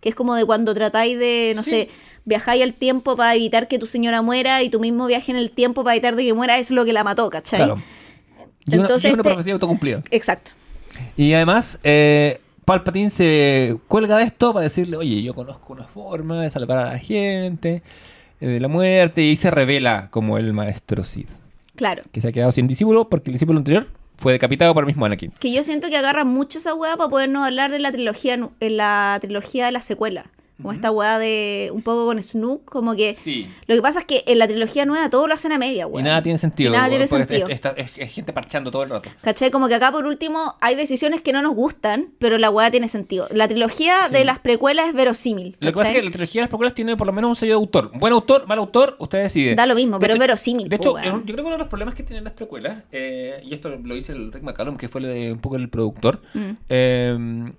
[0.02, 1.70] que es como de cuando tratáis de, no Sí.
[1.70, 1.88] sé,
[2.26, 5.50] viajáis al tiempo para evitar que tu señora muera y tu mismo viaje en el
[5.50, 7.60] tiempo para evitar de que muera, eso es lo que la mató, ¿cachai?
[7.64, 7.82] Claro.
[8.66, 10.02] Y una, Entonces y una este- profecía autocumplida.
[10.10, 10.52] Exacto.
[11.16, 16.42] Y además, eh, Palpatine se cuelga de esto para decirle, oye, yo conozco una forma
[16.42, 17.82] de salvar a la gente
[18.40, 21.26] eh, de la muerte, y se revela como el maestro Sid,
[21.76, 22.02] Claro.
[22.12, 23.88] que se ha quedado sin discípulo porque el discípulo anterior
[24.18, 25.32] fue decapitado por el mismo Anakin.
[25.40, 28.76] Que yo siento que agarra mucho esa weá para podernos hablar de la trilogía, en
[28.76, 30.30] la trilogía de la secuela.
[30.62, 33.14] Como esta weá de un poco con Snook, como que...
[33.16, 33.46] Sí.
[33.66, 35.86] Lo que pasa es que en la trilogía nueva todo lo hacen a media, Y
[35.86, 36.04] weón.
[36.04, 36.70] nada tiene sentido.
[36.72, 37.48] Y nada tiene sentido.
[37.48, 39.10] Es, es- es- es gente parchando todo el rato.
[39.22, 39.50] ¿Cachai?
[39.50, 42.88] Como que acá por último hay decisiones que no nos gustan, pero la weá tiene
[42.88, 43.28] sentido.
[43.30, 44.14] La trilogía Sí.
[44.14, 45.56] de las precuelas es verosímil.
[45.60, 46.04] Lo que pasa es que ¿cachai?
[46.06, 47.90] la trilogía de las películas tiene por lo menos un sello de autor.
[47.98, 49.54] Buen autor, mal autor, usted decide.
[49.54, 51.68] Da lo mismo, De pero es verosímil, De hecho, yo creo que uno de los
[51.68, 55.00] problemas que tienen las precuelas, eh, y esto lo dice el Rick McCallum, que fue
[55.00, 56.50] el de- un poco el productor, Mm.
[56.68, 57.52] eh,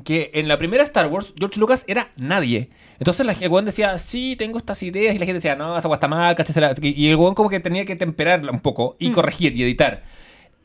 [0.00, 2.70] que en la primera Star Wars, George Lucas era nadie.
[2.98, 5.92] Entonces la- el weón decía, sí, tengo estas ideas, y la gente decía, no, esa
[5.92, 6.36] está mal.
[6.82, 9.12] Y el weón como que tenía que temperarla un poco y Mm.
[9.12, 10.02] corregir y editar.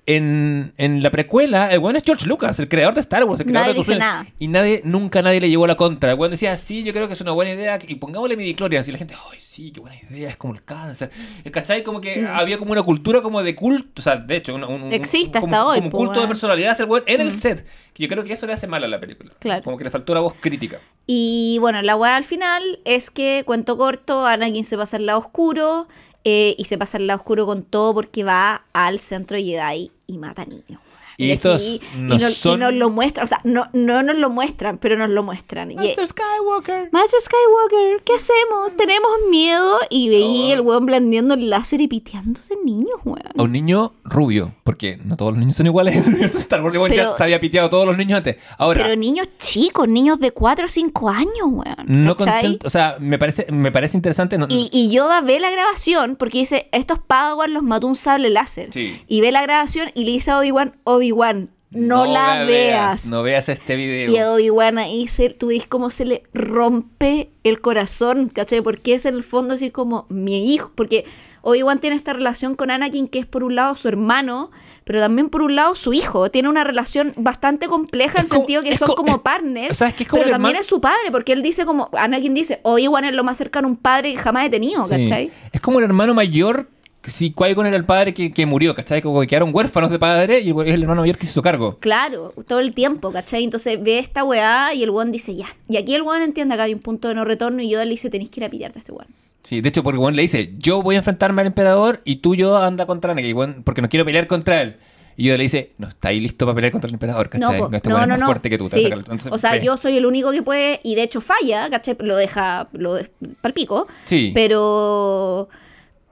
[0.08, 3.48] En, en la precuela, el weón es George Lucas, el creador de Star Wars, el
[3.48, 4.28] creador Nadie de tus dice nada.
[4.38, 6.12] Y nadie, nunca nadie le llevó la contra.
[6.12, 7.80] El weón decía, sí, yo creo que es una buena idea.
[7.88, 8.88] Y pongámosle midichlorians.
[8.88, 11.10] Y la gente, ay, sí, qué buena idea, es como el cáncer.
[11.44, 11.82] ¿Y ¿Cachai?
[11.84, 13.94] Como que había como una cultura como de culto.
[13.98, 14.94] O sea, de hecho, un, un- Mm.
[14.94, 17.30] Existe como, hasta hoy, Como un po, culto de personalidad hacia el weón en el
[17.30, 17.32] Mm.
[17.32, 17.66] set.
[17.94, 19.32] Que yo creo que eso le hace mal a la película.
[19.40, 19.64] Claro.
[19.64, 20.78] Como que le faltó una voz crítica.
[21.08, 25.18] Y bueno, la weá al final es que, cuento corto, Anakin se pasa al lado
[25.20, 25.88] oscuro
[26.26, 30.18] eh, y se pasa al lado oscuro con todo porque va al centro Jedi y
[30.18, 30.82] mata niños.
[31.18, 34.16] Y estos y, no nos, y son- nos lo muestran, o sea, no, no nos
[34.18, 35.72] lo muestran, pero nos lo muestran.
[35.72, 35.76] Y-
[36.06, 36.90] Skywalker.
[36.92, 38.76] Master Skywalker, ¿qué hacemos?
[38.78, 39.80] Tenemos miedo.
[39.90, 43.22] Y veía el weón blandiendo el láser y piteándose niños, weón.
[43.38, 44.54] A un niño rubio.
[44.64, 46.76] Porque no todos los niños son iguales en el universo de Star Wars.
[46.90, 48.38] Pero- ya se había piteado a todos los niños antes.
[48.58, 48.84] Ahora.
[48.84, 51.76] Pero niños chicos, niños de 4 o 5 años, weón.
[51.88, 54.38] no contento, o sea, me parece, me parece interesante.
[54.38, 58.30] no- Y, y Yoda ve la grabación porque dice, estos Padawan los mató un sable
[58.30, 58.72] láser.
[58.74, 59.02] Sí.
[59.08, 60.76] Y ve la grabación y le dice a Obi-Wan,
[61.12, 63.08] Obi-Wan, no, la veas.
[63.08, 64.12] No veas este video.
[64.12, 68.62] Y a Obi-Wan ahí se, tú ves cómo se le rompe el corazón, ¿cachai?
[68.62, 71.06] Porque es en el fondo decir como mi hijo, porque
[71.42, 74.52] Obi-Wan tiene esta relación con Anakin que es por un lado su hermano,
[74.84, 76.32] pero también por un lado su hijo.
[76.32, 79.90] Tiene una relación bastante compleja en como- sentido que son co- como partners, o sea,
[79.90, 81.90] es que es como pero el también hermano- es su padre, porque él dice como,
[81.94, 84.92] Anakin dice, Obi-Wan es lo más cercano a un padre que jamás he tenido, Sí.
[84.92, 85.32] ¿cachai?
[85.52, 86.70] Es como el hermano mayor.
[87.08, 89.02] Si Qui-Gon era el padre que, que murió, ¿cachai?
[89.02, 91.78] Como que quedaron huérfanos de padre y es el hermano mayor que se hizo cargo.
[91.80, 93.44] Claro, todo el tiempo, ¿cachai?
[93.44, 95.48] Entonces ve esta weá y el weón dice ya.
[95.70, 97.92] Y aquí el weón entiende que hay un punto de no retorno y Yoda le
[97.92, 99.08] dice tenéis que ir a pillarte a este weón.
[99.44, 102.34] Sí, de hecho, porque Gon le dice: Yo voy a enfrentarme al emperador y tú,
[102.34, 103.62] yo, anda contra Anakin.
[103.64, 104.78] Porque no quiero pelear contra él.
[105.18, 107.60] Y yo le dice: No estáis listo para pelear contra el emperador, No, ¿cachai?
[107.60, 108.26] po, este no, no, es más no.
[108.26, 108.66] fuerte que tú.
[108.66, 108.86] Sí.
[108.92, 111.96] entonces, o sea, yo soy el único que puede, y de hecho falla, ¿cachai?
[112.00, 113.08] Lo deja, lo de,
[113.40, 114.32] palpico, Sí.
[114.34, 115.48] pero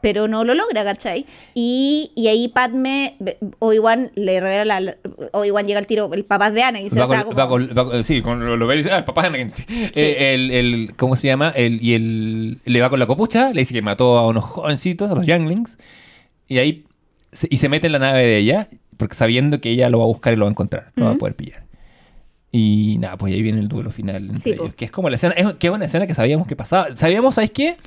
[0.03, 1.25] pero no lo logra, ¿cachai?
[1.53, 3.15] Y, y ahí Padme,
[3.59, 4.97] Obi-Wan le revela, la,
[5.31, 7.69] Obi-Wan llega al tiro, el papá de Anakin, Va o sea, con- como- va con-
[7.77, 9.49] va con- sí, con- lo, lo ve y dice, ah, el papá de Anakin.
[9.51, 9.63] sí.
[9.95, 11.53] Eh, el, el- ¿Cómo se llama?
[11.55, 15.09] El, y el, le va con la copucha, le dice que mató a unos jovencitos,
[15.09, 15.77] a los younglings,
[16.49, 16.83] y ahí
[17.31, 18.67] se, y se mete en la nave de ella,
[18.97, 21.11] porque sabiendo que ella lo va a buscar y lo va a encontrar, lo va
[21.11, 21.63] a poder pillar.
[22.51, 24.71] Y nada, pues ahí viene el duelo final entre Sí, po.
[24.75, 26.95] que es como la escena, es, que es una escena que sabíamos que pasaba.
[26.95, 27.77] Sabíamos, ¿sabes qué?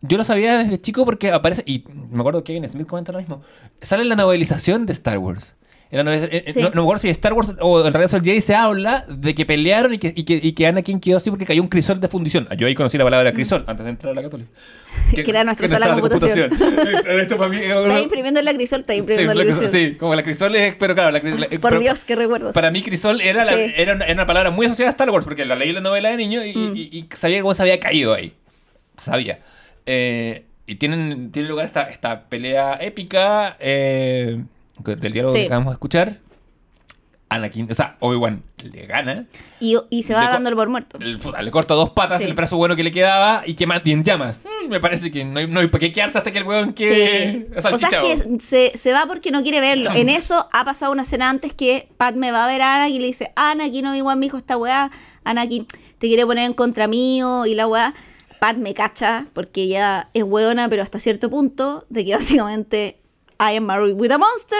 [0.00, 3.18] Yo lo sabía desde chico porque aparece, y me acuerdo que Kevin Smith comenta lo
[3.18, 3.42] mismo,
[3.80, 5.54] sale la novelización de Star Wars.
[5.90, 6.60] En la eh, eh, Sí.
[6.60, 9.34] no, no me acuerdo si Star Wars o el regreso del Jedi se habla de
[9.34, 11.98] que pelearon y que, y que, y que Anakin quedó así porque cayó un crisol
[11.98, 12.46] de fundición.
[12.50, 14.50] Ah, Yo ahí conocí la palabra crisol antes de entrar a la católica.
[15.14, 16.50] Que era nuestra sala de computación.
[17.08, 19.68] Esto para mí es Está imprimiendo en la crisol, está Sí, imprimiendo en la crisol,
[19.70, 22.52] sí, como la crisol es, pero claro, la crisol, Por pero- Dios, qué recuerdos.
[22.52, 23.72] Para mí crisol era, la- Sí.
[23.74, 25.80] era, una, era una palabra muy asociada a Star Wars porque la leí en la
[25.80, 26.76] novela de niño y, Mm.
[26.76, 28.34] y- y sabía cómo se había caído ahí.
[28.98, 29.38] Sabía.
[29.90, 34.42] Eh, y tienen, tiene lugar esta, esta pelea épica eh,
[34.84, 35.40] del diálogo Sí.
[35.40, 36.16] que acabamos de escuchar.
[37.30, 38.42] Anakin, o sea, Obi-Wan
[38.72, 39.26] le gana.
[39.60, 40.96] Y, y se va Le dando el por muerto.
[40.98, 42.24] El- le corta dos patas Sí.
[42.28, 44.40] el brazo bueno que le quedaba y quema en llamas.
[44.44, 46.72] Mm, me parece que no hay, no hay por qué quedarse hasta que el weón
[46.72, 47.46] quede Sí.
[47.58, 49.90] O sea, es que se, se va porque no quiere verlo.
[49.94, 52.98] En eso ha pasado una escena antes que Padme va a ver a Anakin y
[53.00, 54.90] le dice, Anakin, no, igual mi hijo esta weá,
[55.24, 55.66] Anakin
[55.98, 57.92] te quiere poner en contra mío y la weá.
[58.38, 63.00] Padme cacha, porque ella es weona, pero hasta cierto punto, de que básicamente
[63.40, 64.58] I am married with a monster.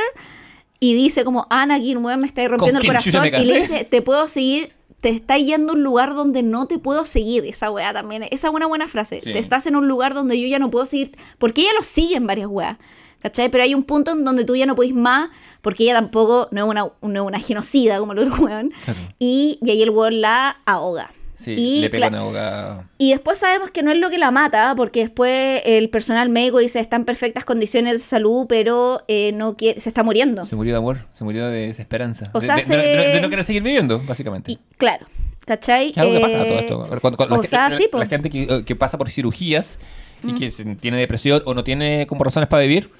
[0.80, 3.22] Y dice como, Anakin, weón, me está rompiendo el corazón.
[3.22, 6.66] me Y le dice, te puedo seguir, te está yendo a un lugar donde no
[6.66, 7.44] te puedo seguir.
[7.44, 9.20] Esa weá también, esa es una buena frase.
[9.22, 9.32] Sí.
[9.32, 12.16] Te estás en un lugar donde yo ya no puedo seguir, porque ella lo sigue
[12.16, 12.78] en varias weas.
[13.20, 13.50] ¿Cachai?
[13.50, 15.30] Pero hay un punto en donde tú ya no podís más,
[15.60, 18.70] porque ella tampoco no es una, no es una genocida como el otro weón.
[18.84, 19.00] Claro.
[19.18, 21.10] Y, y ahí el weón la ahoga.
[21.57, 22.89] Sí, y, le pega cla- una boca.
[22.99, 26.59] y después sabemos que no es lo que la mata, porque después el personal médico
[26.59, 30.45] dice está en perfectas condiciones de salud, pero eh, no quiere, se está muriendo.
[30.47, 32.31] Se murió de amor, se murió de desesperanza.
[32.33, 34.53] O sea, de, se- de no, de no querer seguir viviendo, básicamente.
[34.53, 35.07] Y claro,
[35.47, 35.91] ¿cachai?
[35.91, 36.87] Es algo que pasa a todo Eh, esto.
[37.01, 39.79] Cuando- cuando o la, sea, gente, sí, la gente que, que pasa por cirugías
[40.23, 42.91] y que se- tiene depresión o no tiene como razones para vivir,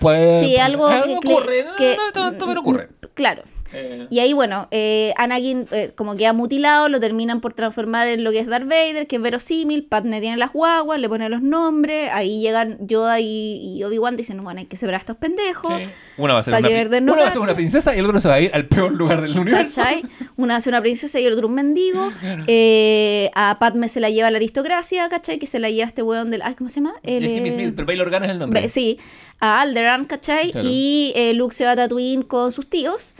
[0.00, 0.40] pues.
[0.40, 1.64] Sí, algo que, ocurre.
[1.64, 2.88] no, ocurre.
[3.14, 3.42] Claro.
[3.72, 8.24] Eh, Y ahí, bueno, eh, Anakin eh, como queda mutilado, lo terminan por transformar en
[8.24, 11.42] lo que es Darth Vader, que es verosímil, Padme tiene las guaguas, le pone los
[11.42, 15.72] nombres, ahí llegan Yoda y, y Obi-Wan, dicen, bueno, hay que separar a estos pendejos,
[15.76, 15.84] sí.
[16.16, 18.34] Una va a ser una, va a ser una princesa y el otro se va
[18.34, 19.80] a ir al peor lugar del universo.
[19.82, 20.02] ¿cachai?
[20.36, 22.10] Una hace una princesa y el otro un mendigo,
[22.46, 25.38] Eh, a Padme se la lleva la aristocracia, ¿cachai?
[25.38, 26.42] Que se la lleva este weón del...
[26.42, 26.94] ay, ¿Cómo se llama?
[27.02, 28.62] El, es Jimmy eh, Smith, pero Bail Organa es el nombre.
[28.62, 28.98] Ve- Sí,
[29.40, 30.50] a Alderaan, ¿cachai?
[30.52, 30.66] Claro.
[30.68, 33.12] Y eh, Luke se va a Tatooine con sus tíos.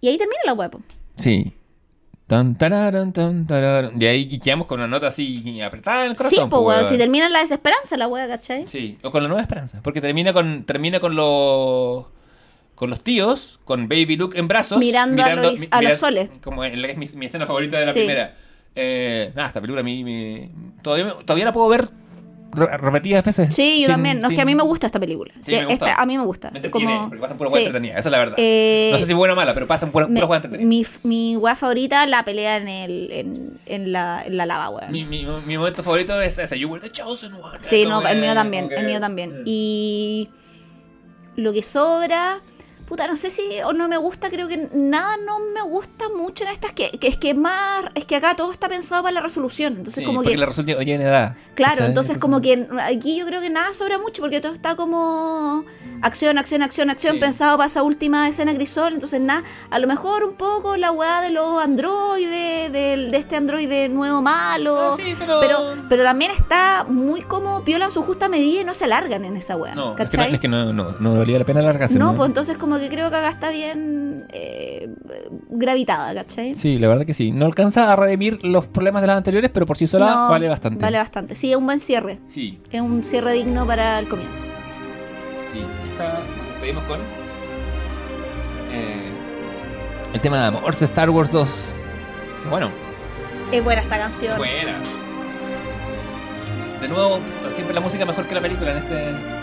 [0.00, 0.80] Y ahí termina la hueá, po.
[1.16, 1.52] Sí.
[2.26, 4.00] Tan, tararan, tan, tararan.
[4.00, 6.48] Y ahí y quedamos con una nota así apretada en el Sí, corazón.
[6.50, 8.68] pues, po, weón, si termina la desesperanza la hueá, ¿cachai?
[8.68, 9.80] Sí, o con la nueva esperanza.
[9.82, 12.06] Porque termina con termina con los
[12.76, 14.78] con los tíos, con Baby Luke en brazos.
[14.78, 16.30] Mirando a los- a los soles.
[16.42, 17.98] Como en la que es mi, mi escena favorita de la Sí.
[17.98, 18.34] primera.
[18.76, 20.50] Eh, nada, esta película a mí me-
[20.82, 21.88] todavía, todavía la puedo ver
[22.52, 23.54] re- repetidas veces.
[23.54, 24.20] Sí, yo Sin- también.
[24.20, 25.32] No, es que a mí me gusta esta película.
[25.36, 25.88] Sí, Sí, me gusta.
[25.90, 26.50] esta- a mí me gusta.
[26.50, 27.56] Me entretiene, Como- porque pasan puras sí.
[27.56, 28.34] weas entretenidas, esa es la verdad.
[28.38, 31.00] Eh, no sé si buena o mala, pero pasan puras weas entretenidas.
[31.04, 34.92] mi, mi weá favorita, la pelea en, el, en, en, la, en la lava, weón.
[34.92, 37.58] Mi, mi, mi momento favorito es ese, You were the chosen one.
[37.60, 39.42] Sí, no, el mío también, el mío también.
[39.44, 40.28] Y
[41.36, 42.40] lo que sobra,
[42.90, 46.42] puta, no sé si o no me gusta, creo que nada no me gusta mucho
[46.44, 49.20] en estas, que, que es que más, es que acá todo está pensado para la
[49.20, 50.36] resolución, entonces Sí, como que...
[50.36, 51.36] la resolución oye en edad.
[51.54, 51.86] Claro, ¿cachai?
[51.86, 55.64] entonces como que aquí yo creo que nada sobra mucho porque todo está como
[56.02, 57.20] acción, acción, acción, acción, Sí.
[57.20, 61.20] pensado para esa última escena grisol, entonces nada, a lo mejor un poco la weá
[61.20, 65.74] de los androides, del- de, este androide nuevo malo, Ah, sí, pero- pero...
[65.88, 69.54] pero también está muy como violan su justa medida y no se alargan en esa
[69.56, 70.34] weá, No, es que, no, ¿cachai?
[70.34, 71.98] es que no, no, no valía la pena alargarse.
[71.98, 74.88] No, pues entonces como que creo que acá está bien eh,
[75.50, 76.54] gravitada, ¿cachai?
[76.54, 77.30] Sí, la verdad que sí.
[77.30, 80.48] No alcanza a redimir los problemas de las anteriores, pero por sí sola No, vale
[80.48, 80.82] bastante.
[80.82, 81.34] Vale bastante.
[81.34, 82.18] Sí, es un buen cierre.
[82.28, 84.44] Sí, Es un cierre digno para el comienzo.
[85.52, 85.60] sí.
[85.92, 87.00] Esta- nos despedimos con
[88.72, 89.10] eh,
[90.14, 91.64] el tema de Amorce Star Wars 2.
[92.42, 92.70] Que Bueno,
[93.52, 94.36] Es buena esta canción.
[94.38, 94.76] buena.
[96.80, 97.18] De nuevo,
[97.54, 99.39] siempre la música mejor que la película en este.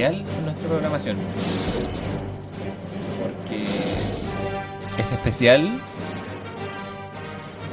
[0.00, 1.16] En nuestra programación.
[3.20, 3.62] Porque
[4.98, 5.80] este especial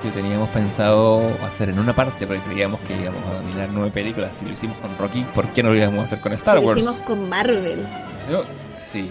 [0.03, 4.31] que teníamos pensado hacer en una parte, porque creíamos que íbamos a dominar nueve películas.
[4.39, 6.61] Si lo hicimos con Rocky, ¿por qué no lo íbamos a hacer con Star Lo
[6.63, 6.77] Wars?
[6.77, 7.85] hicimos con Marvel.
[8.29, 8.43] Yo-
[8.91, 9.09] sí.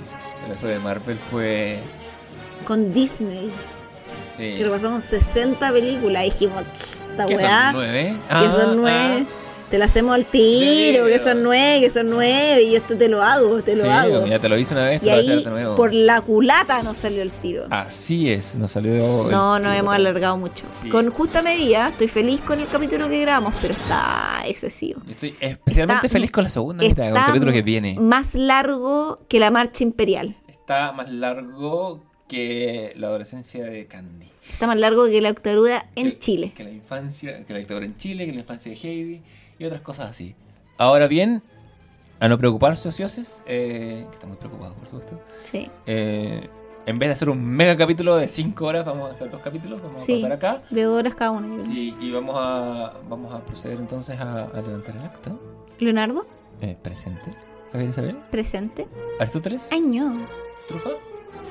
[0.55, 1.79] Eso de Marvel fue.
[2.65, 3.51] Con Disney.
[4.37, 4.55] Sí.
[4.57, 6.23] Que repasamos 60 películas.
[6.23, 7.65] Y dijimos, "Ch, esta ¿Qué weá.
[7.65, 8.05] son nueve?
[8.29, 9.27] Que Ah, son nueve.
[9.71, 12.63] Te la hacemos al tiro, que son nueve, que son nueve.
[12.63, 14.27] Y esto te lo hago, te lo Sí, hago.
[14.27, 15.77] ya te lo hice una vez, Y te lo ahí, nuevo.
[15.77, 17.67] por la culata nos salió el tiro.
[17.69, 19.29] Así es, nos salió.
[19.31, 19.73] No, no tiro.
[19.81, 20.65] hemos alargado mucho.
[20.83, 20.89] Sí.
[20.89, 25.03] Con justa medida, estoy feliz con el capítulo que grabamos, pero está excesivo.
[25.09, 27.97] Estoy especialmente Está- feliz con la segunda mitad, con el capítulo que viene.
[28.01, 30.35] más largo que la marcha imperial.
[30.49, 34.29] Está más largo que la adolescencia de Candy.
[34.51, 36.53] Está más largo que la octavura en Que- Chile.
[36.57, 39.21] Que la infancia, que la dictadura en Chile, que la infancia de Heidi
[39.59, 40.35] y otras cosas así.
[40.77, 41.43] Ahora bien,
[42.21, 45.21] a no preocuparse, ocioses, eh, que está muy preocupado, por supuesto.
[45.45, 45.71] Sí.
[45.87, 46.49] eh,
[46.87, 49.83] en vez de hacer un mega capítulo de 5 horas, vamos a hacer dos capítulos,
[49.83, 50.25] vamos Sí.
[50.25, 50.63] a cortar acá.
[50.71, 51.63] De dos horas cada uno.
[51.65, 55.33] Sí, y vamos a, vamos a proceder entonces a, a levantar el acta.
[55.79, 56.27] Leonardo,
[56.63, 57.31] Eh, presente.
[57.73, 58.17] Javier Isabel.
[58.31, 58.89] presente.
[59.21, 59.69] Aristóteles.
[59.71, 60.17] Ay, no.
[60.67, 60.89] Trufa.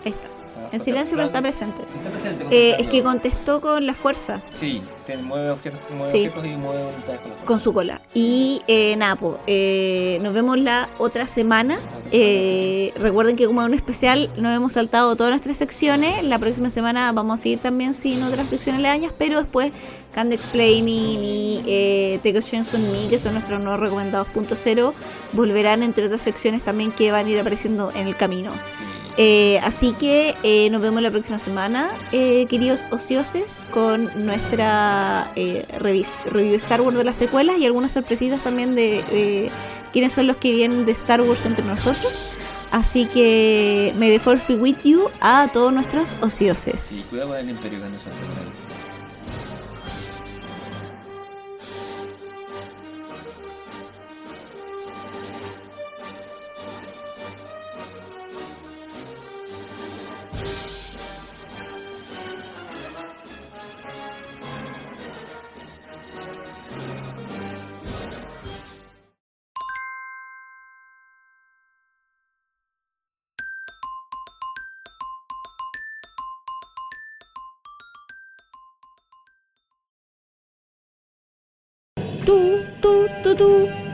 [0.04, 0.28] Ahí está.
[0.72, 1.82] En silencio, pero está presente.
[1.82, 2.46] Está presente.
[2.52, 6.28] Eh, es que contestó con la fuerza, Sí, tiene, mueve objetos, mueve Sí.
[6.28, 8.02] objetos y mueve voluntades con con su cola.
[8.14, 11.78] Y eh, Napo, eh, nos vemos la otra semana.
[12.12, 16.24] Eh, recuerden que como es un especial nos hemos saltado todas nuestras secciones.
[16.24, 19.72] La próxima semana vamos a seguir también sin otras secciones leañas, pero después
[20.14, 22.20] Candy Explaining y eh,
[22.74, 24.94] on Me, que son nuestros nuevos recomendados punto cero,
[25.34, 28.52] volverán entre otras secciones también que van a ir apareciendo en el camino.
[29.18, 35.66] Eh, así que eh, nos vemos la próxima semana, eh, queridos ocioses, con nuestra eh,
[35.80, 39.50] review de Star Wars de las secuelas y algunas sorpresitas también de
[39.92, 42.28] quiénes son los que vienen de Star Wars entre nosotros.
[42.70, 47.08] Así que may the force be with you a todos nuestros ocioses.
[47.10, 48.47] cuidado con el imperio cuando suena
[83.24, 83.87] 嘟嘟。